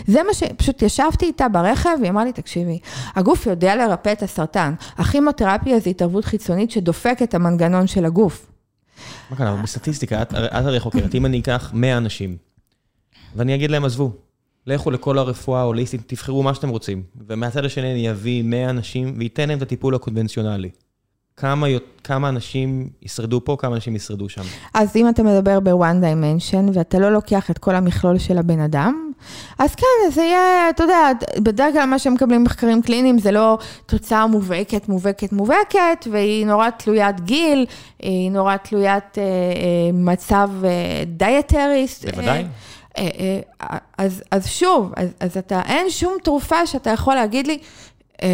זה 0.06 0.22
מה 0.22 0.34
ש... 0.34 0.42
פשוט 0.56 0.82
ישבתי 0.82 1.26
איתה 1.26 1.48
ברכב, 1.48 1.90
והיא 2.00 2.10
אמרה 2.10 2.24
לי, 2.24 2.32
תקשיבי, 2.32 2.78
הגוף 3.14 3.46
יודע 3.46 3.76
לרפא 3.76 4.12
את 4.12 4.22
הסרטן. 4.22 4.74
הכימותרפיה 4.98 5.80
זה 5.80 5.90
התערבות 5.90 6.24
חיצונית 6.24 6.70
שדופקת 6.70 7.22
את 7.22 7.34
המנגנון 7.34 7.86
של 7.86 8.04
הגוף. 8.04 8.46
מה 9.30 9.36
קרה? 9.36 9.56
בסטטיסטיקה, 9.62 10.22
את 10.22 10.34
הרי 10.34 10.80
חוקרת, 10.80 11.14
אם 11.14 11.26
אני 11.26 11.40
אקח 11.40 11.70
100 11.74 11.96
אנשים, 11.96 12.36
ואני 13.36 13.54
אגיד 13.54 13.70
להם, 13.70 13.84
עזבו, 13.84 14.12
לכו 14.74 14.90
לכל 14.90 15.18
הרפואה 15.18 15.60
ההוליסטית, 15.60 16.00
תבחרו 16.06 16.42
מה 16.42 16.54
שאתם 16.54 16.68
רוצים, 16.68 17.02
ומהצד 17.28 17.64
השני 17.64 17.92
אני 17.92 18.10
אביא 18.10 18.42
100 18.42 18.70
אנשים 18.70 19.14
ואתן 19.18 19.48
להם 19.48 19.58
את 19.58 19.62
הטיפול 19.62 19.94
הקונבנציונלי. 19.94 20.70
כמה, 21.36 21.66
כמה 22.04 22.28
אנשים 22.28 22.88
ישרדו 23.02 23.44
פה, 23.44 23.56
כמה 23.58 23.74
אנשים 23.74 23.96
ישרדו 23.96 24.28
שם. 24.28 24.42
אז 24.74 24.96
אם 24.96 25.08
אתה 25.08 25.22
מדבר 25.22 25.60
ב-one 25.60 26.02
dimension, 26.02 26.70
ואתה 26.72 26.98
לא 26.98 27.12
לוקח 27.12 27.50
את 27.50 27.58
כל 27.58 27.74
המכלול 27.74 28.18
של 28.18 28.38
הבן 28.38 28.60
אדם, 28.60 29.10
אז 29.58 29.74
כן, 29.74 30.10
זה 30.12 30.22
יהיה, 30.22 30.70
אתה 30.70 30.82
יודע, 30.82 31.10
בדרך 31.38 31.74
כלל 31.74 31.84
מה 31.84 31.98
שמקבלים 31.98 32.44
מחקרים 32.44 32.82
קליניים 32.82 33.18
זה 33.18 33.30
לא 33.30 33.58
תוצאה 33.86 34.26
מובהקת, 34.26 34.88
מובהקת, 34.88 35.32
מובהקת, 35.32 36.06
והיא 36.10 36.46
נורא 36.46 36.70
תלוית 36.70 37.20
גיל, 37.20 37.66
היא 37.98 38.30
נורא 38.30 38.56
תלוית 38.56 39.18
אה, 39.18 39.22
אה, 39.22 39.92
מצב 39.92 40.50
אה, 40.64 41.02
דיאטריסט. 41.06 42.04
בוודאי. 42.04 42.38
אה, 42.38 42.46
אז, 43.98 44.22
אז 44.30 44.46
שוב, 44.46 44.92
אז, 44.96 45.08
אז 45.20 45.36
אתה, 45.36 45.62
אין 45.66 45.90
שום 45.90 46.12
תרופה 46.22 46.66
שאתה 46.66 46.90
יכול 46.90 47.14
להגיד 47.14 47.46
לי, 47.46 47.58
אה, 48.22 48.28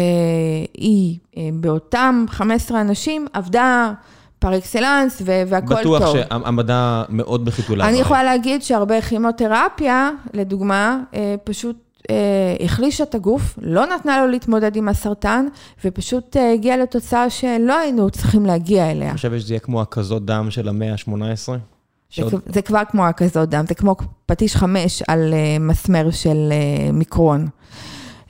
היא 0.73 1.17
אה, 1.37 1.49
באותם 1.53 2.25
15 2.29 2.81
אנשים 2.81 3.27
עבדה 3.33 3.93
פר 4.39 4.57
אקסלנס 4.57 5.21
והכל 5.25 5.83
טוב. 5.83 5.95
בטוח 5.95 6.13
שהמדע 6.13 7.03
מאוד 7.09 7.45
בחיתוליו. 7.45 7.87
אני 7.87 7.97
יכולה 7.97 8.23
להגיד 8.23 8.63
שהרבה 8.63 9.01
כימותרפיה, 9.01 10.09
לדוגמה, 10.33 10.99
אה, 11.13 11.35
פשוט 11.43 11.83
החלישה 12.65 13.03
את 13.03 13.15
הגוף, 13.15 13.59
לא 13.61 13.85
נתנה 13.85 14.21
לו 14.21 14.27
להתמודד 14.27 14.75
עם 14.75 14.89
הסרטן, 14.89 15.45
ופשוט 15.85 16.35
הגיעה 16.53 16.77
לתוצאה 16.77 17.29
שלא 17.29 17.79
היינו 17.79 18.09
צריכים 18.09 18.45
להגיע 18.45 18.91
אליה. 18.91 19.09
אני 19.09 19.17
חושבת 19.17 19.41
שזה 19.41 19.53
יהיה 19.53 19.59
כמו 19.59 19.81
הקזות 19.81 20.25
דם 20.25 20.51
של 20.51 20.69
המאה 20.69 20.91
ה-18? 20.91 21.76
שעוד... 22.09 22.31
זה, 22.31 22.37
זה 22.45 22.61
כבר 22.61 22.81
כמו 22.91 23.05
הקזות 23.05 23.49
דם, 23.49 23.65
זה 23.67 23.75
כמו 23.75 23.95
פטיש 24.25 24.55
חמש 24.55 25.03
על 25.07 25.33
מסמר 25.59 26.11
של 26.11 26.53
מיקרון. 26.93 27.47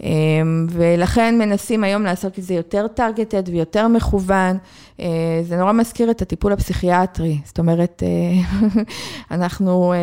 אמ, 0.04 0.68
ולכן 0.70 1.38
מנסים 1.38 1.84
היום 1.84 2.04
לעשות 2.04 2.40
את 2.40 2.44
זה 2.44 2.54
יותר 2.54 2.88
טרגטד 2.88 3.44
ויותר 3.50 3.88
מכוון. 3.88 4.58
אה, 5.00 5.06
זה 5.44 5.58
נורא 5.58 5.72
מזכיר 5.72 6.12
את 6.12 6.22
הטיפול 6.22 6.54
הפסיכיאטרי, 6.54 7.38
זאת 7.46 7.60
אומרת, 7.60 8.04
אה, 8.06 8.60
אנחנו 9.36 9.94
אה, 9.94 9.98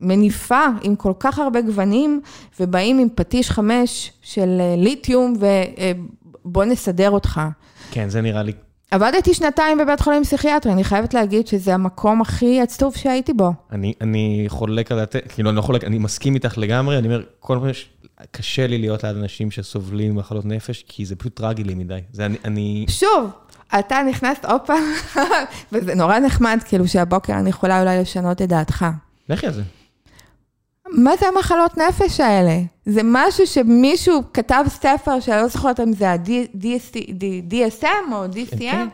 מניפה 0.00 0.64
עם 0.82 0.96
כל 0.96 1.12
כך 1.20 1.38
הרבה 1.38 1.60
גוונים, 1.60 2.20
ובאים 2.60 2.98
עם 2.98 3.08
פטיש 3.14 3.50
חמש 3.50 4.12
של 4.22 4.60
ליתיום, 4.76 5.34
ובוא 6.44 6.64
נסדר 6.64 7.10
אותך. 7.10 7.40
כן, 7.90 8.08
זה 8.08 8.20
נראה 8.20 8.42
לי 8.42 8.52
עבדתי 8.90 9.34
שנתיים 9.34 9.78
בבית 9.78 10.00
חולים 10.00 10.24
פסיכיאטרי, 10.24 10.72
אני 10.72 10.84
חייבת 10.84 11.14
להגיד 11.14 11.46
שזה 11.46 11.74
המקום 11.74 12.20
הכי 12.20 12.60
עצוב 12.60 12.96
שהייתי 12.96 13.32
בו. 13.32 13.52
אני, 13.72 13.92
אני 14.00 14.44
חולק 14.48 14.92
על 14.92 14.98
זה, 14.98 15.20
כאילו, 15.28 15.50
אני 15.50 15.56
לא 15.56 15.62
חולק, 15.62 15.84
אני 15.84 15.98
מסכים 15.98 16.34
איתך 16.34 16.58
לגמרי, 16.58 16.98
אני 16.98 17.06
אומר, 17.06 17.22
כל 17.40 17.58
פעם 17.60 17.70
קשה 18.30 18.66
לי 18.66 18.78
להיות 18.78 19.04
ליד 19.04 19.16
אנשים 19.16 19.50
שסובלים 19.50 20.14
ממחלות 20.14 20.44
נפש, 20.44 20.84
כי 20.88 21.06
זה 21.06 21.16
פשוט 21.16 21.36
טרגי 21.36 21.64
לי 21.64 21.74
מדי. 21.74 21.98
זה 22.12 22.26
אני... 22.26 22.36
אני... 22.44 22.86
שוב, 22.88 23.30
אתה 23.78 24.02
נכנסת 24.08 24.44
עוד 24.44 24.60
פעם, 24.60 24.82
וזה 25.72 25.94
נורא 25.94 26.18
נחמד, 26.18 26.58
כאילו 26.64 26.88
שהבוקר 26.88 27.32
אני 27.32 27.50
יכולה 27.50 27.80
אולי 27.80 28.00
לשנות 28.00 28.42
את 28.42 28.48
דעתך. 28.48 28.86
לכי 29.28 29.46
על 29.46 29.52
זה. 29.52 29.62
מה 30.88 31.10
זה 31.20 31.26
המחלות 31.28 31.78
נפש 31.78 32.20
האלה? 32.20 32.58
זה 32.86 33.00
משהו 33.04 33.46
שמישהו 33.46 34.22
כתב 34.34 34.64
ספר, 34.68 35.20
שאני 35.20 35.42
לא 35.42 35.48
זוכרת 35.48 35.80
אם 35.80 35.92
זה 35.92 36.10
ה-DSM 36.10 37.84
או 38.12 38.24
DCM. 38.24 38.58
כן. 38.58 38.88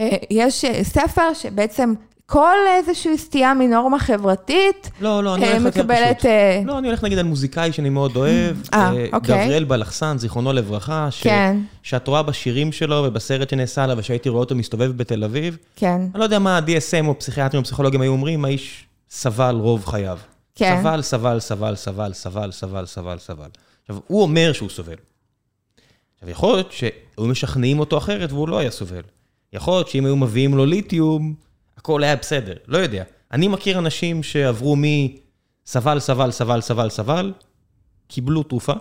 אה, 0.00 0.08
יש 0.30 0.64
אה, 0.64 0.84
ספר 0.84 1.34
שבעצם 1.34 1.94
כל 2.26 2.54
איזושהי 2.78 3.18
סטייה 3.18 3.54
מנורמה 3.54 3.98
חברתית, 3.98 4.90
לא, 5.00 5.24
לא, 5.24 5.34
אני 5.34 5.44
אה, 5.44 5.52
הולך 5.58 5.76
מקבלת... 5.76 6.24
לא, 6.64 6.78
אני 6.78 6.88
הולך 6.88 7.04
נגיד 7.04 7.18
על 7.18 7.26
מוזיקאי 7.26 7.72
שאני 7.72 7.88
מאוד 7.88 8.16
אוהב, 8.16 8.56
אוקיי. 9.12 9.42
גבריאל 9.42 9.64
בלחסן, 9.64 10.18
זיכרונו 10.18 10.52
לברכה, 10.52 11.08
ש- 11.10 11.22
כן. 11.22 11.56
שאת 11.82 12.08
רואה 12.08 12.22
בשירים 12.22 12.72
שלו 12.72 13.04
ובסרט 13.08 13.50
שנעשה 13.50 13.84
עליו, 13.84 13.98
ושהייתי 13.98 14.28
רואה 14.28 14.40
אותו 14.40 14.54
מסתובב 14.54 14.96
בתל 14.96 15.24
אביב, 15.24 15.56
כן, 15.76 16.00
אני 16.00 16.20
לא 16.20 16.24
יודע 16.24 16.38
מה 16.38 16.58
ה-DSM 16.58 17.06
או 17.06 17.18
פסיכיאטרים 17.18 17.60
או 17.60 17.64
פסיכולוגים 17.64 18.00
היו 18.00 18.12
אומרים, 18.12 18.44
האיש 18.44 18.84
סבל 19.10 19.54
רוב 19.54 19.86
חייו. 19.86 20.18
כן. 20.58 20.78
סבל, 20.82 21.02
סבל, 21.02 21.40
סבל, 21.40 21.74
סבל, 21.74 22.12
סבל, 22.12 22.52
סבל, 22.52 22.86
סבל, 22.86 23.18
סבל. 23.18 23.48
עכשיו, 23.82 23.98
הוא 24.06 24.22
אומר 24.22 24.52
שהוא 24.52 24.68
סובל. 24.70 24.94
עכשיו, 26.14 26.30
יכול 26.30 26.54
להיות 26.54 26.72
שהיו 26.72 26.90
משכנעים 27.26 27.78
אותו 27.78 27.98
אחרת 27.98 28.32
והוא 28.32 28.48
לא 28.48 28.58
היה 28.58 28.70
סובל. 28.70 29.02
יכול 29.52 29.74
להיות 29.74 29.88
שאם 29.88 30.04
היו 30.04 30.16
מביאים 30.16 30.56
לו 30.56 30.66
ליתיום, 30.66 31.34
הכל 31.76 32.02
היה 32.04 32.16
בסדר, 32.16 32.54
לא 32.68 32.78
יודע. 32.78 33.04
אני 33.32 33.48
מכיר 33.48 33.78
אנשים 33.78 34.22
שעברו 34.22 34.76
מסבל, 34.76 36.00
סבל, 36.00 36.30
סבל, 36.30 36.60
סבל, 36.60 36.90
סבל, 36.90 37.32
קיבלו 38.08 38.42
תרופה, 38.42 38.72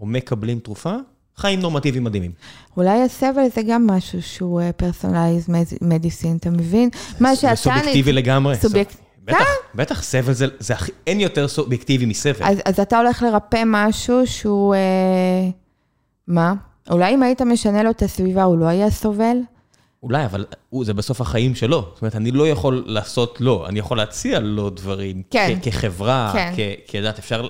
או 0.00 0.06
מקבלים 0.06 0.58
תרופה, 0.58 0.94
חיים 1.36 1.60
נורמטיביים 1.60 2.04
מדהימים. 2.04 2.30
אולי 2.76 3.02
הסבל 3.02 3.42
זה 3.54 3.62
גם 3.68 3.86
משהו 3.86 4.22
שהוא 4.22 4.60
פרסונליז 4.76 5.48
מדיסין, 5.80 6.36
אתה 6.36 6.50
מבין? 6.50 6.88
מה 7.20 7.36
שאתה... 7.36 7.56
סובייקטיבי 7.56 8.12
לגמרי. 8.12 8.54
סובייקט- 8.56 9.03
בטח, 9.24 9.44
בטח, 9.74 10.02
סבל 10.02 10.32
זה, 10.32 10.46
זה 10.58 10.74
הכי, 10.74 10.92
אין 11.06 11.20
יותר 11.20 11.48
סובייקטיבי 11.48 12.06
מסבל. 12.06 12.44
אז, 12.46 12.58
אז 12.64 12.80
אתה 12.80 12.98
הולך 12.98 13.22
לרפא 13.22 13.62
משהו 13.66 14.26
שהוא... 14.26 14.74
אה, 14.74 15.48
מה? 16.28 16.54
אולי 16.90 17.14
אם 17.14 17.22
היית 17.22 17.42
משנה 17.42 17.82
לו 17.82 17.90
את 17.90 18.02
הסביבה, 18.02 18.42
הוא 18.42 18.58
לא 18.58 18.66
היה 18.66 18.90
סובל? 18.90 19.36
אולי, 20.02 20.24
אבל 20.24 20.44
הוא, 20.70 20.84
זה 20.84 20.94
בסוף 20.94 21.20
החיים 21.20 21.54
שלו. 21.54 21.88
זאת 21.92 22.02
אומרת, 22.02 22.16
אני 22.16 22.30
לא 22.30 22.48
יכול 22.48 22.84
לעשות 22.86 23.40
לו, 23.40 23.66
אני 23.66 23.78
יכול 23.78 23.96
להציע 23.96 24.40
לו 24.40 24.70
דברים. 24.70 25.22
כן. 25.30 25.58
כחברה, 25.62 26.30
כן. 26.32 26.52
כ- 26.56 26.90
כדת, 26.90 27.18
אפשר, 27.18 27.46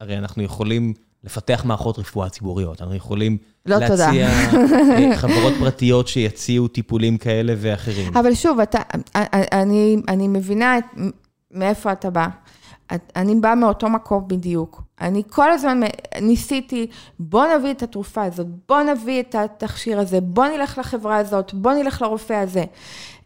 הרי 0.00 0.18
אנחנו 0.18 0.42
יכולים 0.42 0.94
לפתח 1.24 1.62
מערכות 1.64 1.98
רפואה 1.98 2.28
ציבוריות, 2.28 2.80
אנחנו 2.80 2.94
יכולים 2.94 3.38
לא, 3.66 3.88
תודה. 3.88 4.06
להציע 4.06 4.28
אה, 4.28 5.16
חברות 5.22 5.52
פרטיות 5.58 6.08
שיציעו 6.08 6.68
טיפולים 6.68 7.18
כאלה 7.18 7.54
ואחרים. 7.56 8.16
אבל 8.16 8.34
שוב, 8.34 8.60
אתה, 8.60 8.78
אני, 9.52 9.96
אני 10.08 10.28
מבינה 10.28 10.78
את, 10.78 10.84
מאיפה 11.50 11.92
אתה 11.92 12.10
בא. 12.10 12.26
אני 13.16 13.34
באה 13.34 13.54
מאותו 13.54 13.88
מקום 13.88 14.28
בדיוק. 14.28 14.82
אני 15.00 15.22
כל 15.30 15.50
הזמן 15.50 15.80
ניסיתי, 16.20 16.86
בוא 17.18 17.46
נביא 17.46 17.70
את 17.70 17.82
התרופה 17.82 18.22
הזאת, 18.22 18.46
בוא 18.68 18.82
נביא 18.82 19.20
את 19.20 19.34
התכשיר 19.34 20.00
הזה, 20.00 20.20
בוא 20.20 20.46
נלך 20.46 20.78
לחברה 20.78 21.16
הזאת, 21.16 21.54
בוא 21.54 21.72
נלך 21.72 22.02
לרופא 22.02 22.32
הזה. 22.32 22.64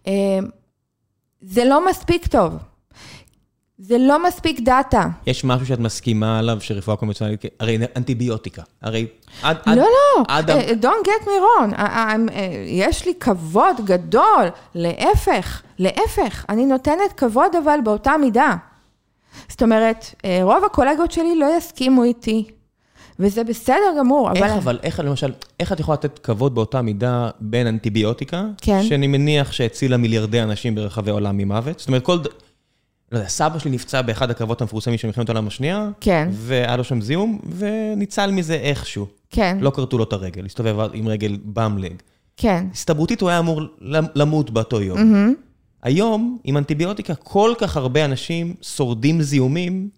אה, 0.07 0.39
זה 1.41 1.65
לא 1.65 1.91
מספיק 1.91 2.27
טוב. 2.27 2.55
זה 3.81 3.97
לא 3.99 4.27
מספיק 4.27 4.61
דאטה. 4.61 5.09
יש 5.27 5.45
משהו 5.45 5.67
שאת 5.67 5.79
מסכימה 5.79 6.39
עליו 6.39 6.57
שרפואה 6.61 6.97
קונבנציונלית, 6.97 7.45
הרי 7.61 7.79
אנטיביוטיקה, 7.97 8.63
הרי 8.83 9.07
עד... 9.43 9.57
עד- 9.65 9.79
לא, 9.79 9.83
לא, 9.85 10.25
עד 10.29 10.51
ה- 10.51 10.55
אה, 10.61 10.73
don't 10.83 11.07
get 11.07 11.25
me 11.25 11.29
wrong, 11.29 11.75
אה, 11.75 11.85
אה, 11.85 12.15
אה, 12.33 12.65
יש 12.67 13.07
לי 13.07 13.15
כבוד 13.21 13.77
גדול, 13.85 14.45
להפך, 14.75 15.63
להפך, 15.79 16.45
אני 16.49 16.67
נותנת 16.67 17.13
כבוד 17.17 17.51
אבל 17.65 17.79
באותה 17.85 18.17
מידה. 18.21 18.55
זאת 19.49 19.63
אומרת, 19.63 20.15
אה, 20.25 20.41
רוב 20.43 20.65
הקולגות 20.65 21.13
שלי 21.13 21.37
לא 21.39 21.47
יסכימו 21.59 22.05
איתי, 22.05 22.47
וזה 23.19 23.45
בסדר 23.45 23.95
גמור, 23.99 24.31
אבל... 24.31 24.43
איך 24.43 24.53
אבל, 24.53 24.79
איך 24.83 25.01
למשל, 25.01 25.33
איך 25.61 25.73
את 25.73 25.81
יכולה 25.81 25.95
לתת 25.95 26.19
כבוד 26.19 26.55
באותה 26.55 26.83
מידה 26.83 27.31
בין 27.41 27.67
אנטיביוטיקה, 27.67 28.45
כן. 28.61 28.83
שאני 28.83 29.07
מניח 29.07 29.53
שהצילה 29.53 29.97
מיליארדי 29.97 30.43
אנשים 30.43 30.75
ברחבי 30.75 31.11
העולם 31.11 31.37
ממוות, 31.37 31.79
זאת 31.79 31.89
אומרת, 31.89 32.03
כל, 32.05 32.19
לא 33.13 33.19
יודע, 33.19 33.29
סבא 33.29 33.59
שלי 33.59 33.71
נפצע 33.71 34.03
באחד 34.03 34.31
הקרבות 34.31 34.61
המפורסמים 34.61 34.99
של 34.99 35.07
מלחמת 35.09 35.29
העולם 35.29 35.47
השנייה, 35.47 35.89
כן. 36.01 36.29
והיה 36.33 36.77
לו 36.77 36.85
שם 36.85 37.01
זיהום, 37.01 37.39
וניצל 37.57 38.31
מזה 38.31 38.55
איכשהו. 38.55 39.07
כן, 39.31 39.59
לא 39.61 39.71
כרתו 39.71 39.99
לו 39.99 40.05
את 40.05 40.13
הרגל, 40.13 40.45
הסתובב 40.47 40.77
עם 40.93 41.09
רגל 41.09 41.39
במלג. 41.45 41.95
כן. 42.37 42.67
הסתברותית 42.73 43.21
הוא 43.21 43.29
היה 43.31 43.39
אמור 43.39 43.61
למ- 43.81 44.07
למות 44.15 44.51
באותו 44.51 44.83
יום. 44.83 44.99
היום, 45.83 46.39
עם 46.45 46.57
אנטיביוטיקה, 46.57 47.15
כל 47.15 47.55
כך 47.59 47.77
הרבה 47.77 48.05
אנשים 48.05 48.55
שורדים 48.63 49.23
זיהומים 49.23 49.89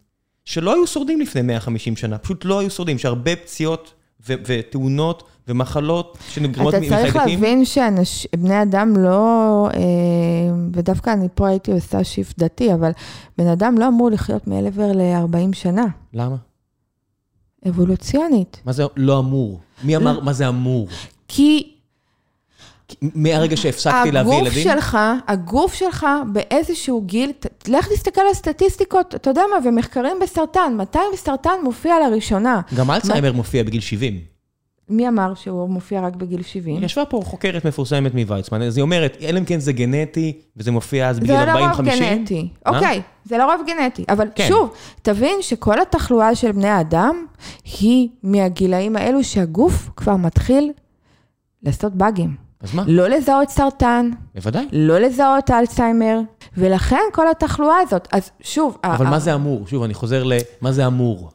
שלא 0.44 0.74
היו 0.74 0.86
שורדים 0.86 1.20
לפני 1.20 1.42
150 1.42 1.96
שנה, 1.96 2.18
פשוט 2.18 2.44
לא 2.44 2.58
היו 2.58 2.70
שורדים, 2.70 2.98
שהרבה 2.98 3.36
פציעות 3.36 3.92
ו- 4.28 4.34
ותאונות 4.46 5.22
ומחלות 5.50 6.18
שנגרמות 6.28 6.74
אתה 6.74 6.82
צריך 6.88 7.16
מחיידקים. 7.16 7.40
להבין 7.42 7.64
שבני 7.64 8.62
אדם 8.62 8.96
לא, 8.96 9.68
אה, 9.74 9.80
ודווקא 10.72 11.10
אני 11.10 11.28
פה 11.34 11.48
הייתי 11.48 11.72
עושה 11.72 12.04
שיפט 12.04 12.38
דתי, 12.38 12.74
אבל 12.74 12.90
בן 13.38 13.46
אדם 13.46 13.78
לא 13.78 13.88
אמור 13.88 14.10
לחיות 14.10 14.46
מעבר 14.46 14.92
ל-40 14.92 15.36
שנה, 15.56 15.84
למה? 16.14 16.36
אבולוציונית. 17.68 18.60
מה 18.64 18.72
זה 18.72 18.84
לא 18.96 19.18
אמור? 19.18 19.60
מי 19.84 19.96
אמר 19.96 20.12
לא. 20.12 20.22
מה 20.22 20.32
זה 20.32 20.48
אמור? 20.48 20.88
כי 21.28 21.72
מהרגע 23.02 23.56
שהפסקתי 23.56 24.10
להביא 24.12 24.32
הגוף 24.32 24.46
ילדים? 24.46 24.62
שלך, 24.64 24.98
הגוף 25.28 25.74
שלך 25.74 26.06
באיזשהו 26.32 27.02
גיל, 27.06 27.32
ת- 27.32 27.68
לך 27.68 27.88
תסתכל 27.88 28.20
על 28.28 28.34
סטטיסטיקות, 28.34 29.14
אתה 29.14 29.30
יודע 29.30 29.42
מה, 29.52 29.68
ומחקרים 29.68 30.16
בסרטן, 30.22 30.74
מתי 30.76 30.98
סרטן 31.16 31.50
מופיע 31.64 31.94
לראשונה? 32.08 32.60
גם 32.76 32.90
אלצהיימר 32.90 33.32
מופיע 33.32 33.62
בגיל 33.62 33.80
70. 33.80 34.20
מי 34.90 35.08
אמר 35.08 35.34
שהוא 35.34 35.68
מופיע 35.68 36.00
רק 36.00 36.16
בגיל 36.16 36.42
70? 36.42 36.84
ישבה 36.84 37.04
פה 37.04 37.20
חוקרת 37.24 37.64
מפורסמת 37.64 38.14
מוויצמן, 38.14 38.62
אז 38.62 38.76
היא 38.76 38.82
אומרת, 38.82 39.16
אלא 39.22 39.38
אם 39.38 39.44
כן 39.44 39.60
זה 39.60 39.72
גנטי, 39.72 40.32
וזה 40.56 40.70
מופיע 40.70 41.08
אז 41.08 41.20
בגיל 41.20 41.36
זה 41.36 41.44
לרוב 41.44 41.70
40-50. 41.70 41.82
גנטי. 41.82 42.48
מה? 42.66 42.76
אוקיי, 42.76 43.02
זה 43.24 43.38
לרוב 43.38 43.60
גנטי. 43.66 44.04
אבל 44.08 44.28
כן. 44.34 44.46
שוב, 44.48 44.74
תבין 45.02 45.36
שכל 45.40 45.80
התחלואה 45.80 46.34
של 46.34 46.52
בני 46.52 46.68
האדם 46.68 47.24
היא 47.80 48.08
מהגילאים 48.22 48.96
האלו 48.96 49.24
שהגוף 49.24 49.90
כבר 49.96 50.16
מתחיל 50.16 50.72
לעשות 51.62 51.94
באגים. 51.94 52.34
אז 52.62 52.74
מה? 52.74 52.84
לא 52.86 53.08
לזהות 53.08 53.48
סרטן, 53.48 54.10
בוודאי. 54.34 54.66
לא 54.72 54.98
לזהות 54.98 55.50
אלצהיימר, 55.50 56.20
ולכן 56.56 57.00
כל 57.12 57.30
התחלואה 57.30 57.76
הזאת. 57.80 58.08
אז 58.12 58.30
שוב, 58.42 58.78
אבל 58.84 59.06
מה 59.06 59.18
זה 59.18 59.34
אמור? 59.34 59.66
שוב, 59.66 59.82
אני 59.82 59.94
חוזר 59.94 60.24
ל... 60.24 60.32
מה 60.60 60.72
זה 60.72 60.86
אמור? 60.86 61.30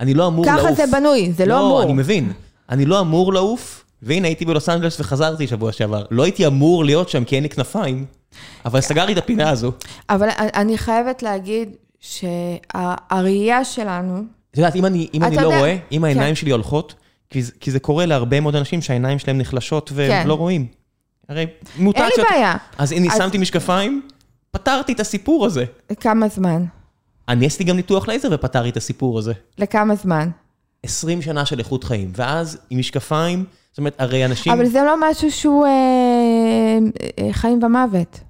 אני 0.00 0.14
לא 0.14 0.26
אמור 0.26 0.46
לעוף. 0.46 0.60
ככה 0.60 0.72
זה 0.72 0.84
בנוי, 0.92 1.32
זה 1.32 1.46
לא 1.46 1.58
אמור. 1.58 1.78
לא, 1.78 1.84
אני 1.84 1.92
מבין. 1.92 2.32
אני 2.70 2.84
לא 2.86 3.00
אמור 3.00 3.32
לעוף, 3.32 3.84
והנה 4.02 4.26
הייתי 4.28 4.44
בלוס 4.44 4.68
אנג'לס 4.68 5.00
וחזרתי 5.00 5.46
שבוע 5.46 5.72
שעבר. 5.72 6.04
לא 6.10 6.22
הייתי 6.22 6.46
אמור 6.46 6.84
להיות 6.84 7.08
שם 7.08 7.24
כי 7.24 7.34
אין 7.34 7.42
לי 7.42 7.48
כנפיים, 7.48 8.04
אבל 8.64 8.80
סגרתי 8.80 9.12
את 9.12 9.18
הפינה 9.18 9.50
הזו. 9.50 9.72
אבל 10.10 10.28
אני 10.38 10.78
חייבת 10.78 11.22
להגיד 11.22 11.68
שהראייה 12.00 13.64
שלנו, 13.64 14.22
את 14.50 14.56
יודעת, 14.56 14.76
אם 14.76 14.86
אני, 14.86 15.08
אם 15.14 15.24
אני 15.24 15.36
לא 15.36 15.40
יודע- 15.40 15.58
רואה, 15.58 15.76
אם 15.92 16.04
העיניים 16.04 16.28
כן. 16.28 16.34
שלי 16.34 16.50
הולכות, 16.50 16.94
כי 17.30 17.42
זה, 17.42 17.52
כי 17.60 17.70
זה 17.70 17.80
קורה 17.80 18.06
להרבה 18.06 18.40
מאוד 18.40 18.56
אנשים 18.56 18.82
שהעיניים 18.82 19.18
שלהם 19.18 19.38
נחלשות 19.38 19.90
והם 19.94 20.10
כן. 20.10 20.28
לא 20.28 20.34
רואים. 20.34 20.66
הרי 21.28 21.40
אין 21.40 21.48
מוטציות... 21.84 22.10
לי 22.18 22.24
בעיה. 22.30 22.56
אז 22.78 22.92
הנה, 22.92 23.12
אז- 23.12 23.18
שמתי 23.18 23.38
משקפיים, 23.38 24.02
פתרתי 24.50 24.92
את 24.92 25.00
הסיפור 25.00 25.46
הזה. 25.46 25.64
לכמה 25.90 26.28
זמן? 26.28 26.64
אני 27.28 27.46
עשיתי 27.46 27.64
גם 27.64 27.76
ניתוח 27.76 28.08
לייזר 28.08 28.28
ופתרתי 28.32 28.68
את 28.68 28.76
הסיפור 28.76 29.18
הזה. 29.18 29.32
לכמה 29.58 29.94
זמן? 29.94 30.28
20 30.86 31.22
שנה 31.22 31.46
של 31.46 31.58
איכות 31.58 31.84
חיים, 31.84 32.12
ואז 32.16 32.58
עם 32.70 32.78
משקפיים, 32.78 33.44
זאת 33.70 33.78
אומרת, 33.78 33.94
הרי 33.98 34.24
אנשים... 34.24 34.52
אבל 34.52 34.66
זה 34.66 34.82
לא 34.82 35.10
משהו 35.10 35.30
שהוא 35.32 35.66
אה, 35.66 35.70
אה, 37.18 37.32
חיים 37.32 37.62
ומוות. 37.62 38.20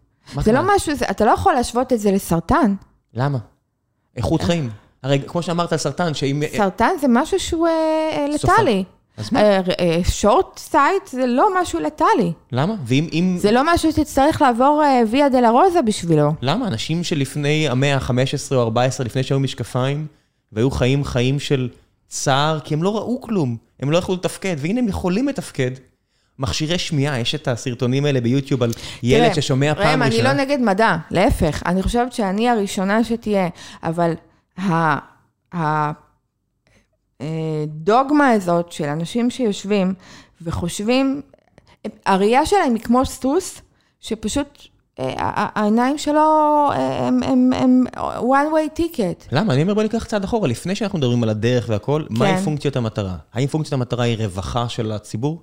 זה? 0.40 0.52
לא 0.52 0.60
משהו, 0.76 0.94
זה- 0.94 1.04
אתה 1.10 1.24
לא 1.24 1.30
יכול 1.30 1.52
להשוות 1.52 1.92
את 1.92 2.00
זה 2.00 2.10
לסרטן. 2.12 2.74
למה? 3.14 3.38
איכות 4.16 4.42
חיים. 4.42 4.70
הרי 5.02 5.20
כמו 5.26 5.42
שאמרת 5.42 5.72
על 5.72 5.78
סרטן, 5.78 6.14
שאם... 6.14 6.42
סרטן 6.56 6.90
זה 7.00 7.06
משהו 7.10 7.40
שהוא 7.40 7.66
אה, 7.66 7.72
אה. 8.12 8.26
lethally. 8.28 8.84
אז 9.16 9.32
מה? 9.32 9.40
short 10.10 10.58
sight 10.58 11.06
זה 11.06 11.26
לא 11.26 11.60
משהו 11.60 11.80
לטלי. 11.80 12.32
למה? 12.52 12.74
ואם... 12.84 13.08
אם... 13.12 13.36
זה 13.38 13.52
לא 13.52 13.74
משהו 13.74 13.92
שתצטרך 13.92 14.42
לעבור 14.42 14.82
אה, 14.84 15.02
ויה 15.10 15.28
דולורוזה 15.28 15.82
בשבילו. 15.82 16.32
למה? 16.42 16.66
אנשים 16.66 17.04
שלפני 17.04 17.68
המאה 17.68 17.94
ה-15 17.94 18.54
או 18.54 18.62
14, 18.62 19.06
לפני 19.06 19.22
שהיו 19.22 19.40
משקפיים, 19.40 20.06
והיו 20.52 20.70
חיים 20.70 21.04
חיים 21.04 21.38
של 21.38 21.68
צער, 22.08 22.60
כי 22.60 22.74
הם 22.74 22.82
לא 22.82 22.96
ראו 22.96 23.20
כלום, 23.20 23.56
הם 23.80 23.90
לא 23.90 23.98
יכלו 23.98 24.14
לתפקד, 24.14 24.56
והנה 24.58 24.80
הם 24.80 24.88
יכולים 24.88 25.28
לתפקד. 25.28 25.70
מכשירי 26.38 26.78
שמיעה, 26.78 27.20
יש 27.20 27.34
את 27.34 27.48
הסרטונים 27.48 28.04
האלה 28.04 28.20
ביוטיוב 28.20 28.62
על 28.62 28.72
ילד 29.02 29.22
תראה, 29.22 29.34
ששומע 29.34 29.74
פעם 29.74 29.86
ראם, 29.86 30.02
אני 30.02 30.10
ראשונה. 30.10 30.34
לא 30.34 30.40
נגד 30.40 30.60
מדע, 30.60 30.96
להפך, 31.10 31.62
אני 31.66 31.82
חושבת 31.82 32.12
שאני 32.12 32.48
הראשונה 32.48 33.04
שתהיה, 33.04 33.48
אבל 33.82 34.12
ה- 34.58 34.98
ה- 35.56 35.92
אה, 37.20 37.64
הזאת 38.34 38.72
של 38.72 38.84
אנשים 38.84 39.30
שיושבים 39.30 39.94
וחושבים, 40.42 41.22
הראייה 42.06 42.46
שלהם 42.46 42.74
היא 42.74 42.82
כמו 42.82 43.06
סוס, 43.06 43.60
שפשוט 44.00 44.62
העיניים 44.98 45.98
שלו 45.98 46.68
הם, 46.74 47.52
הם, 47.52 47.84
one 48.18 48.52
way 48.54 48.80
ticket. 48.80 49.28
למה? 49.32 49.54
אני 49.54 49.62
אומר 49.62 49.74
בוא 49.74 49.82
ניקח 49.82 50.04
צעד 50.04 50.24
אחורה, 50.24 50.48
לפני 50.48 50.74
שאנחנו 50.74 50.98
מדברים 50.98 51.22
על 51.22 51.28
הדרך 51.28 51.66
והכל, 51.68 52.02
כן. 52.08 52.14
מהי 52.14 52.42
פונקציית 52.44 52.76
המטרה? 52.76 53.16
האם 53.32 53.46
פונקציית 53.46 53.72
המטרה 53.72 54.04
היא 54.04 54.16
רווחה 54.18 54.68
של 54.68 54.92
הציבור? 54.92 55.42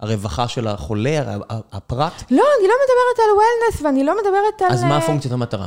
הרווחה 0.00 0.48
של 0.48 0.66
החולה, 0.66 1.36
הפרט? 1.48 2.12
לא, 2.30 2.44
אני 2.60 2.68
לא 2.68 2.74
מדברת 2.82 3.18
על 3.18 3.30
וולנס 3.34 3.82
ואני 3.82 4.04
לא 4.04 4.16
מדברת 4.22 4.62
על... 4.62 4.72
אז 4.72 4.84
מה 4.84 5.00
פונקציית 5.00 5.32
המטרה? 5.32 5.66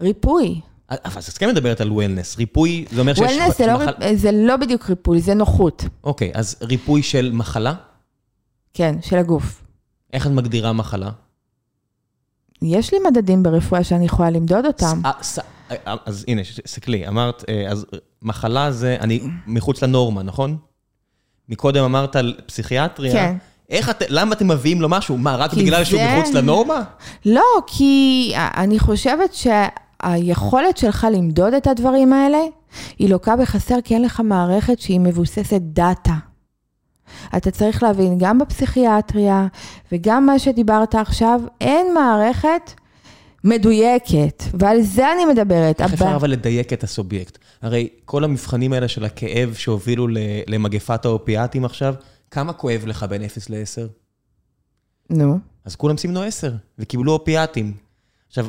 ריפוי. 0.00 0.60
אז 0.88 1.28
את 1.28 1.38
כן 1.38 1.48
מדברת 1.48 1.80
על 1.80 1.92
וולנס. 1.92 2.36
ריפוי, 2.36 2.84
זה 2.90 3.00
אומר 3.00 3.14
שיש... 3.14 3.32
וולנס 3.32 3.60
לא, 3.60 4.14
זה 4.14 4.30
לא 4.32 4.56
בדיוק 4.56 4.90
ריפוי, 4.90 5.20
זה 5.20 5.34
נוחות. 5.34 5.84
אוקיי, 6.04 6.30
אז 6.34 6.56
ריפוי 6.62 7.02
של 7.02 7.30
מחלה? 7.34 7.74
כן, 8.74 8.94
של 9.02 9.16
הגוף. 9.16 9.62
איך 10.12 10.26
את 10.26 10.32
מגדירה 10.32 10.72
מחלה? 10.72 11.10
יש 12.62 12.92
לי 12.92 12.98
מדדים 13.10 13.42
ברפואה 13.42 13.84
שאני 13.84 14.04
יכולה 14.04 14.30
למדוד 14.30 14.66
אותם. 14.66 15.00
אז 15.84 16.24
הנה, 16.28 16.42
סתכלי, 16.66 17.08
אמרת, 17.08 17.44
אז 17.70 17.86
מחלה 18.22 18.72
זה, 18.72 18.96
אני 19.00 19.20
מחוץ 19.46 19.82
לנורמה, 19.82 20.22
נכון? 20.22 20.56
מקודם 21.48 21.84
אמרת 21.84 22.16
על 22.16 22.34
פסיכיאטריה. 22.46 23.12
כן. 23.12 23.36
איך 23.70 23.90
את, 23.90 24.02
למה 24.08 24.32
אתם 24.32 24.48
מביאים 24.48 24.82
לו 24.82 24.88
משהו? 24.88 25.18
מה, 25.18 25.36
רק 25.36 25.54
בגלל 25.54 25.78
זה... 25.78 25.84
שהוא 25.84 26.00
מחוץ 26.02 26.34
לנורמה? 26.34 26.82
לא, 27.26 27.42
כי 27.66 28.32
אני 28.36 28.78
חושבת 28.78 29.34
שהיכולת 29.34 30.76
שלך 30.76 31.06
למדוד 31.12 31.54
את 31.54 31.66
הדברים 31.66 32.12
האלה, 32.12 32.38
היא 32.98 33.10
לוקה 33.10 33.36
בחסר 33.36 33.74
כי 33.84 33.94
אין 33.94 34.02
לך 34.02 34.20
מערכת 34.20 34.80
שהיא 34.80 35.00
מבוססת 35.00 35.60
דאטה. 35.60 36.14
אתה 37.36 37.50
צריך 37.50 37.82
להבין, 37.82 38.18
גם 38.18 38.38
בפסיכיאטריה 38.38 39.46
וגם 39.92 40.26
מה 40.26 40.38
שדיברת 40.38 40.94
עכשיו, 40.94 41.40
אין 41.60 41.94
מערכת 41.94 42.72
מדויקת, 43.44 44.42
ועל 44.54 44.82
זה 44.82 45.12
אני 45.12 45.24
מדברת. 45.24 45.80
איך 45.80 45.92
אפשר 45.92 46.16
אבל 46.16 46.30
לדייק 46.30 46.72
את 46.72 46.84
הסובייקט? 46.84 47.38
הרי 47.62 47.88
כל 48.04 48.24
המבחנים 48.24 48.72
האלה 48.72 48.88
של 48.88 49.04
הכאב 49.04 49.54
שהובילו 49.54 50.06
למגפת 50.46 51.04
האופיאטים 51.04 51.64
עכשיו, 51.64 51.94
כמה 52.30 52.52
כואב 52.52 52.82
לך 52.86 53.06
בין 53.08 53.22
0 53.22 53.50
ל-10? 53.50 53.88
נו. 55.10 55.38
אז 55.64 55.76
כולם 55.76 55.96
סימנו 55.96 56.22
10, 56.22 56.52
וקיבלו 56.78 57.12
אופיאטים. 57.12 57.72
עכשיו, 58.28 58.46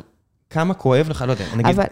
כמה 0.50 0.74
כואב 0.74 1.08
לך, 1.08 1.24
לא 1.26 1.32
יודע, 1.32 1.44
נגיד... 1.56 1.66
אבל 1.66 1.84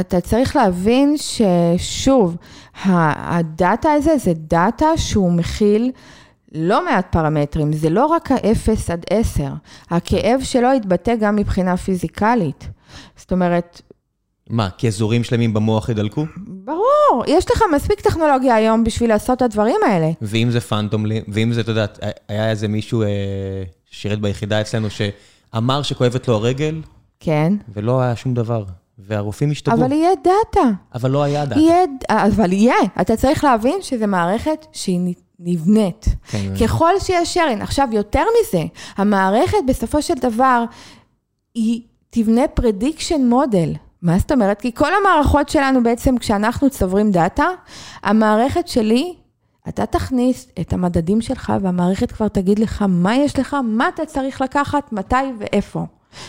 אתה 0.00 0.20
צריך 0.20 0.56
להבין 0.56 1.16
ששוב, 1.16 2.36
הדאטה 2.84 3.92
הזה 3.92 4.18
זה 4.18 4.32
דאטה 4.34 4.86
שהוא 4.96 5.32
מכיל 5.32 5.92
לא 6.52 6.84
מעט 6.84 7.06
פרמטרים, 7.12 7.72
זה 7.72 7.90
לא 7.90 8.06
רק 8.06 8.32
ה-0 8.32 8.92
עד 8.92 9.04
10, 9.10 9.44
הכאב 9.90 10.40
שלו 10.42 10.68
יתבטא 10.76 11.14
גם 11.16 11.36
מבחינה 11.36 11.76
פיזיקלית. 11.76 12.68
זאת 13.16 13.32
אומרת... 13.32 13.80
מה, 14.50 14.68
כי 14.78 14.88
אזורים 14.88 15.24
שלמים 15.24 15.54
במוח 15.54 15.88
ידלקו? 15.88 16.24
ברור, 16.46 17.24
יש 17.26 17.50
לך 17.50 17.62
מספיק 17.74 18.00
טכנולוגיה 18.00 18.54
היום 18.54 18.84
בשביל 18.84 19.08
לעשות 19.08 19.36
את 19.36 19.42
הדברים 19.42 19.80
האלה. 19.86 20.10
ואם 20.22 20.50
זה 20.50 20.60
פאנטום, 20.60 21.04
ואם 21.28 21.52
זה, 21.52 21.60
אתה 21.60 21.70
יודע, 21.70 21.86
היה 22.28 22.50
איזה 22.50 22.68
מישהו 22.68 23.02
אה, 23.02 23.08
שירת 23.90 24.20
ביחידה 24.20 24.60
אצלנו 24.60 24.88
שאמר 24.90 25.82
שכואבת 25.82 26.28
לו 26.28 26.34
הרגל, 26.34 26.80
כן. 27.20 27.52
ולא 27.74 28.00
היה 28.00 28.16
שום 28.16 28.34
דבר. 28.34 28.64
והרופאים 28.98 29.50
השתגעו. 29.50 29.78
אבל 29.78 29.92
יהיה 29.92 30.10
דאטה. 30.14 30.68
אבל 30.94 31.10
לא 31.10 31.22
היה 31.22 31.46
דאטה. 31.46 31.60
יהיה, 31.60 31.84
אבל 32.08 32.52
יהיה. 32.52 32.74
אתה 33.00 33.16
צריך 33.16 33.44
להבין 33.44 33.78
שזו 33.82 34.06
מערכת 34.06 34.66
שהיא 34.72 35.14
נבנית. 35.38 36.06
כן. 36.28 36.54
ככל 36.60 36.92
שיש 37.00 37.34
sharing. 37.34 37.62
עכשיו, 37.62 37.88
יותר 37.92 38.22
מזה, 38.40 38.64
המערכת 38.96 39.58
בסופו 39.66 40.02
של 40.02 40.14
דבר, 40.14 40.64
היא 41.54 41.82
תבנה 42.10 42.48
prediction 42.48 43.28
model. 43.28 43.72
מה 44.02 44.18
זאת 44.18 44.32
אומרת? 44.32 44.60
כי 44.60 44.72
כל 44.74 44.90
המערכות 45.00 45.48
שלנו 45.48 45.82
בעצם, 45.82 46.18
כשאנחנו 46.18 46.70
צוברים 46.70 47.10
דאטה, 47.10 47.46
המערכת 48.02 48.68
שלי, 48.68 49.14
אתה 49.68 49.86
תכניס 49.86 50.48
את 50.60 50.72
המדדים 50.72 51.20
שלך 51.20 51.52
והמערכת 51.62 52.12
כבר 52.12 52.28
תגיד 52.28 52.58
לך 52.58 52.84
מה 52.88 53.16
יש 53.16 53.38
לך, 53.38 53.56
מה 53.64 53.88
אתה 53.88 54.06
צריך 54.06 54.40
לקחת, 54.40 54.92
מתי 54.92 55.16
ואיפה. 55.38 55.86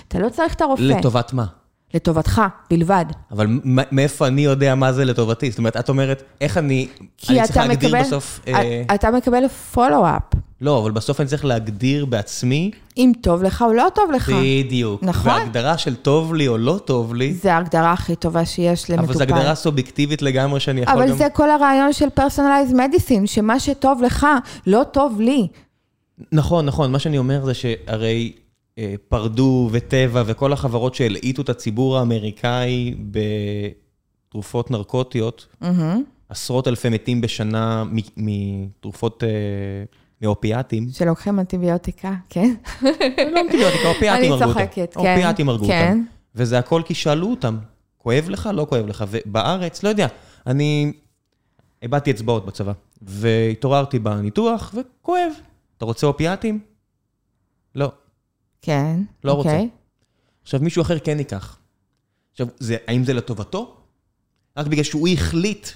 אתה 0.08 0.20
לא 0.20 0.30
צריך 0.30 0.54
את 0.54 0.62
הרופא. 0.62 0.82
לטובת 0.82 1.34
מה? 1.34 1.46
לטובתך 1.94 2.42
בלבד. 2.70 3.06
אבל 3.32 3.48
מאיפה 3.92 4.28
אני 4.28 4.42
יודע 4.42 4.76
מה 4.76 4.94
זה 4.94 5.06
לטובתי? 5.06 5.50
זאת 5.50 5.58
אומרת, 5.58 5.78
את 5.78 5.90
אומרת, 5.90 6.24
איך 6.42 6.58
אני... 6.58 6.88
אני 7.30 7.44
צריך 7.44 7.58
להגדיר 7.58 7.90
מקבל, 7.90 8.02
בסוף... 8.02 8.40
אה... 8.48 8.84
אתה 8.96 9.12
מקבל 9.12 9.48
פולו-אפ. 9.48 10.24
לא, 10.62 10.80
אבל 10.80 10.92
בסוף 10.92 11.22
אני 11.22 11.30
צריך 11.30 11.46
להגדיר 11.46 12.06
בעצמי... 12.06 12.72
אם 12.98 13.12
טוב 13.22 13.44
לך 13.44 13.62
או 13.62 13.74
לא 13.74 13.88
טוב 13.96 14.12
לך. 14.12 14.32
בדיוק. 14.44 15.04
נכון. 15.04 15.32
וההגדרה 15.32 15.78
של 15.78 15.96
טוב 15.96 16.36
לי 16.36 16.48
או 16.48 16.58
לא 16.58 16.80
טוב 16.86 17.16
לי... 17.16 17.34
זה 17.34 17.54
ההגדרה 17.54 17.94
הכי 17.94 18.16
טובה 18.16 18.46
שיש 18.46 18.90
למטופל. 18.90 19.06
אבל 19.06 19.14
זו 19.14 19.24
הגדרה 19.24 19.56
סובייקטיבית 19.56 20.22
לגמרי 20.22 20.60
שאני 20.60 20.82
יכול 20.82 20.94
אבל 20.94 21.04
גם... 21.04 21.10
אבל 21.10 21.18
זה 21.18 21.28
כל 21.34 21.50
הרעיון 21.50 21.94
של 21.94 22.10
פרסונליז 22.10 22.74
מדיסין, 22.74 23.28
שמה 23.28 23.60
שטוב 23.60 24.02
לך, 24.02 24.28
לא 24.68 24.84
טוב 24.92 25.22
לי. 25.22 25.48
נכון, 26.32 26.66
נכון. 26.66 26.92
מה 26.92 27.00
שאני 27.00 27.18
אומר 27.18 27.46
זה 27.46 27.54
שהרי... 27.54 28.32
אה, 28.78 28.96
פרדו 29.10 29.70
וטבע 29.72 30.24
וכל 30.26 30.54
החברות 30.54 30.96
שהלעיטו 30.96 31.42
את 31.42 31.50
הציבור 31.50 31.98
האמריקאי 31.98 32.96
בתרופות 34.28 34.72
נרקוטיות, 34.72 35.48
mm-hmm. 35.62 35.66
עשרות 36.30 36.68
אלפי 36.68 36.90
מתים 36.90 37.22
בשנה 37.22 37.84
מתרופות, 38.18 39.24
אה, 39.24 39.30
מאופיאטים. 40.22 40.88
שלוקחים 40.92 41.40
אנטיביוטיקה, 41.40 42.14
כן? 42.30 42.54
לא 43.34 43.40
אנטיביוטיקה, 43.42 43.90
אופיאטים 43.90 44.32
הרגו 44.32 44.46
אותם. 44.46 44.60
אני 44.60 44.68
צוחקת, 44.68 44.94
כן. 44.94 45.00
אופיאטים 45.00 45.50
הרגו 45.50 45.68
כן. 45.68 45.88
אותם. 45.88 46.04
וזה 46.36 46.60
הכל 46.60 46.82
כי 46.86 46.94
שאלו 46.94 47.30
אותם, 47.30 47.58
כואב 47.98 48.30
לך? 48.30 48.50
לא 48.54 48.66
כואב 48.70 48.88
לך. 48.88 49.06
ובארץ, 49.10 49.84
לא 49.84 49.90
יודע, 49.90 50.08
אני 50.48 50.94
איבדתי 51.82 52.12
אצבעות 52.12 52.46
בצבא, 52.46 52.72
והתעוררתי 53.02 54.00
בניתוח, 54.00 54.76
וכואב. 54.78 55.32
אתה 55.78 55.86
רוצה 55.86 56.08
אופיאטים? 56.08 56.60
לא. 57.76 57.92
כן, 58.68 59.00
לא 59.24 59.32
אוקיי. 59.32 59.58
רוצה. 59.58 59.66
עכשיו, 60.44 60.60
מישהו 60.60 60.82
אחר 60.82 61.00
כן 61.00 61.20
ייקח. 61.20 61.58
עכשיו, 62.32 62.48
זה, 62.60 62.78
האם 62.88 63.04
זה 63.04 63.14
לטובתו? 63.14 63.76
רק 64.58 64.68
בגלל 64.68 64.84
שהוא 64.84 65.08
החליט 65.08 65.68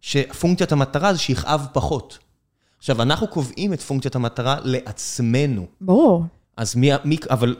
שפונקציית 0.00 0.72
המטרה 0.72 1.12
זה 1.12 1.18
שיכאב 1.18 1.66
פחות. 1.72 2.18
עכשיו, 2.78 3.02
אנחנו 3.02 3.28
קובעים 3.28 3.72
את 3.72 3.80
פונקציית 3.80 4.14
המטרה 4.14 4.56
לעצמנו. 4.64 5.66
ברור. 5.80 6.24
אז 6.56 6.76
מי, 6.76 6.90
מי 7.04 7.16
אבל 7.30 7.56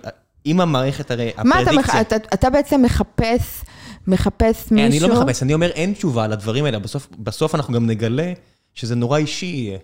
אם 0.46 0.60
המערכת, 0.60 1.10
הרי 1.10 1.28
הפרדיקציה... 1.36 1.72
מה 1.72 2.00
אתה, 2.00 2.16
אתה, 2.16 2.16
אתה 2.34 2.50
בעצם 2.50 2.82
מחפש, 2.82 3.64
מחפש 4.06 4.70
מישהו... 4.70 4.86
אני 4.86 5.00
לא 5.00 5.20
מחפש, 5.20 5.42
אני 5.42 5.54
אומר, 5.54 5.70
אין 5.70 5.92
תשובה 5.92 6.28
לדברים 6.28 6.64
האלה. 6.64 6.78
בסוף, 6.78 7.08
בסוף 7.18 7.54
אנחנו 7.54 7.74
גם 7.74 7.86
נגלה 7.86 8.32
שזה 8.74 8.94
נורא 8.94 9.18
אישי 9.18 9.46
יהיה. 9.46 9.78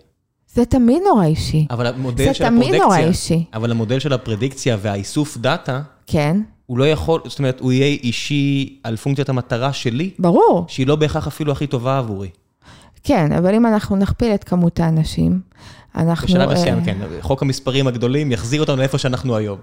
זה 0.53 0.65
תמיד 0.65 1.01
נורא 1.09 1.25
אישי. 1.25 1.67
אבל 1.69 1.87
המודל 1.87 2.33
של 2.33 2.43
הפרודקציה... 2.43 2.49
זה 2.49 2.69
תמיד 2.69 2.81
נורא 2.81 2.97
אישי. 2.97 3.45
אבל 3.53 3.71
המודל 3.71 3.99
של 3.99 4.13
הפרדיקציה 4.13 4.77
והאיסוף 4.81 5.37
דאטה... 5.37 5.81
כן. 6.07 6.41
הוא 6.65 6.77
לא 6.77 6.87
יכול, 6.87 7.21
זאת 7.25 7.39
אומרת, 7.39 7.59
הוא 7.59 7.71
יהיה 7.71 7.85
אישי 7.85 8.79
על 8.83 8.95
פונקציית 8.95 9.29
המטרה 9.29 9.73
שלי. 9.73 10.09
ברור. 10.19 10.65
שהיא 10.67 10.87
לא 10.87 10.95
בהכרח 10.95 11.27
אפילו 11.27 11.51
הכי 11.51 11.67
טובה 11.67 11.97
עבורי. 11.97 12.29
כן, 13.03 13.31
אבל 13.31 13.55
אם 13.55 13.65
אנחנו 13.65 13.95
נכפיל 13.95 14.33
את 14.33 14.43
כמות 14.43 14.79
האנשים, 14.79 15.39
אנחנו... 15.95 16.27
בשלב 16.27 16.51
מסוים, 16.51 16.85
כן. 16.85 16.97
חוק 17.21 17.41
המספרים 17.41 17.87
הגדולים 17.87 18.31
יחזיר 18.31 18.61
אותנו 18.61 18.75
לאיפה 18.75 18.97
שאנחנו 18.97 19.35
היום. 19.35 19.57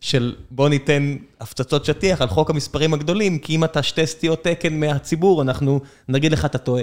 של 0.00 0.34
בוא 0.50 0.68
ניתן 0.68 1.16
הפצצות 1.40 1.84
שטיח 1.84 2.22
על 2.22 2.28
חוק 2.28 2.50
המספרים 2.50 2.94
הגדולים, 2.94 3.38
כי 3.38 3.54
אם 3.54 3.64
אתה 3.64 3.82
שתי 3.82 4.06
סטיות 4.06 4.44
תקן 4.44 4.80
מהציבור, 4.80 5.42
אנחנו 5.42 5.80
נגיד 6.08 6.32
לך, 6.32 6.44
אתה 6.44 6.58
טועה. 6.58 6.82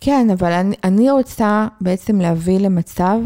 כן, 0.00 0.30
אבל 0.30 0.52
אני, 0.52 0.76
אני 0.84 1.10
רוצה 1.10 1.68
בעצם 1.80 2.20
להביא 2.20 2.58
למצב 2.58 3.18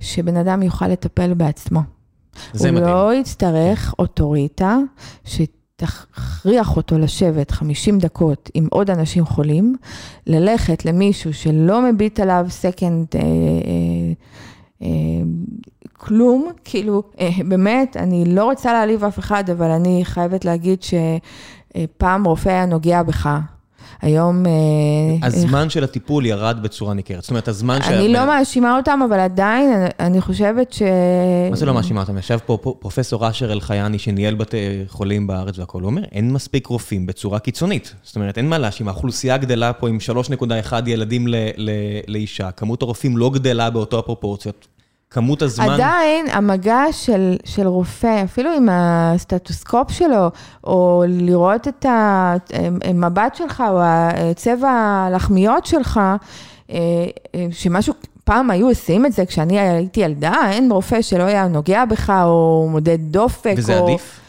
שבן 0.00 0.36
אדם 0.36 0.62
יוכל 0.62 0.88
לטפל 0.88 1.34
בעצמו. 1.34 1.80
זה 2.52 2.68
הוא 2.68 2.76
מדהים. 2.76 2.94
הוא 2.94 3.04
לא 3.04 3.14
יצטרך 3.14 3.94
אוטוריטה 3.98 4.78
שתכריח 5.24 6.76
אותו 6.76 6.98
לשבת 6.98 7.50
50 7.50 7.98
דקות 7.98 8.50
עם 8.54 8.68
עוד 8.70 8.90
אנשים 8.90 9.24
חולים, 9.24 9.76
ללכת 10.26 10.84
למישהו 10.84 11.34
שלא 11.34 11.82
מביט 11.82 12.20
עליו 12.20 12.46
סקנד... 12.48 13.06
אה, 13.14 13.20
אה, 13.20 13.26
אה, 14.82 14.88
כלום, 15.92 16.50
כאילו, 16.64 17.02
אה, 17.20 17.30
באמת, 17.48 17.96
אני 17.96 18.24
לא 18.24 18.44
רוצה 18.44 18.72
להעליב 18.72 19.04
אף 19.04 19.18
אחד, 19.18 19.50
אבל 19.50 19.70
אני 19.70 20.00
חייבת 20.04 20.44
להגיד 20.44 20.78
שפעם 20.82 22.24
רופא 22.24 22.48
היה 22.48 22.66
נוגע 22.66 23.02
בך, 23.02 23.28
היום... 24.04 24.46
אה, 24.46 25.26
הזמן 25.26 25.70
של 25.70 25.84
הטיפול 25.84 26.26
ירד 26.26 26.62
בצורה 26.62 26.94
ניכרת. 26.94 27.22
זאת 27.22 27.30
אומרת, 27.30 27.48
הזמן 27.48 27.82
ש... 27.82 27.88
אני 27.88 28.08
לא 28.08 28.26
מאשימה 28.26 28.76
אותם, 28.76 29.00
אבל 29.08 29.20
עדיין 29.20 29.86
אני 30.00 30.20
חושבת 30.20 30.72
ש... 30.72 30.82
מה 31.50 31.56
זה 31.56 31.66
לא 31.66 31.74
מאשימה 31.74 32.00
אותם? 32.00 32.18
ישב 32.18 32.38
פה 32.46 32.58
פרופסור 32.78 33.28
אשר 33.30 33.52
אלחייני, 33.52 33.98
שניהל 33.98 34.34
בתי 34.34 34.56
חולים 34.88 35.26
בארץ 35.26 35.58
והכול, 35.58 35.82
הוא 35.82 35.90
אומר, 35.90 36.02
אין 36.12 36.32
מספיק 36.32 36.66
רופאים 36.66 37.06
בצורה 37.06 37.38
קיצונית. 37.38 37.94
זאת 38.02 38.16
אומרת, 38.16 38.38
אין 38.38 38.48
מה 38.48 38.58
להאשים, 38.58 38.88
האוכלוסייה 38.88 39.36
גדלה 39.36 39.72
פה 39.72 39.88
עם 39.88 39.98
3.1 40.66 40.72
ילדים 40.86 41.26
לאישה, 42.06 42.50
כמות 42.50 42.82
הרופאים 42.82 43.16
לא 43.16 43.30
גדלה 43.30 43.70
באותו 43.70 43.98
הפרופורציות. 43.98 44.73
כמות 45.14 45.42
הזמן... 45.42 45.70
עדיין 45.70 46.26
המגע 46.30 46.82
של, 46.92 47.36
של 47.44 47.66
רופא, 47.66 48.22
אפילו 48.24 48.50
עם 48.56 48.68
הסטטוסקופ 48.70 49.90
שלו, 49.90 50.30
או 50.64 51.04
לראות 51.08 51.68
את 51.68 51.86
המבט 51.88 53.34
שלך, 53.34 53.62
או 53.70 53.80
צבע 54.36 54.70
הלחמיות 54.70 55.66
שלך, 55.66 56.00
אה, 56.70 56.76
אה, 57.34 57.46
שמשהו, 57.50 57.94
פעם 58.24 58.50
היו 58.50 58.68
עושים 58.68 59.06
את 59.06 59.12
זה 59.12 59.26
כשאני 59.26 59.58
הייתי 59.58 60.00
ילדה, 60.00 60.34
אין 60.50 60.72
רופא 60.72 61.02
שלא 61.02 61.22
היה 61.22 61.48
נוגע 61.48 61.84
בך, 61.84 62.10
או 62.24 62.68
מודד 62.70 62.98
דופק. 63.00 63.54
וזה 63.56 63.78
או... 63.78 63.88
עדיף? 63.88 64.20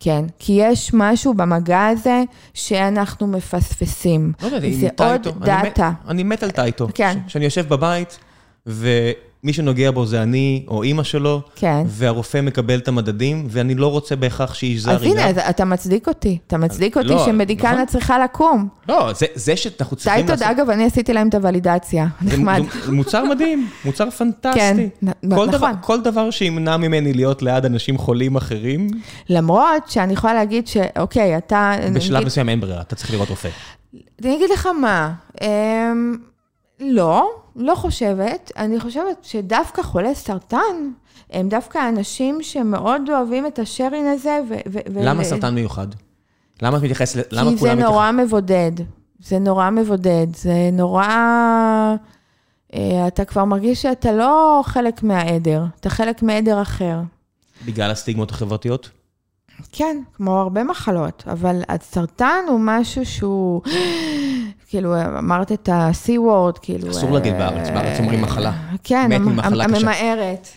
כן, 0.00 0.24
כי 0.38 0.52
יש 0.52 0.90
משהו 0.94 1.34
במגע 1.34 1.86
הזה 1.86 2.22
שאנחנו 2.54 3.26
מפספסים. 3.26 4.32
לא 4.42 4.46
יודע, 4.46 4.58
זה 4.80 4.88
עוד 4.98 5.28
דאטה. 5.40 5.92
אני 6.08 6.22
מת 6.22 6.42
על 6.42 6.50
טייטו. 6.50 6.88
כן. 6.94 7.18
כשאני 7.26 7.44
יושב 7.44 7.68
בבית, 7.68 8.18
ו... 8.66 8.88
מי 9.44 9.52
שנוגע 9.52 9.90
בו 9.90 10.06
זה 10.06 10.22
אני 10.22 10.64
או 10.68 10.82
אימא 10.82 11.02
שלו, 11.02 11.40
כן. 11.54 11.82
והרופא 11.86 12.40
מקבל 12.40 12.78
את 12.78 12.88
המדדים, 12.88 13.46
ואני 13.50 13.74
לא 13.74 13.86
רוצה 13.86 14.16
בהכרח 14.16 14.54
שאיש 14.54 14.80
זר 14.80 15.04
ייגע. 15.04 15.28
אז 15.28 15.36
הנה, 15.38 15.50
אתה 15.50 15.64
מצדיק 15.64 16.08
אותי. 16.08 16.38
אתה 16.46 16.58
מצדיק 16.58 16.96
אותי 16.96 17.08
לא, 17.08 17.24
שמדיקנה 17.26 17.72
נכון? 17.72 17.86
צריכה 17.86 18.18
לקום. 18.24 18.68
לא, 18.88 19.12
זה, 19.12 19.26
זה 19.34 19.56
שאנחנו 19.56 19.96
צריכים... 19.96 20.26
לעשות... 20.26 20.42
אגב, 20.42 20.70
אני 20.70 20.84
עשיתי 20.84 21.12
להם 21.12 21.28
את 21.28 21.34
הוולידציה. 21.34 22.06
נחמד. 22.22 22.62
זה 22.84 22.92
מוצר 22.92 23.24
מדהים, 23.24 23.68
מוצר 23.84 24.10
פנטסטי. 24.10 24.58
כן, 24.58 24.76
כל 25.04 25.10
נכון. 25.22 25.50
דבר, 25.50 25.70
כל 25.80 26.00
דבר 26.00 26.30
שימנע 26.30 26.76
ממני 26.76 27.12
להיות 27.12 27.42
ליד 27.42 27.64
אנשים 27.64 27.98
חולים 27.98 28.36
אחרים. 28.36 28.88
למרות 29.28 29.88
שאני 29.88 30.12
יכולה 30.12 30.34
להגיד 30.34 30.66
שאוקיי, 30.66 31.36
אתה... 31.36 31.72
בשלב 31.94 32.16
נגיד... 32.16 32.26
מסוים 32.26 32.48
אין 32.48 32.60
ברירה, 32.60 32.80
אתה 32.80 32.96
צריך 32.96 33.10
לראות 33.10 33.28
רופא. 33.28 33.48
אני 34.24 34.36
אגיד 34.36 34.50
לך 34.50 34.68
מה, 34.80 35.12
אמ... 35.42 36.16
לא. 36.80 37.30
לא 37.56 37.74
חושבת, 37.74 38.52
אני 38.56 38.80
חושבת 38.80 39.16
שדווקא 39.22 39.82
חולי 39.82 40.14
סרטן, 40.14 40.90
הם 41.30 41.48
דווקא 41.48 41.88
אנשים 41.88 42.42
שמאוד 42.42 43.02
אוהבים 43.10 43.46
את 43.46 43.58
השארין 43.58 44.06
הזה. 44.06 44.38
ו- 44.48 44.54
ו- 44.72 45.04
למה 45.04 45.20
ו- 45.20 45.24
סרטן 45.24 45.54
מיוחד? 45.54 45.86
למה 46.62 46.76
את 46.76 46.82
מתייחסת, 46.82 47.32
למה 47.32 47.44
כולם... 47.44 47.56
כי 47.56 47.60
זה 47.60 47.74
נורא 47.74 48.12
מתייחס... 48.12 48.26
מבודד. 48.26 48.72
זה 49.20 49.38
נורא 49.38 49.70
מבודד. 49.70 50.26
זה 50.36 50.70
נורא... 50.72 51.06
אה, 52.74 53.06
אתה 53.06 53.24
כבר 53.24 53.44
מרגיש 53.44 53.82
שאתה 53.82 54.12
לא 54.12 54.60
חלק 54.64 55.02
מהעדר, 55.02 55.64
אתה 55.80 55.90
חלק 55.90 56.22
מעדר 56.22 56.62
אחר. 56.62 56.98
בגלל 57.66 57.90
הסטיגמות 57.90 58.30
החברתיות? 58.30 58.90
כן, 59.72 59.96
כמו 60.12 60.38
הרבה 60.38 60.64
מחלות, 60.64 61.24
אבל 61.32 61.62
הסרטן 61.68 62.44
הוא 62.48 62.60
משהו 62.62 63.06
שהוא... 63.06 63.62
כאילו, 64.68 64.94
אמרת 65.18 65.52
את 65.52 65.68
ה-C 65.68 66.08
word, 66.08 66.58
כאילו... 66.62 66.90
אסור 66.90 67.10
להגיד 67.10 67.32
בארץ, 67.32 67.68
בארץ 67.70 68.00
אומרים 68.00 68.22
מחלה. 68.22 68.52
כן, 68.84 69.10
הממהרת. 69.12 70.48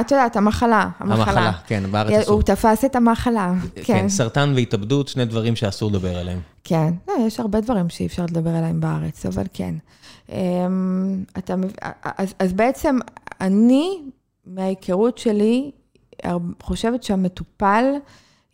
את 0.00 0.10
יודעת, 0.10 0.36
המחלה. 0.36 0.88
המחלה, 0.98 1.52
כן, 1.66 1.82
בארץ 1.90 2.12
אסור. 2.12 2.34
הוא 2.34 2.42
תפס 2.42 2.84
את 2.84 2.96
המחלה, 2.96 3.52
כן. 3.74 3.82
כן, 3.84 4.08
סרטן 4.08 4.52
והתאבדות, 4.56 5.08
שני 5.08 5.24
דברים 5.24 5.56
שאסור 5.56 5.90
לדבר 5.90 6.18
עליהם. 6.18 6.40
כן, 6.64 6.92
לא, 7.08 7.14
יש 7.26 7.40
הרבה 7.40 7.60
דברים 7.60 7.88
שאי 7.88 8.06
אפשר 8.06 8.24
לדבר 8.24 8.50
עליהם 8.50 8.80
בארץ, 8.80 9.26
אבל 9.26 9.44
כן. 9.52 9.74
אז 12.38 12.52
בעצם, 12.52 12.98
אני, 13.40 13.98
מההיכרות 14.46 15.18
שלי, 15.18 15.70
חושבת 16.62 17.02
שהמטופל 17.02 17.84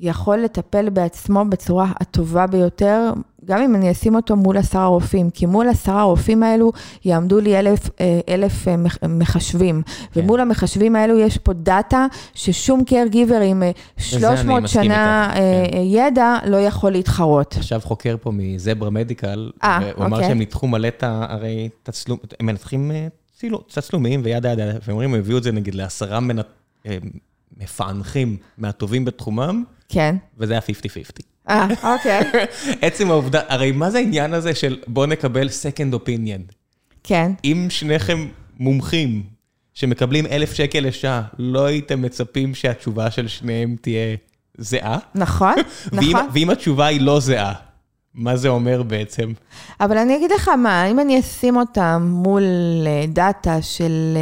יכול 0.01 0.39
לטפל 0.39 0.91
בעצמו 0.91 1.45
בצורה 1.45 1.93
הטובה 2.01 2.47
ביותר, 2.47 3.13
גם 3.45 3.63
אם 3.63 3.75
אני 3.75 3.91
אשים 3.91 4.15
אותו 4.15 4.37
מול 4.37 4.57
עשרה 4.57 4.87
רופאים, 4.87 5.31
כי 5.31 5.47
מול 5.47 5.69
עשרה 5.69 6.01
הרופאים 6.01 6.43
האלו 6.43 6.73
יעמדו 7.05 7.41
לי 7.41 7.59
אלף, 7.59 7.91
אה, 8.01 8.21
אלף 8.29 8.69
אה, 8.69 8.77
מחשבים, 9.09 9.83
כן. 10.13 10.21
ומול 10.21 10.41
המחשבים 10.41 10.97
האלו 10.97 11.19
יש 11.19 11.39
פה 11.39 11.53
דאטה 11.53 12.07
ששום 12.35 12.83
caregiver 12.91 13.43
עם 13.45 13.63
300 13.97 14.63
אה, 14.63 14.69
שנה 14.69 15.31
כן. 15.35 15.79
ידע 15.83 16.37
לא 16.47 16.57
יכול 16.57 16.93
להתחרות. 16.93 17.55
עכשיו 17.57 17.81
חוקר 17.85 18.17
פה 18.21 18.31
מזברה 18.35 18.91
מדיקל, 18.91 19.51
아, 19.63 19.67
והוא 19.67 19.91
אוקיי. 19.91 20.07
אמר 20.07 20.23
שהם 20.23 20.39
ניתחו 20.39 20.67
מלא 20.67 20.89
את. 20.89 21.05
הרי 21.07 21.69
תצלום, 21.83 22.19
הם 22.41 22.47
מנתחים 22.47 22.91
תצלומים 23.67 24.21
וידה 24.25 24.53
ידה, 24.53 24.65
והם 24.65 24.79
אומרים, 24.89 25.15
הם 25.15 25.21
הביאו 25.21 25.39
את 25.39 25.43
זה 25.43 25.53
נגיד 25.53 25.75
לעשרה 25.75 26.21
מנ... 26.21 26.39
מפענחים 27.59 28.37
מהטובים 28.59 29.05
בתחומם, 29.05 29.65
כן. 29.89 30.17
וזה 30.39 30.53
היה 30.53 30.61
50-50. 30.61 31.23
אה, 31.49 31.67
אוקיי. 31.95 32.21
עצם 32.83 33.11
העובדה, 33.11 33.41
הרי 33.49 33.73
מה 33.73 33.91
זה 33.91 33.99
העניין 33.99 34.35
הזה 34.35 34.55
של 34.55 34.79
בוא 34.87 35.07
נקבל 35.07 35.49
second 35.49 35.95
opinion? 35.95 36.53
כן. 37.03 37.33
אם 37.45 37.67
שניכם 37.71 38.29
מומחים 38.59 39.23
שמקבלים 39.75 40.27
אלף 40.27 40.53
שקל 40.53 40.81
לשעה, 40.81 41.23
לא 41.39 41.67
הייתם 41.67 42.03
מצפים 42.03 42.55
שהתשובה 42.55 43.11
של 43.11 43.29
שניהם 43.29 43.77
תהיה 43.81 44.17
זהה? 44.59 44.99
נכון, 45.15 45.55
נכון. 45.93 46.29
ואם 46.33 46.51
התשובה 46.51 46.87
היא 46.87 47.01
לא 47.01 47.21
זהה, 47.21 47.53
מה 48.15 48.37
זה 48.37 48.49
אומר 48.49 48.83
בעצם? 48.83 49.33
אבל 49.81 49.99
אני 49.99 50.17
אגיד 50.17 50.31
לך 50.31 50.49
מה, 50.49 50.87
אם 50.87 51.01
אני 51.01 51.21
אשים 51.21 51.57
אותם 51.57 52.09
מול 52.13 52.43
אה, 52.87 53.05
דאטה 53.09 53.63
של 53.63 54.17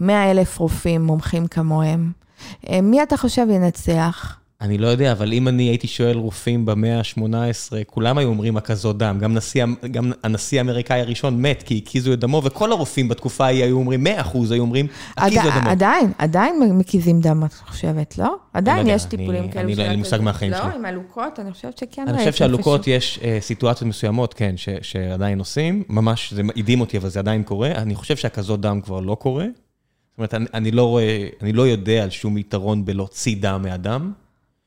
100 0.00 0.16
אה, 0.16 0.30
אלף 0.30 0.58
רופאים 0.58 1.02
מומחים 1.02 1.46
כמוהם, 1.46 2.12
מי 2.82 3.02
אתה 3.02 3.16
חושב 3.16 3.46
ינצח? 3.50 4.42
אני 4.62 4.78
לא 4.78 4.86
יודע, 4.86 5.12
אבל 5.12 5.32
אם 5.32 5.48
אני 5.48 5.62
הייתי 5.62 5.86
שואל 5.86 6.16
רופאים 6.16 6.66
במאה 6.66 6.98
ה-18, 6.98 7.72
כולם 7.86 8.18
היו 8.18 8.28
אומרים 8.28 8.56
הקזות 8.56 8.98
דם. 8.98 9.18
גם, 9.20 9.34
נשיא, 9.34 9.64
גם 9.90 10.12
הנשיא 10.22 10.58
האמריקאי 10.58 11.00
הראשון 11.00 11.42
מת 11.42 11.62
כי 11.62 11.82
הקיזו 11.84 12.12
את 12.12 12.18
דמו, 12.20 12.42
וכל 12.44 12.72
הרופאים 12.72 13.08
בתקופה 13.08 13.44
ההיא 13.44 13.64
היו 13.64 13.76
אומרים, 13.76 14.04
100 14.04 14.20
אחוז 14.20 14.50
היו 14.50 14.62
אומרים, 14.62 14.86
הקיזו 15.16 15.48
את 15.48 15.54
דמו. 15.60 15.70
עדיין, 15.70 16.12
עדיין 16.18 16.78
מקיזים 16.78 17.20
דם, 17.20 17.44
את 17.44 17.52
חושבת, 17.52 18.18
לא? 18.18 18.36
עדיין 18.52 18.86
לא 18.86 18.92
יש 18.92 19.04
טיפולים 19.04 19.50
כאלו. 19.50 19.68
אני 19.68 19.74
לא, 19.74 19.82
אין 19.82 19.90
לי 19.90 19.96
מושג 19.96 20.20
מהחיים 20.20 20.52
שלי. 20.52 20.68
לא, 20.68 20.74
עם 20.74 20.84
עלוקות, 20.84 21.40
אני 21.40 21.52
חושבת 21.52 21.78
שכן. 21.78 22.08
אני 22.08 22.18
חושב 22.18 22.32
שעלוקות 22.32 22.86
יש 22.86 23.18
uh, 23.22 23.24
סיטואציות 23.40 23.88
מסוימות, 23.88 24.34
כן, 24.34 24.56
ש, 24.56 24.68
שעדיין 24.82 25.38
עושים. 25.38 25.82
ממש, 25.88 26.32
זה 26.32 26.42
הדהים 26.56 26.80
אותי, 26.80 26.96
אבל 26.96 27.08
זה 27.08 27.18
עדיין 27.18 27.42
קורה. 27.42 27.70
אני 27.70 27.94
חושב 27.94 28.16
שהקזות 28.16 28.60
דם 28.60 28.80
כבר 28.80 29.00
לא 29.00 29.14
קורה. 29.14 29.46
זאת 30.12 30.18
אומרת, 30.18 30.34
אני, 30.34 30.46
אני, 30.54 30.70
לא 30.70 30.88
רואה, 30.88 31.28
אני 31.42 31.52
לא 31.52 31.62
יודע 31.62 32.02
על 32.02 32.10
שום 32.10 32.38
יתרון 32.38 32.84
בלהוציא 32.84 33.36
דם 33.40 33.62
מאדם. 33.62 34.12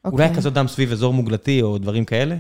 Okay. 0.08 0.12
אולי 0.12 0.24
אוקיי. 0.24 0.38
כזאת 0.38 0.54
דם 0.54 0.68
סביב 0.68 0.92
אזור 0.92 1.14
מוגלתי 1.14 1.62
או 1.62 1.78
דברים 1.78 2.06
כאלה? 2.06 2.36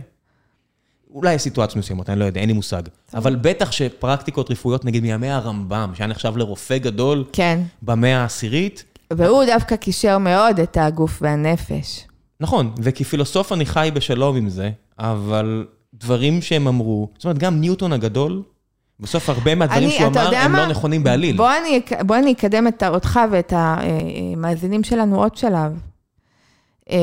אולי 1.14 1.34
יש 1.34 1.41
סיטואציות 1.41 1.78
מסוימות, 1.78 2.10
אני 2.10 2.20
לא 2.20 2.26
יודע, 2.26 2.41
אין 2.41 2.49
לי 2.49 2.53
מושג. 2.53 2.82
אבל 3.14 3.36
בטח 3.36 3.72
שפרקטיקות 3.72 4.51
רפואיות, 4.51 4.86
נגיד 4.86 5.03
מימי 5.03 5.30
הרמב"ם, 5.30 5.91
שהיה 5.95 6.08
נחשב 6.08 6.38
לרופא 6.38 6.78
גדול, 6.78 7.24
כן. 7.34 7.62
במאה 7.82 8.22
העשירית. 8.22 8.84
והוא 9.14 9.43
דווקא 9.45 9.76
קישר 9.76 10.18
מאוד 10.18 10.60
את 10.60 10.78
הגוף 10.78 11.20
והנפש. 11.22 12.08
נכון, 12.39 12.72
וכפילוסוף 12.78 13.51
אני 13.51 13.66
חי 13.66 13.89
בשלום 13.93 14.36
עם 14.36 14.49
זה, 14.49 14.72
אבל 14.99 15.66
דברים 15.93 16.41
שהם 16.41 16.68
אמרו, 16.68 17.10
זאת 17.18 17.24
אומרת, 17.26 17.38
גם 17.38 17.60
ניוטון 17.60 17.93
הגדול, 17.93 18.41
בסוף 18.99 19.29
הרבה 19.29 19.55
מהדברים 19.55 19.89
שהוא 19.89 20.07
אמר, 20.07 20.35
הם 20.35 20.55
לא 20.55 20.65
נכונים 20.67 21.03
בעליל. 21.03 21.37
בוא 21.37 21.51
אני, 21.61 21.81
בוא 22.01 22.15
אני 22.15 22.31
אקדם 22.33 22.67
את 22.67 22.83
אותך 22.83 23.19
ואת 23.31 23.53
המאזינים 23.55 24.83
שלנו 24.83 25.15
עוד 25.23 25.35
שלב. 25.35 25.79
Uh, 26.89 26.93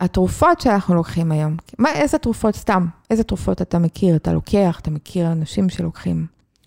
התרופות 0.00 0.60
שאנחנו 0.60 0.94
לוקחים 0.94 1.32
היום, 1.32 1.56
מה, 1.78 1.92
איזה 1.92 2.18
תרופות 2.18 2.54
סתם? 2.54 2.86
איזה 3.10 3.24
תרופות 3.24 3.62
אתה 3.62 3.78
מכיר? 3.78 4.16
אתה 4.16 4.32
לוקח, 4.32 4.78
אתה 4.82 4.90
מכיר 4.90 5.32
אנשים 5.32 5.68
שלוקחים? 5.68 6.26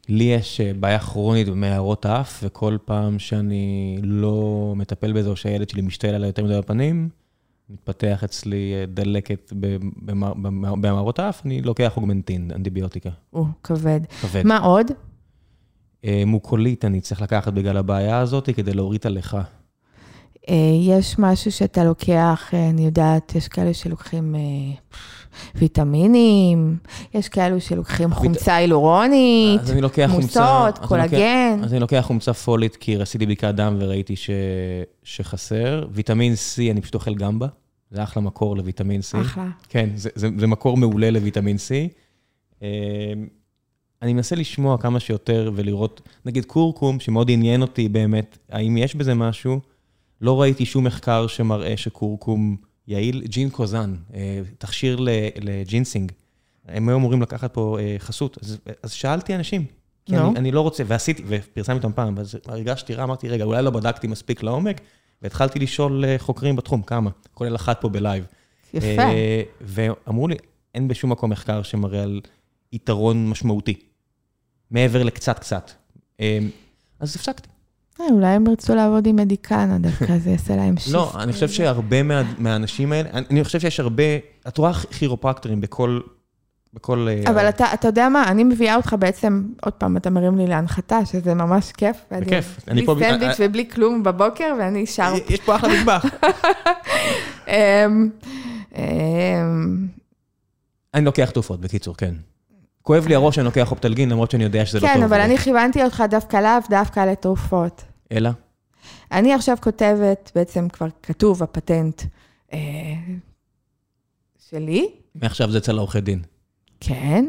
לי 0.09 0.23
יש 0.23 0.61
אה, 0.61 0.71
בעיה 0.79 0.99
כרונית 0.99 1.49
במערות 1.49 2.05
האף, 2.05 2.39
וכל 2.43 2.77
פעם 2.85 3.19
שאני 3.19 3.97
לא 4.03 4.73
מטפל 4.75 5.11
בזה, 5.13 5.29
או 5.29 5.35
שהילד 5.35 5.69
שלי 5.69 5.81
משתעל 5.81 6.15
עליי 6.15 6.29
יותר 6.29 6.43
מדי 6.43 6.57
בפנים, 6.57 7.09
מתפתח 7.70 8.24
אצלי 8.24 8.74
אה, 8.74 8.86
דלקת 8.86 9.53
במערות 10.82 11.20
האף, 11.20 11.45
אני 11.45 11.61
לוקח 11.61 11.97
אוגמנטין, 11.97 12.51
אנטיביוטיקה. 12.55 13.09
או, 13.34 13.45
כבד. 13.63 13.99
כבד. 14.22 14.43
מה 14.45 14.57
עוד? 14.57 14.88
מוקולית 16.26 16.86
אני 16.86 17.01
צריך 17.01 17.22
לקחת 17.22 17.53
בגלל 17.53 17.78
הבעיה 17.78 18.20
הזאת, 18.20 18.49
כדי 18.55 18.74
להוריד 18.74 18.99
את 18.99 19.05
הלכה. 19.05 19.41
אה, 20.49 20.55
יש 20.81 21.19
משהו 21.19 21.51
שאתה 21.51 21.83
לוקח, 21.83 22.49
אה, 22.53 22.69
אני 22.69 22.85
יודעת, 22.85 23.35
יש 23.35 23.47
כאלה 23.47 23.73
שלוקחים 23.73 24.35
אה, 24.35 24.41
ויטמינים, 25.55 26.77
יש 27.13 27.29
כאלו 27.29 27.61
שלוקחים 27.61 28.13
חומצה 28.13 28.55
הילורונית, 28.55 29.61
מוסות, 30.09 30.77
קולגן. 30.77 31.59
אז 31.63 31.73
אני 31.73 31.79
לוקח 31.79 32.03
חומצה 32.07 32.33
פולית 32.33 32.75
כי 32.75 33.01
עשיתי 33.01 33.25
בדיקת 33.25 33.53
דם 33.55 33.75
וראיתי 33.79 34.15
שחסר. 35.03 35.87
ויטמין 35.91 36.33
C, 36.33 36.71
אני 36.71 36.81
פשוט 36.81 36.95
אוכל 36.95 37.15
גמבה, 37.15 37.47
זה 37.91 38.03
אחלה 38.03 38.23
מקור 38.23 38.57
לויטמין 38.57 39.01
C. 39.01 39.21
אחלה. 39.21 39.47
כן, 39.69 39.89
זה 40.15 40.47
מקור 40.47 40.77
מעולה 40.77 41.11
לויטמין 41.11 41.57
C. 41.57 41.93
אני 44.01 44.13
מנסה 44.13 44.35
לשמוע 44.35 44.77
כמה 44.77 44.99
שיותר 44.99 45.51
ולראות, 45.55 46.01
נגיד 46.25 46.45
קורקום, 46.45 46.99
שמאוד 46.99 47.31
עניין 47.31 47.61
אותי 47.61 47.89
באמת, 47.89 48.37
האם 48.49 48.77
יש 48.77 48.95
בזה 48.95 49.13
משהו. 49.13 49.59
לא 50.22 50.41
ראיתי 50.41 50.65
שום 50.65 50.84
מחקר 50.84 51.28
שמראה 51.28 51.78
שקורקום 51.78 52.57
יעיל. 52.88 53.22
ג'ין 53.26 53.49
קוזן, 53.49 53.95
אה, 54.13 54.41
תכשיר 54.57 54.97
לג'ינסינג. 55.41 56.11
הם 56.68 56.89
היו 56.89 56.97
אמורים 56.97 57.22
לקחת 57.22 57.53
פה 57.53 57.78
אה, 57.80 57.95
חסות. 57.99 58.38
אז, 58.41 58.57
אז 58.84 58.91
שאלתי 58.91 59.36
אנשים, 59.36 59.65
כי 60.05 60.15
נו. 60.15 60.30
אני, 60.30 60.39
אני 60.39 60.51
לא 60.51 60.61
רוצה, 60.61 60.84
ועשיתי, 60.88 61.24
ופרסמתי 61.28 61.78
אותם 61.78 61.93
פעם, 61.95 62.18
ואז 62.18 62.36
הרגשתי 62.45 62.93
רע, 62.93 63.03
אמרתי, 63.03 63.30
רגע, 63.30 63.43
אולי 63.43 63.63
לא 63.63 63.72
בדקתי 63.72 64.07
מספיק 64.07 64.43
לעומק, 64.43 64.82
והתחלתי 65.22 65.59
לשאול 65.59 66.05
אה, 66.05 66.15
חוקרים 66.18 66.55
בתחום, 66.55 66.82
כמה, 66.82 67.09
כולל 67.34 67.55
אחת 67.55 67.82
פה 67.82 67.89
ב 67.89 67.95
live. 67.95 68.25
יפה. 68.74 69.01
ואמרו 69.61 70.28
לי, 70.28 70.36
אין 70.76 70.88
בשום 70.88 71.11
מקום 71.11 71.30
מחקר 71.30 71.63
שמראה 71.63 72.03
על 72.03 72.22
יתרון 72.74 73.30
משמעותי, 73.30 73.80
מעבר 74.72 75.03
לקצת 75.03 75.39
קצת. 75.39 75.72
אה, 76.20 76.39
אז 76.99 77.15
הפסקתי. 77.15 77.49
אה, 78.01 78.05
אולי 78.11 78.27
הם 78.27 78.47
ירצו 78.47 78.75
לעבוד 78.75 79.07
עם 79.07 79.15
מדיקנה, 79.15 79.77
דווקא 79.77 80.17
זה 80.17 80.29
יעשה 80.29 80.55
להם 80.55 80.77
shift. 80.77 80.93
לא, 80.97 81.11
אני 81.19 81.33
חושב 81.33 81.49
שהרבה 81.49 82.03
מה, 82.03 82.21
מהאנשים 82.37 82.91
האלה, 82.91 83.09
אני, 83.13 83.43
חושב 83.43 83.59
שיש 83.59 83.79
הרבה, 83.79 84.03
את 84.47 84.57
רואה 84.57 84.73
כירופרקטורים 84.73 85.61
בכל, 85.61 85.99
בכל... 86.73 87.07
אה, 87.09 87.31
אבל 87.31 87.49
אתה, 87.49 87.65
אתה 87.73 87.87
יודע 87.87 88.09
מה, 88.09 88.23
אני 88.27 88.43
מביאה 88.43 88.75
אותך 88.75 88.95
בעצם, 88.99 89.43
עוד 89.61 89.73
פעם, 89.73 89.97
אתה 89.97 90.09
מרים 90.09 90.37
לי 90.37 90.47
להנחתה, 90.47 91.05
שזה 91.05 91.33
ממש 91.33 91.71
כיף. 91.71 91.97
בכיף. 92.11 92.59
בלי 92.67 92.85
סנדוויץ' 92.85 93.39
אה, 93.39 93.45
ובלי 93.47 93.69
כלום 93.69 94.03
בבוקר, 94.03 94.53
ואני 94.59 94.85
שר. 94.85 95.13
יש 95.29 95.39
פה 95.39 95.55
אחלה 95.55 95.69
מטבח. 95.79 96.05
אמ, 97.47 98.09
אמ, 98.75 99.87
אני 100.93 101.05
לוקח 101.05 101.29
תרופות, 101.29 101.61
בקיצור, 101.61 101.95
כן. 101.97 102.13
כואב 102.88 103.07
לי 103.07 103.15
הראש, 103.15 103.38
אני 103.38 103.45
לוקח 103.45 103.71
אופטלגין, 103.71 104.09
למרות 104.09 104.31
שאני 104.31 104.43
יודע 104.43 104.65
שזה 104.65 104.79
לא 104.79 104.88
טוב. 104.88 104.95
כן, 104.95 105.03
אבל 105.03 105.21
אני 105.21 105.38
כיוונתי 105.38 105.83
אותך 105.83 106.03
דווקא 106.09 106.38
לאו 106.38 106.69
דווקא 106.69 106.99
לתרופות. 106.99 107.83
אלא? 108.11 108.29
אני 109.11 109.33
עכשיו 109.33 109.57
כותבת, 109.61 110.31
בעצם 110.35 110.69
כבר 110.69 110.88
כתוב 111.03 111.43
הפטנט 111.43 112.01
אה, 112.53 112.59
שלי, 114.49 114.89
מעכשיו 115.15 115.51
זה 115.51 115.57
אצל 115.57 115.77
העורכי 115.77 116.01
דין. 116.01 116.21
כן, 116.79 117.25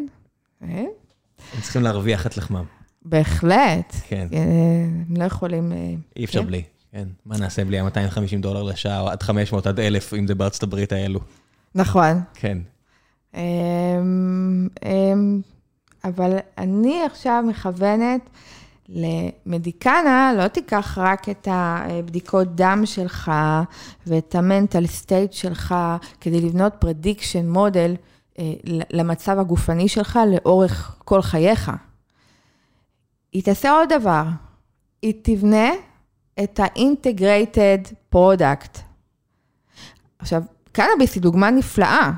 אה, 0.62 0.84
הם 1.54 1.60
צריכים 1.62 1.82
להרוויח 1.82 2.26
את 2.26 2.36
לחמם. 2.36 2.64
בהחלט. 3.02 3.94
כן, 4.08 4.28
אה, 4.32 4.40
הם 5.08 5.16
לא 5.16 5.24
יכולים... 5.24 5.72
אה, 5.72 5.94
אי 6.16 6.24
אפשר 6.24 6.40
כן. 6.40 6.46
בלי. 6.46 6.62
כן, 6.92 7.08
מה 7.26 7.36
נעשה 7.38 7.64
בלי 7.64 7.78
ה-250 7.78 8.40
דולר 8.40 8.62
לשעה, 8.62 9.00
או 9.00 9.08
עד 9.08 9.22
500 9.22 9.66
עד 9.66 9.80
1,000, 9.80 10.18
אם 10.18 10.26
זה 10.26 10.34
בארצות 10.34 10.62
הברית 10.62 10.92
האלו. 10.92 11.20
נכון. 11.74 12.20
כן. 12.34 12.58
אמ, 13.34 14.68
אמ, 14.84 15.40
אבל 16.04 16.36
אני 16.58 17.02
עכשיו 17.04 17.44
מכוונת 17.48 18.30
למדיקנה, 18.88 20.32
לא 20.36 20.48
תיקח 20.48 20.98
רק 21.00 21.28
את 21.28 21.48
הבדיקות 21.50 22.54
דם 22.54 22.82
שלך 22.84 23.32
ואת 24.06 24.34
ה 24.34 24.41
mental 24.41 24.86
state 24.86 25.32
שלך 25.32 25.74
כדי 26.20 26.40
לבנות 26.40 26.72
prediction 26.78 27.48
model 27.48 27.94
אה, 28.38 28.52
למצב 28.90 29.38
הגופני 29.38 29.88
שלך 29.88 30.18
לאורך 30.32 30.96
כל 31.04 31.22
חייך. 31.22 31.70
היא 33.32 33.42
תעשה 33.42 33.70
עוד 33.70 33.88
דבר, 33.88 34.24
היא 35.02 35.14
תבנה 35.22 35.70
את 36.42 36.60
ה-integrated 36.60 38.14
product. 38.14 38.78
עכשיו, 40.18 40.42
קנאביס 40.72 41.14
היא 41.14 41.22
דוגמה 41.22 41.50
נפלאה, 41.50 42.12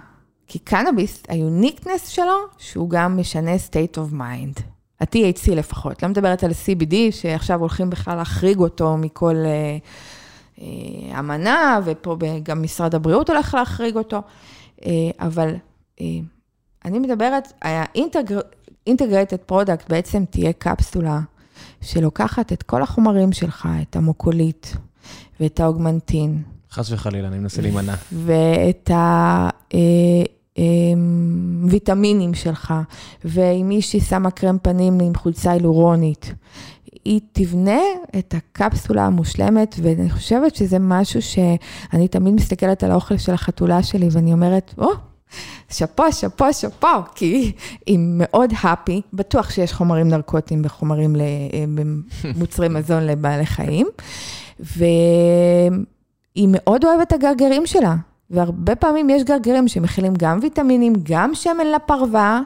כי 0.53 0.59
קנאביס, 0.59 1.23
היוניקנס 1.29 2.09
שלו, 2.09 2.37
שהוא 2.59 2.91
גם 2.91 3.17
משנה 3.21 3.51
state 3.55 3.97
of 3.97 4.15
mind. 4.15 4.63
ה-THC 5.01 5.55
לפחות, 5.55 6.03
לא 6.03 6.09
מדברת 6.09 6.45
על 6.45 6.51
CBD, 6.51 6.95
שעכשיו 7.11 7.61
הולכים 7.61 7.91
בכלל 7.91 8.17
להחריג 8.17 8.59
אותו 8.59 8.97
מכל 8.97 9.37
אה, 9.37 9.79
אה, 10.61 11.19
אמנה, 11.19 11.81
ופה 11.85 12.17
גם 12.43 12.63
משרד 12.63 12.95
הבריאות 12.95 13.31
הולך 13.31 13.55
להחריג 13.55 13.97
אותו, 13.97 14.23
אה, 14.85 14.91
אבל 15.21 15.55
אה, 16.01 16.07
אני 16.85 16.99
מדברת, 16.99 17.53
ה-integrated 17.65 19.53
product 19.53 19.85
בעצם 19.89 20.25
תהיה 20.31 20.53
קפסולה 20.53 21.21
שלוקחת 21.81 22.53
את 22.53 22.63
כל 22.63 22.83
החומרים 22.83 23.33
שלך, 23.33 23.69
את 23.83 23.97
המוקולית 23.97 24.77
ואת 25.41 25.61
האוגמנטין, 25.61 26.43
חס 26.73 26.93
וחלילה, 26.93 27.29
אני 27.29 27.39
מנסה 27.39 27.63
להימנע. 27.63 27.95
ואת 28.13 28.91
הוויטמינים 31.63 32.35
שלך, 32.35 32.75
ואם 33.25 33.67
מישהי 33.69 34.01
שמה 34.01 34.31
קרם 34.31 34.57
פנים 34.63 35.01
עם 35.01 35.15
חולצה 35.15 35.51
הילורונית, 35.51 36.35
היא 37.05 37.21
תבנה 37.33 37.81
את 38.19 38.35
הקפסולה 38.35 39.07
המושלמת, 39.07 39.77
ואני 39.83 40.11
חושבת 40.11 40.55
שזה 40.55 40.79
משהו 40.81 41.23
שאני 41.23 42.09
תמיד 42.09 42.35
מסתכלת 42.35 42.85
על 42.85 42.91
האוכל 42.91 43.17
של 43.17 43.33
החתולה 43.33 43.83
שלי, 43.83 44.09
ואני 44.13 44.33
אומרת, 44.33 44.75
או, 44.79 44.89
שאפו, 45.71 46.13
שאפו, 46.13 46.53
שאפו, 46.53 46.87
כי 47.15 47.53
היא 47.87 47.99
מאוד 48.01 48.53
הפי, 48.63 49.01
בטוח 49.13 49.51
שיש 49.51 49.73
חומרים 49.73 50.09
נרקוטיים 50.09 50.63
בחומרים, 50.63 51.17
ל- 51.17 51.21
במוצרי 52.25 52.69
מזון 52.79 53.07
לבעלי 53.07 53.47
חיים, 53.47 53.87
והיא 54.61 56.49
מאוד 56.49 56.85
אוהבת 56.85 57.07
את 57.07 57.13
הגרגרים 57.13 57.67
שלה. 57.67 57.95
והרבה 58.31 58.75
פעמים 58.75 59.11
יש 59.11 59.23
גרגרים 59.23 59.69
שמכילים 59.69 60.15
גם 60.19 60.39
ויטמינים, 60.43 60.93
גם 61.03 61.35
שמן 61.35 61.67
לפרווה, 61.75 62.41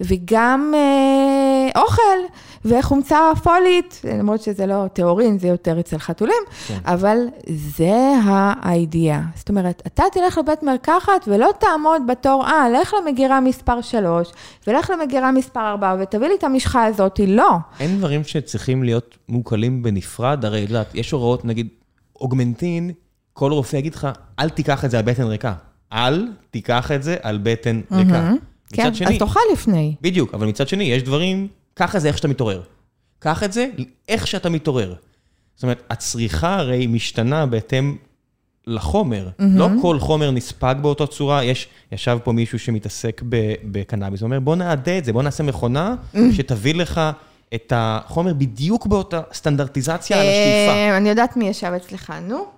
וגם 0.00 0.72
אה, 0.74 1.80
אוכל, 1.82 2.18
וחומצה 2.64 3.18
פולית, 3.42 4.02
למרות 4.18 4.42
שזה 4.42 4.66
לא 4.66 4.84
טהורין, 4.92 5.38
זה 5.38 5.48
יותר 5.48 5.80
אצל 5.80 5.98
חתולים, 5.98 6.42
כן. 6.66 6.78
אבל 6.84 7.18
זה 7.46 8.14
האידיאה. 8.62 9.20
זאת 9.34 9.48
אומרת, 9.48 9.82
אתה 9.86 10.02
תלך 10.12 10.38
לבית 10.38 10.62
מרקחת 10.62 11.28
ולא 11.28 11.50
תעמוד 11.60 12.02
בתור, 12.08 12.44
אה, 12.46 12.68
לך 12.68 12.94
למגירה 13.02 13.40
מספר 13.40 13.80
3, 13.80 14.32
ולך 14.66 14.90
למגירה 14.90 15.32
מספר 15.32 15.70
4, 15.70 15.96
ותביא 16.00 16.28
לי 16.28 16.34
את 16.34 16.44
המשחה 16.44 16.84
הזאת, 16.84 17.20
לא. 17.26 17.56
אין 17.80 17.98
דברים 17.98 18.24
שצריכים 18.24 18.84
להיות 18.84 19.18
מעוקלים 19.28 19.82
בנפרד, 19.82 20.44
הרי 20.44 20.64
את 20.64 20.68
יודעת, 20.68 20.94
יש 20.94 21.10
הוראות, 21.10 21.44
נגיד, 21.44 21.68
אוגמנטין, 22.20 22.90
כל 23.38 23.52
רופא 23.52 23.76
יגיד 23.76 23.94
לך, 23.94 24.08
אל 24.38 24.48
תיקח 24.48 24.84
את 24.84 24.90
זה 24.90 24.98
על 24.98 25.04
בטן 25.04 25.22
ריקה. 25.22 25.54
אל 25.92 26.28
תיקח 26.50 26.92
את 26.92 27.02
זה 27.02 27.16
על 27.22 27.38
בטן 27.42 27.80
ריקה. 27.92 28.30
כן, 28.72 28.82
מצד 28.82 28.90
אז 28.90 28.96
שני, 28.96 29.18
תאכל 29.18 29.40
לפני. 29.52 29.94
בדיוק, 30.00 30.34
אבל 30.34 30.46
מצד 30.46 30.68
שני, 30.68 30.84
יש 30.84 31.02
דברים, 31.02 31.48
קח 31.74 31.96
את 31.96 32.00
זה 32.00 32.08
איך 32.08 32.16
שאתה 32.16 32.28
מתעורר. 32.28 32.62
קח 33.18 33.42
את 33.42 33.52
זה 33.52 33.66
איך 34.08 34.26
שאתה 34.26 34.50
מתעורר. 34.50 34.94
זאת 35.54 35.62
אומרת, 35.62 35.82
הצריכה 35.90 36.56
הרי 36.56 36.86
משתנה 36.86 37.46
בהתאם 37.46 37.96
לחומר. 38.66 39.28
לא 39.38 39.68
כל 39.82 39.98
חומר 40.00 40.30
נספג 40.30 40.74
באותה 40.82 41.06
צורה. 41.06 41.44
יש, 41.44 41.68
ישב 41.92 42.18
פה 42.24 42.32
מישהו 42.32 42.58
שמתעסק 42.58 43.22
בקנאביס, 43.64 44.20
הוא 44.20 44.26
אומר, 44.26 44.40
בוא 44.40 44.56
נעדה 44.56 44.98
את 44.98 45.04
זה, 45.04 45.12
בוא 45.12 45.22
נעשה 45.22 45.42
מכונה 45.42 45.94
שתביא 46.32 46.74
לך 46.74 47.00
את 47.54 47.72
החומר 47.76 48.34
בדיוק 48.34 48.86
באותה 48.86 49.20
סטנדרטיזציה 49.32 50.20
על 50.20 50.26
השאיפה. 50.26 50.72
אה, 50.72 50.96
אני 50.96 51.08
יודעת 51.08 51.36
מי 51.36 51.48
ישב 51.48 51.72
אצלך, 51.76 52.12
נו. 52.28 52.57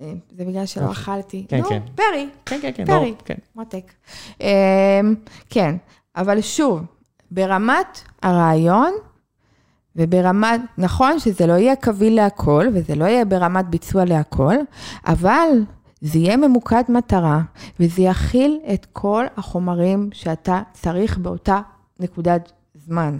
אה, 0.00 0.12
זה 0.36 0.44
בגלל 0.44 0.66
שלא 0.66 0.82
אוקיי. 0.82 1.02
אכלתי. 1.02 1.46
כן, 1.48 1.58
נו, 1.60 1.68
כן. 1.68 1.80
פרי. 1.94 2.28
כן, 2.46 2.58
כן, 2.62 2.70
כן, 2.74 2.84
פרי. 2.86 3.14
כן. 3.24 3.34
מותק. 3.56 3.92
אמ, 4.40 4.46
כן, 5.50 5.76
אבל 6.16 6.40
שוב, 6.40 6.80
ברמת 7.30 8.00
הרעיון, 8.22 8.92
וברמת, 9.96 10.60
נכון 10.78 11.18
שזה 11.18 11.46
לא 11.46 11.52
יהיה 11.52 11.76
קביל 11.76 12.16
להכל, 12.16 12.66
וזה 12.74 12.94
לא 12.94 13.04
יהיה 13.04 13.24
ברמת 13.24 13.66
ביצוע 13.66 14.04
להכל, 14.04 14.54
אבל 15.06 15.48
זה 16.00 16.18
יהיה 16.18 16.36
ממוקד 16.36 16.82
מטרה, 16.88 17.40
וזה 17.80 18.02
יכיל 18.02 18.60
את 18.74 18.86
כל 18.92 19.24
החומרים 19.36 20.08
שאתה 20.12 20.62
צריך 20.72 21.18
באותה 21.18 21.60
נקודת 22.00 22.52
זמן. 22.74 23.18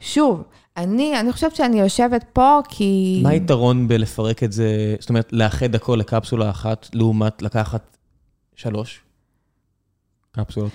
שוב, 0.00 0.42
אני, 0.76 1.20
אני 1.20 1.32
חושבת 1.32 1.56
שאני 1.56 1.80
יושבת 1.80 2.24
פה 2.32 2.60
כי... 2.68 3.20
מה 3.22 3.28
היתרון 3.28 3.88
בלפרק 3.88 4.42
את 4.42 4.52
זה, 4.52 4.96
זאת 5.00 5.08
אומרת, 5.08 5.32
לאחד 5.32 5.74
הכל 5.74 5.96
לקפסולה 6.00 6.50
אחת, 6.50 6.88
לעומת 6.92 7.42
לקחת 7.42 7.96
שלוש 8.54 9.00
קפסולות? 10.32 10.72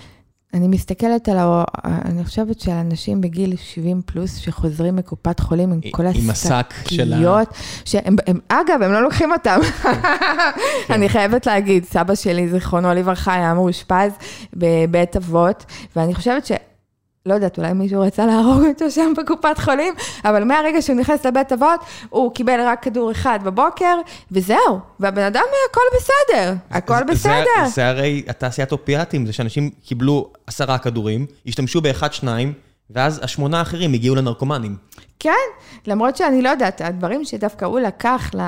אני 0.53 0.67
מסתכלת 0.67 1.29
על 1.29 1.37
ה... 1.37 1.63
אני 1.85 2.25
חושבת 2.25 2.59
שעל 2.59 2.77
אנשים 2.77 3.21
בגיל 3.21 3.55
70 3.55 4.01
פלוס 4.05 4.35
שחוזרים 4.35 4.95
מקופת 4.95 5.39
חולים 5.39 5.71
עם 5.71 5.79
כל 5.91 6.05
עם 6.05 6.29
השק 6.29 6.73
של 6.87 7.13
ה- 7.13 7.15
השקיות, 7.15 7.47
שהם, 7.85 8.15
הם, 8.27 8.39
אגב, 8.47 8.81
הם 8.81 8.91
לא 8.91 9.03
לוקחים 9.03 9.31
אותם. 9.31 9.59
כן. 9.83 9.93
אני 10.93 11.09
חייבת 11.09 11.45
להגיד, 11.45 11.85
סבא 11.85 12.15
שלי, 12.15 12.49
זיכרונו 12.49 12.93
לברכה, 12.93 13.33
היה 13.33 13.53
מאושפז 13.53 14.11
בבית 14.53 15.15
אבות, 15.15 15.65
ואני 15.95 16.15
חושבת 16.15 16.45
ש... 16.45 16.51
לא 17.26 17.34
יודעת, 17.34 17.57
אולי 17.57 17.74
מישהו 17.74 18.01
רצה 18.01 18.26
להרוג 18.26 18.63
אותו 18.65 18.91
שם 18.91 19.13
בקופת 19.17 19.57
חולים, 19.57 19.93
אבל 20.26 20.43
מהרגע 20.43 20.82
שהוא 20.82 20.95
נכנס 20.95 21.26
לבית 21.26 21.51
אבות, 21.51 21.80
הוא 22.09 22.34
קיבל 22.34 22.59
רק 22.65 22.84
כדור 22.84 23.11
אחד 23.11 23.39
בבוקר, 23.43 23.97
וזהו. 24.32 24.80
והבן 24.99 25.22
אדם, 25.24 25.43
הכל 25.72 25.82
בסדר, 25.97 26.53
הכל 26.72 26.97
זה- 26.97 27.03
בסדר. 27.03 27.43
זה, 27.65 27.70
זה 27.74 27.88
הרי 27.88 28.24
התעשיית 28.28 28.72
אופיאטים, 28.72 29.26
זה 29.26 29.34
שאנשים 29.34 29.70
קיבלו 29.86 30.30
עשרה 30.47 30.78
כדורים, 30.78 31.26
השתמשו 31.47 31.82
באחד, 31.82 32.13
שניים, 32.13 32.53
ואז 32.89 33.20
השמונה 33.24 33.59
האחרים 33.59 33.93
הגיעו 33.93 34.15
לנרקומנים. 34.15 34.76
כן, 35.20 35.32
למרות 35.88 36.15
שאני 36.17 36.41
לא 36.41 36.49
יודעת, 36.49 36.82
הדברים 36.82 37.26
שדווקא 37.26 37.65
הוא 37.65 37.80
לקח, 37.80 38.32
ל... 38.34 38.41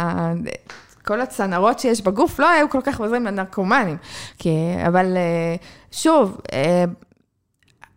כל 1.06 1.22
הצנרות 1.22 1.80
שיש 1.80 2.02
בגוף 2.02 2.40
לא 2.40 2.50
היו 2.50 2.70
כל 2.70 2.80
כך 2.84 3.00
עוזרים 3.00 3.26
לנרקומנים. 3.26 3.98
כי, 4.38 4.50
אבל 4.88 5.18
אה, 5.18 5.56
שוב, 5.92 6.38
אה, 6.54 6.84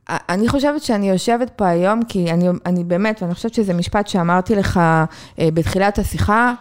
אני 0.08 0.48
חושבת 0.48 0.82
שאני 0.82 1.10
יושבת 1.10 1.50
פה 1.50 1.68
היום, 1.68 2.04
כי 2.04 2.30
אני, 2.32 2.48
אני 2.66 2.84
באמת, 2.84 3.22
ואני 3.22 3.34
חושבת 3.34 3.54
שזה 3.54 3.74
משפט 3.74 4.06
שאמרתי 4.06 4.54
לך 4.54 4.76
אה, 4.76 5.48
בתחילת 5.54 5.98
השיחה, 5.98 6.54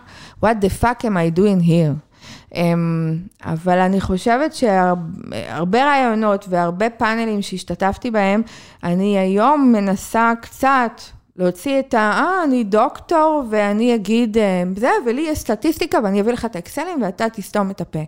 what 0.45 0.55
the 0.61 0.83
fuck 0.83 1.03
am 1.03 1.35
I 1.35 1.37
doing 1.37 1.63
here? 1.67 2.13
אמ, 2.55 3.17
אבל 3.45 3.79
אני 3.79 4.01
חושבת 4.01 4.53
שהרבה 4.53 5.85
רעיונות 5.85 6.45
והרבה 6.49 6.89
פאנלים 6.89 7.41
שהשתתפתי 7.41 8.11
בהם, 8.11 8.41
אני 8.83 9.17
היום 9.17 9.71
מנסה 9.71 10.33
קצת 10.41 11.01
להוציא 11.35 11.79
את 11.79 11.93
ה, 11.93 11.97
אה, 11.97 12.43
אני 12.43 12.63
דוקטור 12.63 13.43
ואני 13.49 13.95
אגיד 13.95 14.37
אה, 14.37 14.63
זה, 14.77 14.89
ולי 15.05 15.21
יש 15.21 15.39
סטטיסטיקה 15.39 15.99
ואני 16.03 16.21
אביא 16.21 16.33
לך 16.33 16.45
את 16.45 16.55
האקסלים 16.55 17.01
ואתה 17.01 17.29
תסתום 17.29 17.71
את 17.71 17.81
הפה. 17.81 17.99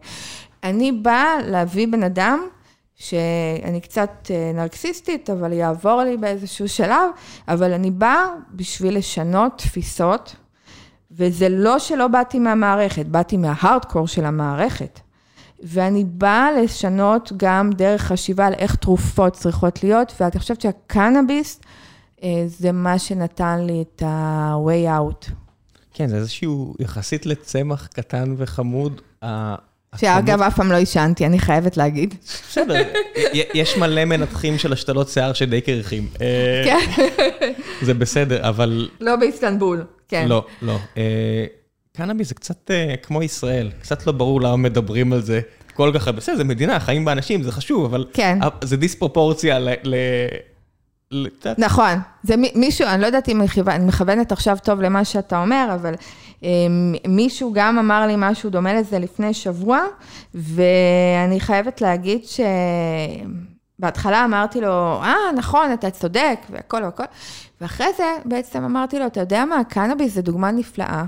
אני 0.63 0.91
באה 0.91 1.35
להביא 1.45 1.87
בן 1.87 2.03
אדם 2.03 2.39
שאני 2.95 3.81
קצת 3.81 4.31
אה, 4.31 4.51
נרקסיסטית, 4.53 5.29
אבל 5.29 5.53
יעבור 5.53 6.01
לי 6.01 6.17
באיזשהו 6.17 6.69
שלב, 6.69 7.09
אבל 7.47 7.73
אני 7.73 7.91
באה 7.91 8.25
בשביל 8.53 8.97
לשנות 8.97 9.57
תפיסות, 9.57 10.35
וזה 11.11 11.49
לא 11.49 11.79
שלא 11.79 12.07
באתי 12.07 12.39
מהמערכת, 12.39 13.05
באתי 13.05 13.37
מההארדקור 13.37 14.07
של 14.07 14.25
המערכת. 14.25 14.99
ואני 15.63 16.03
באה 16.03 16.51
לשנות 16.51 17.31
גם 17.37 17.69
דרך 17.69 18.01
חשיבה 18.01 18.47
על 18.47 18.53
איך 18.53 18.75
תרופות 18.75 19.33
צריכות 19.33 19.83
להיות, 19.83 20.13
ואני 20.19 20.39
חושבת 20.39 20.61
שהקנאביס 20.61 21.59
אה, 22.23 22.43
זה 22.45 22.71
מה 22.71 22.99
שנתן 22.99 23.59
לי 23.59 23.81
את 23.81 24.01
ה-way 24.05 24.99
out. 24.99 25.31
כן, 25.93 26.07
זה 26.07 26.15
איזשהו, 26.15 26.73
יחסית 26.79 27.25
לצמח 27.25 27.87
קטן 27.87 28.35
וחמוד, 28.37 29.01
שאגב, 29.97 30.41
אף 30.41 30.55
פעם 30.55 30.71
לא 30.71 30.77
עישנתי, 30.77 31.25
אני 31.25 31.39
חייבת 31.39 31.77
להגיד. 31.77 32.15
בסדר, 32.49 32.73
יש 33.33 33.77
מלא 33.77 34.05
מנתחים 34.05 34.57
של 34.57 34.73
השתלות 34.73 35.09
שיער 35.09 35.33
שדי 35.33 35.61
קרחים. 35.61 36.07
אה, 36.21 36.63
כן. 36.65 37.03
זה 37.81 37.93
בסדר, 37.93 38.49
אבל... 38.49 38.89
לא 39.01 39.15
באיסטנבול, 39.15 39.83
כן. 40.07 40.27
לא, 40.27 40.45
לא. 40.61 40.77
אה, 40.97 41.45
קנאביס 41.97 42.27
זה 42.27 42.35
קצת 42.35 42.71
אה, 42.71 42.95
כמו 43.03 43.23
ישראל, 43.23 43.71
קצת 43.81 44.07
לא 44.07 44.13
ברור 44.13 44.41
למה 44.41 44.57
מדברים 44.57 45.13
על 45.13 45.21
זה 45.21 45.41
כל 45.73 45.91
כך 45.95 46.07
הרבה. 46.07 46.17
בסדר, 46.17 46.35
זה 46.35 46.43
מדינה, 46.43 46.79
חיים 46.79 47.05
באנשים, 47.05 47.43
זה 47.43 47.51
חשוב, 47.51 47.85
אבל... 47.85 48.05
כן. 48.13 48.39
זה 48.63 48.77
דיספרופורציה 48.77 49.59
ל... 49.59 49.93
נכון, 51.57 51.93
זה 52.23 52.35
מישהו, 52.55 52.87
אני 52.87 53.01
לא 53.01 53.05
יודעת 53.05 53.29
אם 53.29 53.41
אני 53.67 53.85
מכוונת 53.85 54.31
עכשיו 54.31 54.57
טוב 54.63 54.81
למה 54.81 55.05
שאתה 55.05 55.41
אומר, 55.41 55.67
אבל 55.75 55.93
מישהו 57.07 57.53
גם 57.53 57.79
אמר 57.79 58.07
לי 58.07 58.13
משהו 58.17 58.49
דומה 58.49 58.73
לזה 58.73 58.99
לפני 58.99 59.33
שבוע, 59.33 59.79
ואני 60.33 61.39
חייבת 61.39 61.81
להגיד 61.81 62.21
שבהתחלה 63.79 64.25
אמרתי 64.25 64.61
לו, 64.61 65.01
אה, 65.01 65.15
נכון, 65.35 65.73
אתה 65.73 65.89
צודק, 65.89 66.39
והכל 66.49 66.83
והכל, 66.83 67.03
ואחרי 67.61 67.87
זה 67.97 68.15
בעצם 68.25 68.63
אמרתי 68.63 68.99
לו, 68.99 69.05
אתה 69.05 69.19
יודע 69.19 69.45
מה, 69.45 69.63
קנאביס 69.63 70.13
זה 70.13 70.21
דוגמה 70.21 70.51
נפלאה 70.51 71.03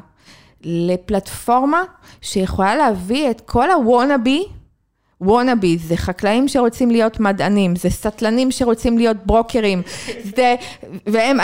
לפלטפורמה 0.63 1.83
שיכולה 2.21 2.75
להביא 2.75 3.31
את 3.31 3.41
כל 3.41 3.71
הוואנאבי, 3.71 4.45
וונאביז, 5.21 5.87
זה 5.87 5.97
חקלאים 5.97 6.47
שרוצים 6.47 6.91
להיות 6.91 7.19
מדענים, 7.19 7.75
זה 7.75 7.89
סטלנים 7.89 8.51
שרוצים 8.51 8.97
להיות 8.97 9.17
ברוקרים, 9.25 9.81
זה, 10.35 10.55
והם, 11.07 11.37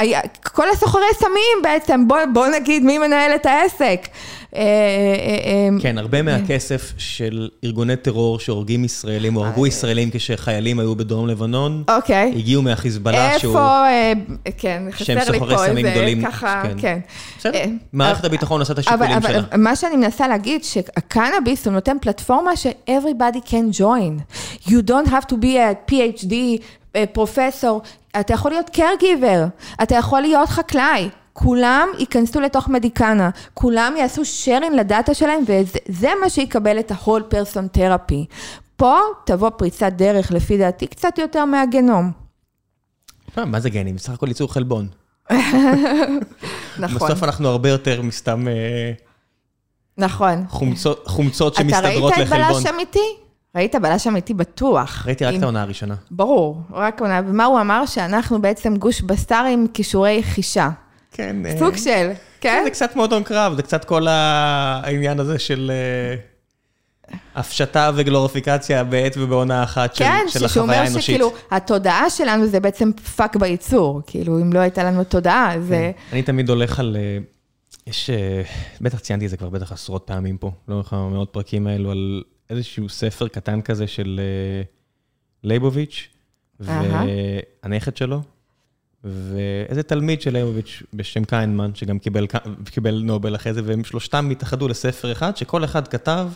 כל 0.44 0.70
הסוחרי 0.70 1.14
סמים 1.14 1.62
בעצם, 1.64 2.08
בוא, 2.08 2.18
בוא 2.34 2.48
נגיד 2.48 2.84
מי 2.84 2.98
מנהל 2.98 3.36
את 3.36 3.46
העסק. 3.46 4.08
אה, 4.56 4.62
אה, 4.62 4.66
אה, 5.46 5.82
כן, 5.82 5.98
הרבה 5.98 6.22
מהכסף 6.22 6.94
של 6.98 7.50
ארגוני 7.64 7.96
טרור 7.96 8.40
שהורגים 8.40 8.86
ישראלים, 8.86 9.36
או 9.36 9.46
הרגו 9.46 9.68
ישראלים 9.68 10.10
כשחיילים 10.12 10.80
היו 10.80 10.96
בדרום 10.96 11.28
לבנון, 11.28 11.84
אוקיי. 11.88 12.34
הגיעו 12.36 12.62
מהחיזבאללה 12.62 13.40
שהוא... 13.40 13.52
איפה, 13.52 13.86
כן, 14.58 14.84
חסר 14.92 15.32
לי 15.32 15.40
פה 15.40 15.66
איזה 15.66 16.14
ככה, 16.24 16.64
כן. 16.64 16.78
כן. 16.78 17.00
בסדר, 17.40 17.60
מערכת 17.94 18.26
הביטחון 18.26 18.60
עושה 18.60 18.74
את 18.74 18.80
השיקולים 18.80 19.22
שלה. 19.22 19.40
אבל 19.40 19.58
מה 19.58 19.76
שאני 19.76 19.96
מנסה 19.96 20.28
להגיד, 20.28 20.64
שהקנאביס 20.64 21.68
הוא 21.68 21.74
נותן 21.74 21.98
פלטפורמה 22.02 22.56
ש-everybody 22.56 23.50
can 23.50 23.80
join. 23.80 24.38
You 24.68 24.82
don't 24.88 25.10
have 25.10 25.26
to 25.30 25.34
be 25.34 25.56
a 25.56 25.92
PhD, 25.92 26.34
פרופסור, 27.12 27.82
אתה 28.20 28.34
יכול 28.34 28.52
להיות 28.52 28.70
caregiver, 28.76 29.64
אתה 29.84 29.96
יכול 29.96 30.22
להיות 30.22 30.50
חקלאי. 30.50 31.10
כולם 31.34 31.88
ייכנסו 32.00 32.42
לתוך 32.42 32.68
מדיקנה, 32.68 33.30
כולם 33.54 33.94
יעשו 33.98 34.26
שיירינג 34.26 34.76
לדאטה 34.76 35.14
שלהם, 35.14 35.44
וזה 35.48 36.10
מה 36.22 36.30
שיקבל 36.30 36.80
את 36.80 36.92
ה-whole 36.92 37.34
person 37.34 37.78
therapy. 37.78 38.36
פה 38.76 38.98
תבוא 39.26 39.50
פריצת 39.50 39.94
דרך, 39.96 40.32
לפי 40.32 40.58
דעתי, 40.58 40.88
קצת 40.88 41.18
יותר 41.18 41.46
מהגנום. 41.46 42.12
מה 43.38 43.60
זה 43.60 43.70
גנים? 43.70 43.96
בסך 43.96 44.14
הכל 44.14 44.28
ייצור 44.28 44.54
חלבון. 44.54 44.88
נכון. 46.80 46.96
בסוף 46.96 47.24
אנחנו 47.24 47.48
הרבה 47.48 47.70
יותר 47.70 48.02
מסתם... 48.02 48.48
אה, 48.48 48.92
נכון. 49.98 50.46
חומצות 51.06 51.56
שמסתדרות 51.56 52.14
לחלבון. 52.18 52.42
אתה 52.42 52.42
ראית 52.42 52.54
את 52.54 52.64
בלש 52.64 52.66
אמיתי? 52.66 53.18
ראית 53.56 53.76
בלש 53.76 54.08
אמיתי 54.08 54.34
בטוח. 54.34 55.04
ראיתי 55.06 55.26
רק 55.26 55.36
את 55.36 55.44
העונה 55.44 55.62
הראשונה. 55.62 55.96
ברור, 56.12 56.62
רק 56.72 57.02
העונה, 57.02 57.22
ומה 57.28 57.46
הוא 57.46 57.62
אמר? 57.62 57.86
שאנחנו 57.86 58.42
בעצם 58.42 58.76
גוש 58.76 59.02
בשר 59.02 59.46
עם 59.54 59.66
כישורי 59.74 60.24
חישה. 60.24 60.70
כן. 61.14 61.36
סוג 61.60 61.76
של, 61.78 62.12
כן? 62.42 62.62
זה 62.64 62.70
קצת 62.70 62.96
מועדון 62.96 63.24
קרב, 63.24 63.56
זה 63.56 63.64
קצת 63.64 63.86
כל 63.86 64.08
העניין 64.08 65.20
הזה 65.20 65.40
של 65.40 65.72
אה, 65.74 66.16
הפשטה 67.36 67.92
וגלוריפיקציה 67.96 68.84
בעת 68.84 69.18
ובעונה 69.18 69.64
אחת 69.64 69.96
של, 69.96 70.04
כן, 70.04 70.26
של 70.30 70.46
החוויה 70.46 70.82
האנושית. 70.82 70.96
כן, 70.96 71.02
שכאילו, 71.02 71.34
התודעה 71.52 72.10
שלנו 72.10 72.48
זה 72.48 72.60
בעצם 72.60 72.92
פאק 73.16 73.36
בייצור, 73.36 74.02
כאילו, 74.08 74.42
אם 74.42 74.54
לא 74.54 74.60
הייתה 74.60 74.84
לנו 74.84 75.04
תודעה, 75.04 75.54
זה... 75.60 75.92
כן. 75.96 76.14
אני 76.14 76.24
תמיד 76.24 76.50
הולך 76.50 76.80
על... 76.80 76.98
אה, 77.00 77.18
יש, 77.88 78.10
אה, 78.10 78.42
בטח 78.82 79.00
ציינתי 79.00 79.26
את 79.26 79.30
זה 79.30 79.38
כבר 79.38 79.50
בטח 79.50 79.72
עשרות 79.72 80.04
פעמים 80.06 80.38
פה, 80.38 80.52
לאורך 80.68 80.94
המאות 80.94 81.30
פרקים 81.32 81.68
האלו, 81.68 81.92
על 81.92 82.24
איזשהו 82.50 82.90
ספר 82.90 83.28
קטן 83.28 83.62
כזה 83.62 83.88
של 83.88 84.20
לייבוביץ', 85.44 86.08
והנכד 86.60 87.98
שלו, 87.98 88.22
ואיזה 89.04 89.84
תלמיד 89.84 90.22
של 90.22 90.34
ליבוביץ' 90.34 90.84
בשם 90.94 91.26
קיינמן, 91.26 91.76
שגם 91.76 92.00
קיבל, 92.00 92.28
קיבל 92.72 93.02
נובל 93.04 93.36
אחרי 93.36 93.54
זה, 93.54 93.62
והם 93.66 93.84
שלושתם 93.84 94.30
התאחדו 94.30 94.68
לספר 94.68 95.12
אחד, 95.12 95.38
שכל 95.38 95.64
אחד 95.64 95.88
כתב 95.88 96.30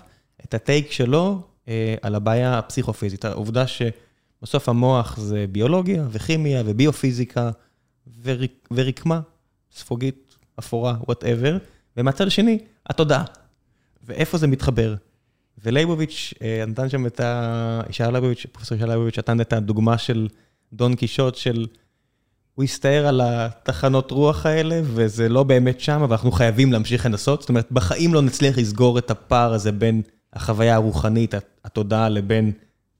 את 0.46 0.54
ה 0.54 0.61
take 0.61 0.92
שלו 0.92 1.42
אה, 1.68 1.96
על 2.02 2.16
הבעיה 2.16 2.58
הפסיכופיזית. 2.58 3.26
העובדה 3.26 3.66
שבסוף 3.68 4.70
המוח 4.70 5.18
זה 5.18 5.46
ביולוגיה 5.52 6.04
וכימיה 6.12 6.64
וביופיזיקה 6.66 7.52
וריק, 8.24 8.68
ורקמה, 8.72 9.20
ספוגית, 9.72 10.36
אפורה, 10.60 10.96
whatever, 11.08 11.58
ומהצד 11.98 12.28
השני, 12.28 12.60
התודעה. 12.86 13.24
ואיפה 14.04 14.38
זה 14.38 14.48
מתחבר. 14.48 14.96
ולייבוביץ' 15.64 16.34
אה, 16.42 16.64
נתן 16.68 16.90
שם 16.90 17.06
את 17.06 17.20
ה... 17.20 17.82
ישעיה 17.90 18.12
לייבוביץ', 18.12 18.46
פרופסור 18.52 18.76
ישעיה 18.76 18.88
לייבוביץ' 18.88 19.20
נתן 19.20 19.42
את 19.42 19.54
הדוגמה 19.54 19.98
של 19.98 20.28
דון 20.74 20.96
קישוט, 20.96 21.36
של... 21.36 21.66
הוא 22.58 22.64
הסתער 22.64 23.08
על 23.08 23.22
התחנות 23.24 24.12
רוח 24.12 24.46
האלה, 24.46 24.82
וזה 24.84 25.30
לא 25.30 25.44
באמת 25.44 25.80
שם, 25.80 26.02
אבל 26.02 26.12
אנחנו 26.12 26.32
חייבים 26.32 26.74
להמשיך 26.74 27.06
לנסות. 27.06 27.42
זאת 27.42 27.50
אומרת, 27.50 27.72
בחיים 27.72 28.14
לא 28.14 28.22
נצליח 28.22 28.58
לסגור 28.58 28.98
את 28.98 29.12
הפער 29.12 29.54
הזה 29.54 29.72
בין 29.72 30.02
החוויה 30.34 30.76
הרוחנית, 30.76 31.34
התודעה, 31.66 32.10
לבין 32.10 32.52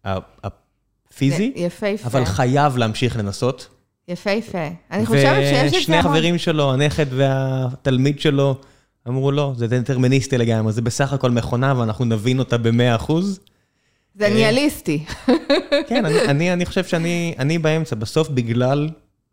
הפיזי. 0.06 1.52
יפהפה. 1.56 2.08
אבל 2.08 2.26
חייב 2.26 2.78
להמשיך 2.78 3.18
לנסות. 3.18 3.68
יפהפה. 4.08 4.68
אני 4.92 5.06
חושבת 5.06 5.44
שיש 5.44 5.66
את 5.66 5.72
זה... 5.72 5.78
ושני 5.78 5.98
החברים 5.98 6.38
שלו, 6.38 6.74
הנכד 6.74 7.06
והתלמיד 7.10 8.20
שלו, 8.20 8.58
אמרו 9.08 9.32
לא, 9.32 9.54
זה 9.56 9.68
דטרמיניסטי 9.68 10.38
לגמרי, 10.38 10.74
זה 10.74 10.82
בסך 10.82 11.14
הכל 11.14 11.32
מכונה 11.32 11.80
ואנחנו 11.80 12.06
נבין 12.06 12.40
אותה 12.40 12.58
במאה 12.58 12.96
אחוז. 12.96 13.40
זה 14.16 14.26
אה, 14.26 14.34
ניאליסטי. 14.34 15.06
כן, 15.88 16.06
אני, 16.06 16.54
אני 16.54 16.66
חושב 16.66 16.84
שאני 16.84 17.58
באמצע, 17.62 17.96
בסוף 17.96 18.30
בגלל 18.30 18.90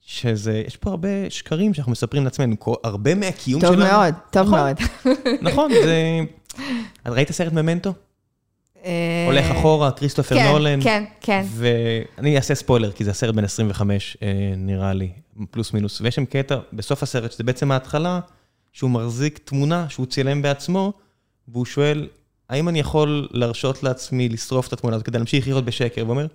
שזה, 0.07 0.63
יש 0.67 0.77
פה 0.77 0.91
הרבה 0.91 1.09
שקרים 1.31 1.75
שאנחנו 1.75 1.93
מספרים 1.93 2.25
לעצמנו, 2.25 2.57
הרבה 2.85 3.15
מהקיום 3.15 3.61
טוב 3.61 3.75
שלנו. 3.75 3.85
טוב 3.85 3.93
מאוד, 3.93 4.15
טוב 4.31 4.43
נכון, 4.43 4.59
מאוד. 4.59 4.77
נכון, 5.43 5.71
זה... 5.85 6.21
ראית 7.07 7.33
סרט 7.33 7.53
ממנטו? 7.53 7.93
אה, 8.85 9.25
הולך 9.27 9.51
אחורה, 9.51 9.91
כריסטופר 9.91 10.35
כן, 10.35 10.47
נולן. 10.47 10.83
כן, 10.83 11.05
כן. 11.21 11.45
ואני 11.49 12.37
אעשה 12.37 12.55
ספוילר, 12.55 12.93
כי 12.93 13.05
זה 13.05 13.11
הסרט 13.11 13.35
בן 13.35 13.45
25, 13.45 14.17
אה, 14.23 14.29
נראה 14.57 14.93
לי, 14.93 15.13
פלוס 15.51 15.73
מינוס. 15.73 16.01
ויש 16.01 16.15
שם 16.15 16.25
קטע 16.25 16.57
בסוף 16.73 17.03
הסרט, 17.03 17.33
שזה 17.33 17.45
בעצם 17.45 17.73
ההתחלה, 17.73 18.21
שהוא 18.73 18.91
מחזיק 18.91 19.39
תמונה 19.45 19.87
שהוא 19.89 20.07
צילם 20.07 20.43
בעצמו, 20.43 20.93
והוא 21.49 21.67
שואל, 21.67 22.09
האם 22.49 22.69
אני 22.69 22.81
יכול 22.81 23.29
להרשות 23.31 23.83
לעצמי 23.83 24.29
לשרוף 24.29 24.69
את 24.69 24.73
התמונה 24.73 24.97
הזאת 24.97 25.07
כדי 25.07 25.19
להמשיך 25.19 25.49
לראות 25.49 25.65
בשקר? 25.65 26.03
והוא 26.03 26.11
אומר, 26.11 26.27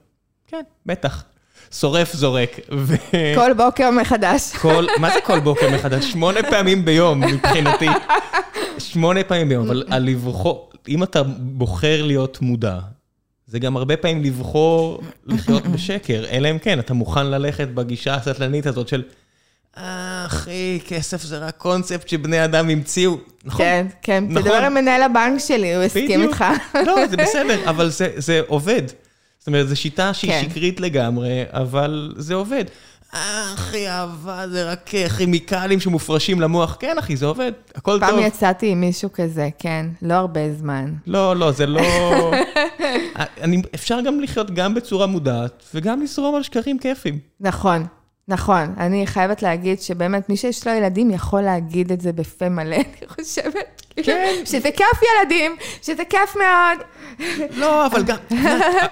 כן, 0.47 0.61
בטח. 0.85 1.23
שורף, 1.71 2.13
זורק. 2.13 2.59
ו... 2.71 2.95
כל 3.35 3.53
בוקר 3.53 3.91
מחדש. 3.91 4.55
כל, 4.55 4.85
מה 4.99 5.09
זה 5.13 5.21
כל 5.21 5.39
בוקר 5.39 5.69
מחדש? 5.69 6.11
שמונה 6.11 6.43
פעמים 6.43 6.85
ביום 6.85 7.19
מבחינתי. 7.19 7.87
שמונה 8.77 9.23
פעמים 9.23 9.49
ביום, 9.49 9.69
אבל 9.69 9.83
לבחור, 9.99 10.69
אם 10.87 11.03
אתה 11.03 11.23
בוחר 11.37 12.03
להיות 12.03 12.41
מודע, 12.41 12.79
זה 13.47 13.59
גם 13.59 13.77
הרבה 13.77 13.97
פעמים 13.97 14.23
לבחור 14.23 15.01
לחיות 15.25 15.67
בשקר, 15.67 16.25
אלא 16.31 16.51
אם 16.51 16.59
כן, 16.59 16.79
אתה 16.79 16.93
מוכן 16.93 17.25
ללכת 17.25 17.67
בגישה 17.67 18.15
הסטלנית 18.15 18.65
הזאת 18.65 18.87
של, 18.87 19.03
אה, 19.77 20.23
אחי, 20.25 20.79
כסף 20.87 21.21
זה 21.21 21.37
רק 21.37 21.57
קונספט 21.57 22.07
שבני 22.07 22.43
אדם 22.45 22.69
המציאו. 22.69 23.17
נכון. 23.45 23.65
כן, 23.65 23.87
כן, 24.01 24.23
נכון. 24.29 24.41
תדבר 24.41 24.65
עם 24.65 24.73
מנהל 24.73 25.01
הבנק 25.01 25.39
שלי, 25.39 25.75
הוא 25.75 25.83
הסכים. 25.83 26.21
איתך. 26.21 26.45
לא, 26.85 27.07
זה 27.07 27.17
בסדר, 27.17 27.69
אבל 27.69 27.89
זה, 27.89 28.09
זה 28.15 28.41
עובד. 28.47 28.83
אומרת, 29.49 29.67
זו 29.67 29.75
שיטה 29.75 30.13
שהיא 30.13 30.31
כן. 30.31 30.49
שקרית 30.49 30.79
לגמרי, 30.79 31.43
אבל 31.51 32.13
זה 32.17 32.33
עובד. 32.33 32.65
אה, 33.13 33.53
אחי, 33.53 33.89
אהבה 33.89 34.47
זה 34.47 34.71
רק 34.71 34.91
כימיקלים 35.17 35.79
שמופרשים 35.79 36.41
למוח. 36.41 36.77
כן, 36.79 36.95
אחי, 36.99 37.17
זה 37.17 37.25
עובד, 37.25 37.51
הכל 37.75 37.97
פעם 37.99 38.09
טוב. 38.09 38.19
יצאתי 38.19 38.71
עם 38.71 38.81
מישהו 38.81 39.09
כזה, 39.13 39.49
כן, 39.59 39.85
לא 40.01 40.13
הרבה 40.13 40.53
זמן. 40.53 40.93
לא, 41.07 41.35
לא, 41.35 41.51
זה 41.51 41.65
לא... 41.65 41.81
אני, 43.43 43.61
אפשר 43.75 44.01
גם 44.01 44.21
לחיות 44.21 44.51
גם 44.51 44.73
בצורה 44.73 45.07
מודעת, 45.07 45.63
וגם 45.73 46.01
לזרום 46.01 46.35
על 46.35 46.43
שקרים 46.43 46.79
כיפים. 46.79 47.19
נכון, 47.39 47.85
נכון. 48.29 48.73
אני 48.77 49.07
חייבת 49.07 49.41
להגיד 49.43 49.81
שבאמת, 49.81 50.29
מי 50.29 50.37
שיש 50.37 50.67
לו 50.67 50.73
ילדים 50.73 51.11
יכול 51.11 51.41
להגיד 51.41 51.91
את 51.91 52.01
זה 52.01 52.11
בפה 52.11 52.49
מלא, 52.49 52.75
אני 52.99 53.07
חושבת. 53.07 53.81
כן. 54.03 54.35
שזה 54.45 54.69
כיף 54.71 55.01
ילדים, 55.01 55.55
שזה 55.81 56.03
כיף 56.09 56.35
מאוד. 56.35 56.79
לא, 57.55 57.85
אבל 57.85 58.03
גם, 58.03 58.17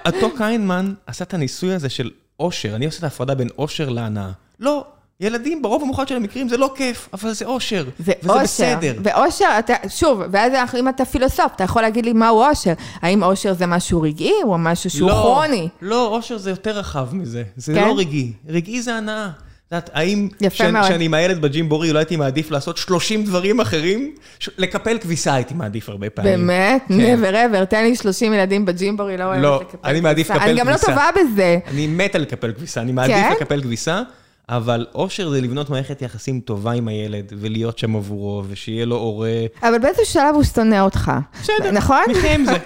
אותו 0.07 0.30
קיינמן 0.38 0.93
עשה 1.07 1.23
את 1.23 1.34
הניסוי 1.34 1.73
הזה 1.73 1.89
של 1.89 2.11
אושר. 2.39 2.76
אני 2.76 2.85
עושה 2.85 2.97
את 2.97 3.03
ההפרדה 3.03 3.35
בין 3.35 3.47
אושר 3.57 3.89
להנאה. 3.89 4.31
לא, 4.59 4.85
ילדים, 5.22 5.61
ברוב 5.61 5.84
המוחלט 5.84 6.07
של 6.07 6.15
המקרים 6.15 6.49
זה 6.49 6.57
לא 6.57 6.73
כיף, 6.76 7.10
אבל 7.14 7.34
זה 7.34 7.45
אושר. 7.45 7.85
זה 7.99 8.11
וזה 8.23 8.31
אושר. 8.34 8.44
בסדר. 8.44 8.94
ואושר, 9.03 9.45
אתה, 9.60 9.73
שוב, 9.89 10.22
ואז 10.31 10.53
אנחנו- 10.53 10.80
אם 10.80 10.89
אתה 10.89 11.06
פילוסוף, 11.06 11.52
אתה 11.56 11.64
יכול 11.64 11.81
להגיד 11.81 12.06
לי 12.06 12.14
מהו 12.14 12.44
אושר. 12.44 12.73
האם 13.02 13.23
אושר 13.23 13.53
זה 13.53 13.65
משהו 13.65 14.02
רגעי, 14.02 14.34
או 14.44 14.57
משהו 14.57 14.89
שהוא 14.89 15.10
לא, 15.10 15.14
כרוני? 15.15 15.68
לא, 15.81 16.07
אושר 16.07 16.38
זה 16.38 16.49
יותר 16.49 16.72
רחב 16.77 17.07
מזה. 17.15 17.44
זה 17.56 17.73
כן? 17.73 17.88
לא 17.88 17.98
רגעי. 17.98 18.31
רגעי 18.49 18.81
זה 18.81 18.95
הנאה. 18.95 19.26
את 19.68 19.72
יודעת, 19.72 19.89
האם 19.94 20.27
כשאני- 20.49 21.06
עם 21.06 21.14
הילד 21.14 21.41
בג'ימבורי, 21.41 21.94
לא 21.94 21.99
הייתי 21.99 22.15
מעדיף 22.15 22.52
לעשות 22.52 22.77
30 22.77 23.23
דברים 23.23 23.60
אחרים? 23.60 24.15
ש- 24.39 24.49
לקפל 24.57 24.98
כביסה 24.98 25.34
הייתי 25.34 25.53
מעדיף 25.53 25.89
הרבה 25.89 26.10
פעמים. 26.10 26.31
באמת? 26.48 26.81
כן. 26.88 26.94
never 27.23 27.34
ever, 27.34 27.65
תן 27.65 27.84
לי 27.84 27.95
30 27.95 28.34
ילדים 28.34 28.65
בג'ימבורי, 28.65 29.18
לא 29.18 29.23
אוהבת 29.23 29.41
לא, 29.41 29.60
לקפל 29.61 29.88
אני 29.89 29.99
מעדיף 30.02 30.27
כביסה. 30.27 30.39
לקפל 30.39 30.49
אני 30.52 30.60
גם 30.60 30.68
לא 30.69 30.73
כביסה. 30.77 30.88
טובה 30.91 31.10
בזה. 31.15 31.60
אני 31.68 31.88
מת 31.88 32.15
על 32.15 32.22
לקפל 32.22 32.52
כביסה, 32.52 32.81
אני 32.81 32.91
מעדיף 32.91 33.15
כן? 33.15 33.31
לקפל 33.31 33.61
כביסה, 33.61 34.02
אבל 34.49 34.86
אושר 34.95 35.30
זה 35.30 35.41
לבנות 35.41 35.69
מערכת 35.69 36.02
יחסים 36.02 36.40
טובה 36.40 36.72
עם 36.72 36.88
הילד, 36.88 37.34
ולהיות 37.40 37.78
שם 37.78 37.95
עבורו, 37.95 38.44
ושיהיה 38.48 38.86
לו 38.86 38.95
הורה. 38.95 39.45
אבל 39.64 39.80
באיזה 39.80 40.02
שלב 40.06 40.36
הוא 40.36 40.44
שונא 40.44 40.82
אותך. 40.82 41.11
בסדר, 41.41 41.72
נכון? 41.72 42.03
נחיה 42.10 42.36
עם 42.36 42.45
זה, 42.45 42.57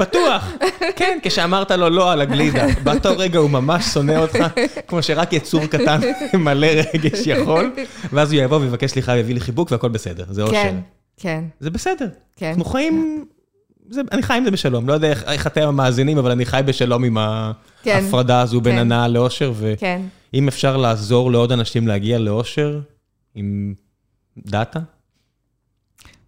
בטוח. 0.00 0.52
כן, 0.96 1.18
כשאמרת 1.22 1.70
לו 1.70 1.90
לא 1.90 2.12
על 2.12 2.20
הגלידה, 2.20 2.66
באותו 2.82 3.08
רגע 3.18 3.38
הוא 3.38 3.50
ממש 3.50 3.84
שונא 3.84 4.12
אותך, 4.12 4.38
כמו 4.88 5.02
שרק 5.02 5.32
יצור 5.32 5.66
קטן 5.66 6.00
מלא 6.44 6.66
רגש 6.66 7.26
יכול, 7.26 7.72
ואז 8.12 8.32
הוא 8.32 8.42
יבוא 8.42 8.56
ויבקש 8.56 8.90
סליחה 8.90 9.12
ויביא 9.12 9.34
לי 9.34 9.40
חיבוק 9.40 9.72
והכל 9.72 9.88
בסדר, 9.88 10.24
זה 10.30 10.42
אושר. 10.42 10.52
כן, 10.52 10.76
כן, 11.16 11.44
זה 11.60 11.70
בסדר. 11.70 12.08
כן. 12.36 12.48
אנחנו 12.48 12.64
חיים, 12.64 13.24
זה, 13.90 14.00
אני 14.12 14.22
חי 14.22 14.34
עם 14.34 14.44
זה 14.44 14.50
בשלום, 14.50 14.88
לא 14.88 14.92
יודע 14.92 15.10
איך, 15.10 15.24
איך 15.24 15.46
אתם 15.46 15.68
המאזינים, 15.68 16.18
אבל 16.18 16.30
אני 16.30 16.46
חי 16.46 16.60
בשלום 16.64 17.04
עם 17.04 17.16
כן, 17.82 18.00
ההפרדה 18.02 18.40
הזו 18.40 18.60
בין 18.60 18.72
כן. 18.72 18.78
הנאה 18.78 19.08
לאושר, 19.08 19.52
ו... 19.56 19.74
כן. 19.78 20.00
אם 20.34 20.48
אפשר 20.48 20.76
לעזור 20.76 21.32
לעוד 21.32 21.52
אנשים 21.52 21.88
להגיע 21.88 22.18
לאושר 22.18 22.80
עם 23.34 23.74
דאטה, 24.38 24.80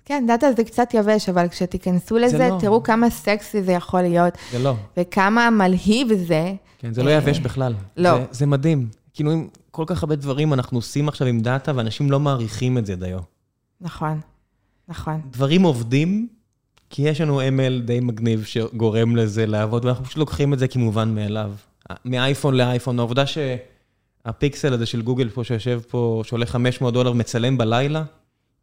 כן, 0.04 0.24
דאטה 0.26 0.46
זה 0.56 0.64
קצת 0.64 0.88
יבש, 0.94 1.28
אבל 1.28 1.48
כשתיכנסו 1.48 2.18
לזה, 2.18 2.48
לא. 2.48 2.58
תראו 2.60 2.82
כמה 2.82 3.10
סקסי 3.10 3.62
זה 3.62 3.72
יכול 3.72 4.02
להיות, 4.02 4.34
זה 4.52 4.58
לא. 4.58 4.74
וכמה 4.96 5.50
מלהיב 5.50 6.08
זה. 6.14 6.52
כן, 6.78 6.94
זה 6.94 7.02
לא 7.02 7.10
אה, 7.10 7.14
יבש 7.14 7.38
בכלל. 7.38 7.74
לא. 7.96 8.18
זה, 8.18 8.24
זה 8.30 8.46
מדהים. 8.46 8.88
כאילו, 9.14 9.30
עם 9.30 9.48
כל 9.70 9.84
כך 9.86 10.02
הרבה 10.02 10.16
דברים 10.16 10.52
אנחנו 10.52 10.78
עושים 10.78 11.08
עכשיו 11.08 11.26
עם 11.26 11.40
דאטה, 11.40 11.72
ואנשים 11.74 12.10
לא 12.10 12.20
מעריכים 12.20 12.78
את 12.78 12.86
זה 12.86 12.96
דיו. 12.96 13.18
נכון, 13.80 14.20
נכון. 14.88 15.20
דברים 15.30 15.62
עובדים, 15.62 16.28
כי 16.90 17.02
יש 17.02 17.20
לנו 17.20 17.40
ML 17.40 17.84
די 17.84 18.00
מגניב 18.00 18.44
שגורם 18.44 19.16
לזה 19.16 19.46
לעבוד, 19.46 19.84
ואנחנו 19.84 20.04
פשוט 20.04 20.16
לוקחים 20.16 20.54
את 20.54 20.58
זה 20.58 20.68
כמובן 20.68 21.14
מאליו. 21.14 21.52
מאייפון 22.04 22.54
לאייפון, 22.54 22.98
העובדה 22.98 23.24
שהפיקסל 24.26 24.72
הזה 24.72 24.86
של 24.86 25.02
גוגל 25.02 25.28
פה, 25.28 25.44
שיושב 25.44 25.80
פה, 25.88 26.22
שעולה 26.24 26.46
500 26.46 26.94
דולר, 26.94 27.12
מצלם 27.12 27.58
בלילה, 27.58 28.02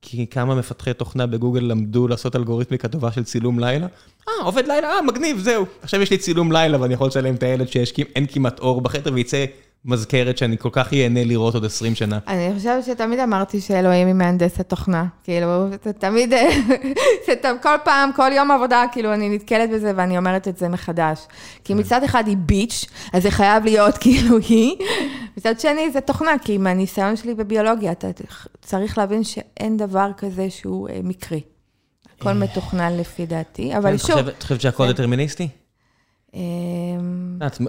כי 0.02 0.28
כמה 0.28 0.56
מפתחי 0.56 0.94
תוכנה 0.94 1.26
בגוגל 1.26 1.60
למדו 1.60 2.08
לעשות 2.08 2.36
אלגוריתמיקה 2.36 2.88
טובה 2.88 3.12
של 3.12 3.24
צילום 3.24 3.60
לילה. 3.60 3.88
אה, 4.28 4.34
עובד 4.44 4.68
לילה, 4.68 4.88
אה, 4.90 5.02
מגניב, 5.02 5.40
זהו. 5.40 5.66
עכשיו 5.82 6.02
יש 6.02 6.12
לי 6.12 6.18
צילום 6.18 6.52
לילה 6.52 6.82
ואני 6.82 6.94
יכול 6.94 7.08
לצלם 7.08 7.36
את 7.36 7.44
הילד 7.44 7.68
שיש, 7.68 7.94
אין 8.16 8.26
כמעט 8.26 8.60
אור 8.60 8.82
בחדר, 8.82 9.14
ויצא 9.14 9.46
מזכרת 9.86 10.38
שאני 10.38 10.58
כל 10.58 10.70
כך 10.72 10.94
ייהנה 10.94 11.24
לראות 11.24 11.54
עוד 11.54 11.66
20 11.66 11.96
שנה. 11.96 12.20
אני 12.28 12.52
חושבת 12.56 12.84
שתמיד 12.86 13.20
אמרתי 13.20 13.62
שאלוהים 13.62 14.08
היא 14.08 14.16
מהנדסת 14.16 14.70
תוכנה. 14.70 15.06
כאילו, 15.24 15.48
זה 15.84 15.94
תמיד, 15.94 16.34
זה 17.28 17.34
כל 17.62 17.76
פעם, 17.84 18.10
כל 18.16 18.32
יום 18.36 18.52
עבודה, 18.52 18.84
כאילו, 18.92 19.14
אני 19.14 19.30
נתקלת 19.30 19.70
בזה 19.70 19.92
ואני 19.96 20.18
אומרת 20.18 20.48
את 20.48 20.58
זה 20.58 20.68
מחדש. 20.70 21.20
כי 21.64 21.74
מצד 21.74 22.04
אחד 22.04 22.28
היא 22.28 22.38
ביץ', 22.38 22.86
אז 23.14 23.24
זה 23.24 23.32
חייב 23.32 23.64
להיות 23.64 23.98
כאילו 24.04 24.38
היא. 24.50 24.76
מצד 25.38 25.60
שני, 25.60 25.92
זה 25.92 26.02
תוכנה, 26.02 26.32
כי 26.46 26.58
מהניסיון 26.58 27.16
שלי 27.16 27.34
בביולוגיה, 27.34 27.92
אתה 27.92 28.08
צריך 28.62 28.98
להבין 28.98 29.24
שאין 29.24 29.78
דבר 29.78 30.10
כזה 30.18 30.50
שהוא 30.50 30.90
אה, 30.90 31.00
מקרי. 31.04 31.42
הכל 32.20 32.34
מתוכנן 32.34 32.98
לפי 32.98 33.26
דעתי, 33.26 33.78
אבל 33.78 33.92
כן, 33.92 33.98
שוב, 33.98 34.18
את 34.28 34.44
חושבת- 34.44 34.62
שהכל 34.62 34.88
זה- 34.88 34.94
דטרמיניסטי? 34.94 35.48
אמ, 36.34 36.40
יודעת, 37.34 37.60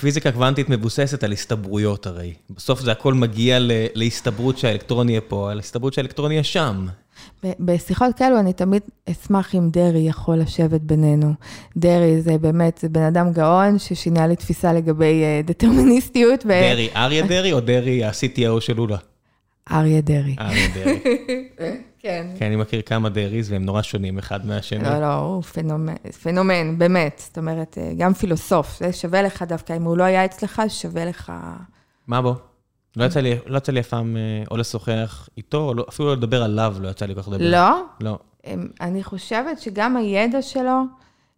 פיזיקה- 0.00 0.32
קוונטית 0.32 0.68
מבוססת 0.68 1.24
על 1.24 1.32
הסתברויות 1.32 2.06
הרי. 2.06 2.34
בסוף 2.50 2.80
זה 2.80 2.92
הכל 2.92 3.14
מגיע 3.14 3.58
להסתברות 3.94 4.58
שהאלקטרון 4.58 5.08
יהיה 5.08 5.20
פה, 5.20 5.50
על 5.50 5.58
הסתברות 5.58 5.94
שהאלקטרון 5.94 6.32
יהיה 6.32 6.44
שם. 6.44 6.86
בשיחות 7.60 8.16
כאלו 8.16 8.38
אני 8.40 8.52
תמיד 8.52 8.82
אשמח 9.10 9.54
אם 9.54 9.68
דרעי 9.70 10.08
יכול 10.08 10.36
לשבת 10.36 10.80
בינינו. 10.80 11.32
דרעי 11.76 12.20
זה 12.20 12.38
באמת, 12.38 12.78
זה 12.82 12.88
בן 12.88 13.02
אדם 13.02 13.32
גאון 13.32 13.78
ששינה 13.78 14.26
לי 14.26 14.36
תפיסה 14.36 14.72
לגבי 14.72 15.22
אה, 15.22 15.40
דטרמיניסטיות. 15.44 16.44
ו- 16.44 16.48
דרעי, 16.48 16.88
אריה 16.96 17.26
דרעי 17.26 17.52
או 17.52 17.60
דרעי 17.60 18.04
ה-CTO 18.04 18.60
של 18.60 18.76
לולה? 18.76 18.96
אריה 19.72 20.00
דרעי. 20.00 20.36
אריה 20.40 20.68
דרעי. 20.74 20.98
כן. 22.02 22.26
כן, 22.38 22.46
אני 22.46 22.56
מכיר 22.56 22.82
כמה 22.82 23.08
דרעיז 23.08 23.52
והם 23.52 23.64
נורא 23.64 23.82
שונים 23.82 24.18
אחד 24.18 24.46
מהשני. 24.46 24.84
לא, 24.84 25.00
לא, 25.00 25.14
הוא 25.14 25.42
פנומן, 25.42 25.94
פנומן, 26.22 26.78
באמת. 26.78 27.22
זאת 27.26 27.38
אומרת, 27.38 27.78
אה, 27.78 27.92
גם 27.98 28.14
פילוסוף, 28.14 28.78
זה 28.78 28.92
שווה 28.92 29.22
לך 29.22 29.42
דווקא, 29.42 29.76
אם 29.76 29.82
הוא 29.82 29.96
לא 29.96 30.04
היה 30.04 30.24
אצלך, 30.24 30.62
שווה 30.68 31.04
לך... 31.04 31.32
מה 32.06 32.22
בו? 32.22 32.34
לא 32.96 33.04
יצא 33.04 33.20
לי, 33.20 33.34
לא 33.46 33.56
יצא 33.58 33.72
לי 33.72 33.80
אף 33.80 33.88
פעם 33.88 34.16
אה, 34.16 34.44
או 34.50 34.56
לשוחח 34.56 35.28
איתו, 35.36 35.68
או 35.68 35.74
לא- 35.74 35.86
אפילו 35.88 36.08
לא 36.08 36.14
לדבר 36.16 36.42
עליו 36.42 36.76
לא 36.80 36.88
יצא 36.88 37.06
לי 37.06 37.14
כל 37.14 37.22
כך 37.22 37.28
לדבר. 37.28 37.50
לא? 37.50 37.82
לא. 38.00 38.18
אמ, 38.46 38.68
אני 38.80 39.02
חושבת 39.02 39.58
שגם 39.60 39.96
הידע 39.96 40.42
שלו, 40.42 40.82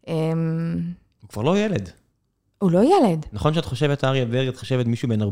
אמ, 0.09 0.12
הוא 1.23 1.28
כבר 1.28 1.43
לא 1.43 1.59
ילד. 1.59 1.91
הוא 2.59 2.70
לא 2.70 2.81
ילד. 2.85 3.27
נכון 3.32 3.55
שאת 3.55 3.65
חושבת 3.65 4.05
אריה 4.05 4.24
דרעי, 4.24 4.49
את 4.49 4.57
חושבת 4.57 4.86
מישהו 4.86 5.09
בן 5.09 5.23
40-50? 5.23 5.24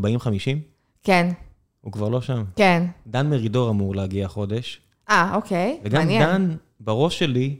כן, 1.03 1.29
הוא 1.81 1.93
כבר 1.93 2.09
לא 2.09 2.21
שם. 2.21 2.45
כן. 2.57 2.87
דן 3.07 3.31
מרידור 3.31 3.71
אמור 3.71 3.95
להגיע 3.95 4.29
חודש, 4.29 4.81
אה, 5.13 5.35
אוקיי, 5.35 5.79
וגם 5.85 6.01
מעניין. 6.01 6.49
דן, 6.49 6.55
בראש 6.81 7.19
שלי, 7.19 7.57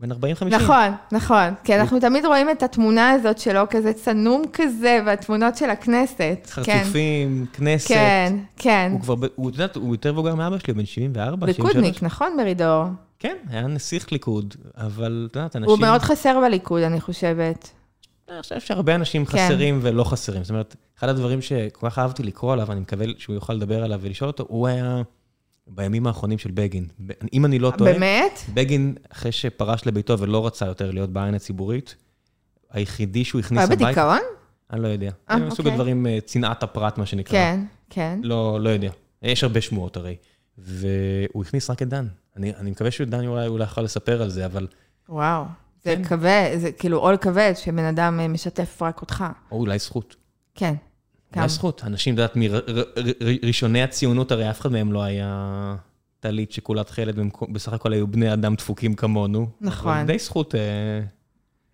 בן 0.00 0.12
40-50. 0.12 0.16
נכון, 0.50 0.88
נכון. 1.12 1.54
כי 1.64 1.74
אנחנו 1.74 2.00
תמיד 2.00 2.26
רואים 2.26 2.50
את 2.50 2.62
התמונה 2.62 3.10
הזאת 3.10 3.38
שלו 3.38 3.60
כזה 3.70 3.92
צנום 3.92 4.42
כזה, 4.52 5.00
והתמונות 5.06 5.56
של 5.56 5.70
הכנסת. 5.70 6.38
כן, 6.54 6.62
חרצופים, 6.62 7.46
כנסת. 7.52 7.88
כן, 7.88 8.36
כן. 8.56 8.88
הוא 8.92 9.00
כבר, 9.00 9.14
הוא, 9.34 9.50
את 9.50 9.54
יודעת, 9.54 9.76
הוא 9.76 9.94
יותר 9.94 10.12
מבוגר 10.12 10.34
מאבא 10.34 10.58
שלי, 10.58 10.72
הוא 10.72 10.76
בן 10.76 10.86
74, 10.86 11.46
73. 11.52 11.74
ליכודניק, 11.74 12.02
נכון, 12.02 12.36
מרידור? 12.36 12.84
כן, 13.18 13.36
היה 13.50 13.66
נסיך 13.66 14.12
ליכוד, 14.12 14.54
אבל 14.76 15.28
את 15.30 15.36
יודעת, 15.36 15.56
אנשים... 15.56 15.70
הוא 15.70 15.78
מאוד 15.78 16.00
חסר 16.00 16.40
בליכוד, 16.40 16.82
אני 16.82 17.00
חושבת. 17.00 17.70
אני 18.30 18.42
חושב 18.42 18.60
שהרבה 18.60 18.94
אנשים 18.94 19.24
כן. 19.24 19.38
חסרים 19.38 19.78
ולא 19.82 20.04
חסרים. 20.04 20.42
זאת 20.44 20.50
אומרת, 20.50 20.76
אחד 20.98 21.08
הדברים 21.08 21.42
שכל 21.42 21.90
כך 21.90 21.98
אהבתי 21.98 22.22
לקרוא 22.22 22.52
עליו, 22.52 22.72
אני 22.72 22.80
מקווה 22.80 23.06
שהוא 23.18 23.34
יוכל 23.34 23.52
לדבר 23.52 23.84
עליו 23.84 24.00
ולשאול 24.02 24.30
אותו, 24.30 24.44
הוא 24.48 24.66
היה 24.66 25.02
בימים 25.66 26.06
האחרונים 26.06 26.38
של 26.38 26.50
בגין. 26.50 26.86
אם 27.32 27.44
אני 27.44 27.58
לא 27.58 27.72
טועה, 27.78 27.92
באמת? 27.92 28.40
בגין, 28.54 28.94
אחרי 29.12 29.32
שפרש 29.32 29.86
לביתו 29.86 30.18
ולא 30.18 30.46
רצה 30.46 30.66
יותר 30.66 30.90
להיות 30.90 31.10
בעין 31.10 31.34
הציבורית, 31.34 31.94
היחידי 32.70 33.24
שהוא 33.24 33.38
הוא 33.38 33.44
הכניס 33.46 33.58
היה 33.58 33.66
הביתה... 33.66 33.84
בדיכאון? 33.84 34.20
אני 34.72 34.82
לא 34.82 34.88
יודע. 34.88 35.10
אה, 35.30 35.38
זה 35.38 35.44
מסוג 35.44 35.58
אוקיי. 35.58 35.72
הדברים, 35.72 36.06
אה, 36.06 36.18
צנעת 36.24 36.62
הפרט, 36.62 36.98
מה 36.98 37.06
שנקרא. 37.06 37.32
כן, 37.32 37.60
כן. 37.90 38.18
לא, 38.22 38.60
לא 38.60 38.68
יודע. 38.68 38.90
יש 39.22 39.44
הרבה 39.44 39.60
שמועות 39.60 39.96
הרי. 39.96 40.16
והוא 40.58 41.44
הכניס 41.44 41.70
רק 41.70 41.82
את 41.82 41.88
דן. 41.88 42.06
אני, 42.36 42.54
אני 42.54 42.70
מקווה 42.70 42.90
שדן 42.90 43.26
אולי, 43.26 43.46
אולי 43.46 43.64
יכול 43.64 43.84
לספר 43.84 44.22
על 44.22 44.30
זה, 44.30 44.46
אבל... 44.46 44.66
וואו. 45.08 45.44
זה 45.84 45.96
כן. 45.96 46.04
כבד, 46.04 46.56
זה 46.56 46.72
כאילו 46.72 46.98
עול 46.98 47.16
כבד 47.16 47.52
שבן 47.56 47.84
אדם 47.84 48.20
אה, 48.20 48.28
משתף 48.28 48.82
רק 48.82 49.00
אותך. 49.00 49.24
או 49.50 49.60
אולי 49.60 49.78
זכות. 49.78 50.16
כן. 50.54 50.74
אולי 51.36 51.48
זכות. 51.48 51.82
אנשים, 51.84 52.14
את 52.14 52.18
יודעת, 52.18 52.36
מראשוני 53.42 53.82
הציונות, 53.82 54.32
הרי 54.32 54.50
אף 54.50 54.60
אחד 54.60 54.72
מהם 54.72 54.92
לא 54.92 55.02
היה 55.02 55.76
טלית 56.20 56.52
שכולה 56.52 56.84
תכלת, 56.84 57.14
בסך 57.52 57.72
הכל 57.72 57.92
היו 57.92 58.06
בני 58.06 58.32
אדם 58.32 58.54
דפוקים 58.54 58.94
כמונו. 58.94 59.48
נכון. 59.60 60.06
די 60.06 60.18
זכות 60.18 60.54
אה, 60.54 60.60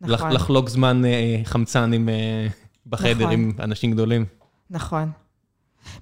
נכון. 0.00 0.32
לחלוק 0.32 0.68
זמן 0.68 1.04
אה, 1.04 1.40
חמצן 1.44 1.92
עם, 1.92 2.08
אה, 2.08 2.46
בחדר 2.86 3.14
נכון. 3.14 3.32
עם 3.32 3.52
אנשים 3.60 3.92
גדולים. 3.92 4.24
נכון. 4.70 5.10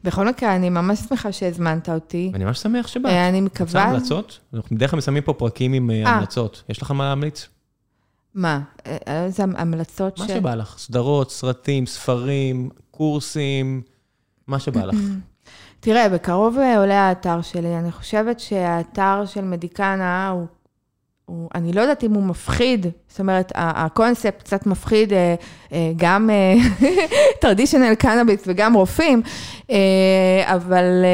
בכל 0.04 0.28
מקרה, 0.28 0.56
אני 0.56 0.70
ממש 0.70 0.98
שמחה 0.98 1.32
שהזמנת 1.32 1.88
אותי. 1.88 2.30
ואני 2.32 2.44
ממש 2.44 2.58
שמח 2.58 2.86
שבאת. 2.86 3.12
אני 3.12 3.40
רוצה 3.40 3.64
מקווה... 3.64 3.82
המלצות? 3.82 4.38
אנחנו 4.54 4.76
בדרך 4.76 4.90
כלל 4.90 4.98
מסיימים 4.98 5.22
פה 5.22 5.32
פרקים 5.32 5.72
עם. 5.72 5.90
המלצות. 5.90 6.62
יש 6.68 6.82
לך 6.82 6.90
מה 6.90 7.08
להמליץ? 7.08 7.48
מה? 8.34 8.60
איזה 9.06 9.42
המלצות 9.42 10.18
מה 10.18 10.28
שבא 10.28 10.54
לך. 10.54 10.78
סדרות, 10.78 11.30
סרטים, 11.30 11.86
ספרים, 11.86 12.70
קורסים, 12.98 13.82
מה 14.46 14.58
שבא 14.58 14.84
לך. 14.84 14.96
תראה, 15.80 16.08
בקרוב 16.08 16.58
אה, 16.58 16.78
עולה 16.78 17.08
האתר 17.08 17.42
שלי. 17.42 17.76
אני 17.78 17.92
חושבת 17.92 18.40
שהאתר 18.40 19.22
של 19.26 19.44
מדיקנה 19.44 20.28
הוא... 20.28 20.46
הוא, 21.24 21.48
אני 21.54 21.72
לא 21.72 21.80
יודעת 21.80 22.04
אם 22.04 22.14
הוא 22.14 22.22
מפחיד, 22.22 22.86
זאת 23.08 23.20
אומרת, 23.20 23.52
הקונספט 23.54 24.42
קצת 24.42 24.66
מפחיד 24.66 25.12
אה, 25.12 25.34
אה, 25.72 25.92
גם 25.96 26.30
טרדישיונל 27.40 27.94
קנאביס 27.94 28.42
וגם 28.46 28.74
רופאים, 28.74 29.22
אבל 30.44 31.04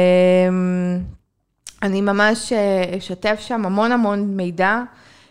אני 1.81 2.01
ממש 2.01 2.53
אשתף 2.97 3.39
שם 3.39 3.65
המון 3.65 3.91
המון 3.91 4.37
מידע 4.37 4.81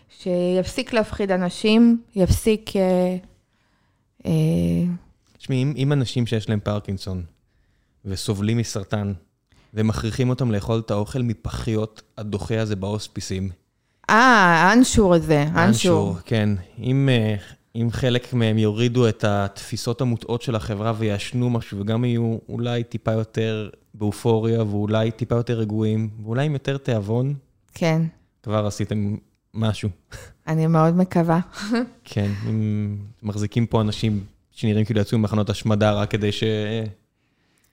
שיפסיק 0.09 0.93
להפחיד 0.93 1.31
אנשים, 1.31 2.01
יפסיק... 2.15 2.71
תשמעי, 5.45 5.63
אם, 5.63 5.73
אם 5.77 5.93
אנשים 5.93 6.27
שיש 6.27 6.49
להם 6.49 6.59
פרקינסון 6.59 7.23
וסובלים 8.05 8.57
מסרטן, 8.57 9.13
ומכריחים 9.73 10.29
אותם 10.29 10.51
לאכול 10.51 10.79
את 10.79 10.91
האוכל 10.91 11.21
מפחיות 11.21 12.01
הדוחה 12.17 12.61
הזה 12.61 12.75
בהוספיסים. 12.75 13.49
אה, 14.09 14.15
האנשור 14.15 15.13
הזה, 15.13 15.45
האנשור. 15.53 16.17
כן. 16.25 16.49
אם, 16.79 17.09
אה, 17.11 17.35
אם 17.75 17.87
חלק 17.91 18.33
מהם 18.33 18.57
יורידו 18.57 19.09
את 19.09 19.23
התפיסות 19.23 20.01
המוטעות 20.01 20.41
של 20.41 20.55
החברה 20.55 20.93
ויעשנו 20.97 21.49
משהו, 21.49 21.79
וגם 21.79 22.05
יהיו 22.05 22.37
אולי 22.49 22.83
טיפה 22.83 23.11
יותר 23.11 23.69
באופוריה, 23.93 24.63
ואולי 24.63 25.11
טיפה 25.11 25.35
יותר 25.35 25.59
רגועים, 25.59 26.09
ואולי 26.23 26.45
עם 26.45 26.53
יותר 26.53 26.77
תיאבון, 26.77 27.33
כן, 27.73 28.01
כבר 28.43 28.65
עשיתם 28.65 29.15
משהו. 29.53 29.89
אני 30.47 30.67
מאוד 30.67 30.95
מקווה. 30.95 31.39
כן, 32.03 32.31
אם 32.49 32.97
מחזיקים 33.23 33.65
פה 33.65 33.81
אנשים 33.81 34.23
שנראים 34.55 34.85
כאילו 34.85 35.01
יצאו 35.01 35.17
ממחנות 35.17 35.49
השמדה 35.49 35.91
רק 35.91 36.11
כדי 36.11 36.29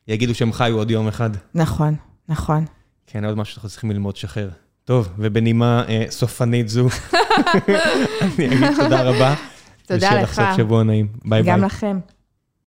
שיגידו 0.09 0.35
שהם 0.35 0.53
חיו 0.53 0.77
עוד 0.77 0.91
יום 0.91 1.09
אחד. 1.09 1.31
נכון, 1.55 1.95
נכון. 2.29 2.65
כן, 3.07 3.25
עוד 3.25 3.37
משהו 3.37 3.55
שאנחנו 3.55 3.69
צריכים 3.69 3.91
ללמוד 3.91 4.17
שחרר. 4.17 4.51
טוב, 4.85 5.09
ובנימה 5.19 5.85
אה, 5.89 6.05
סופנית 6.11 6.69
זו, 6.69 6.89
אני 8.39 8.47
אגיד 8.47 8.75
תודה 8.77 9.03
רבה. 9.03 9.35
תודה 9.87 10.07
ושיהיה 10.07 10.23
לך. 10.23 10.29
לך 10.29 10.35
סוף 10.35 10.57
שבוע 10.57 10.83
נעים. 10.83 11.09
ביי 11.25 11.43
ביי. 11.43 11.53
גם 11.53 11.65
לכם. 11.65 11.99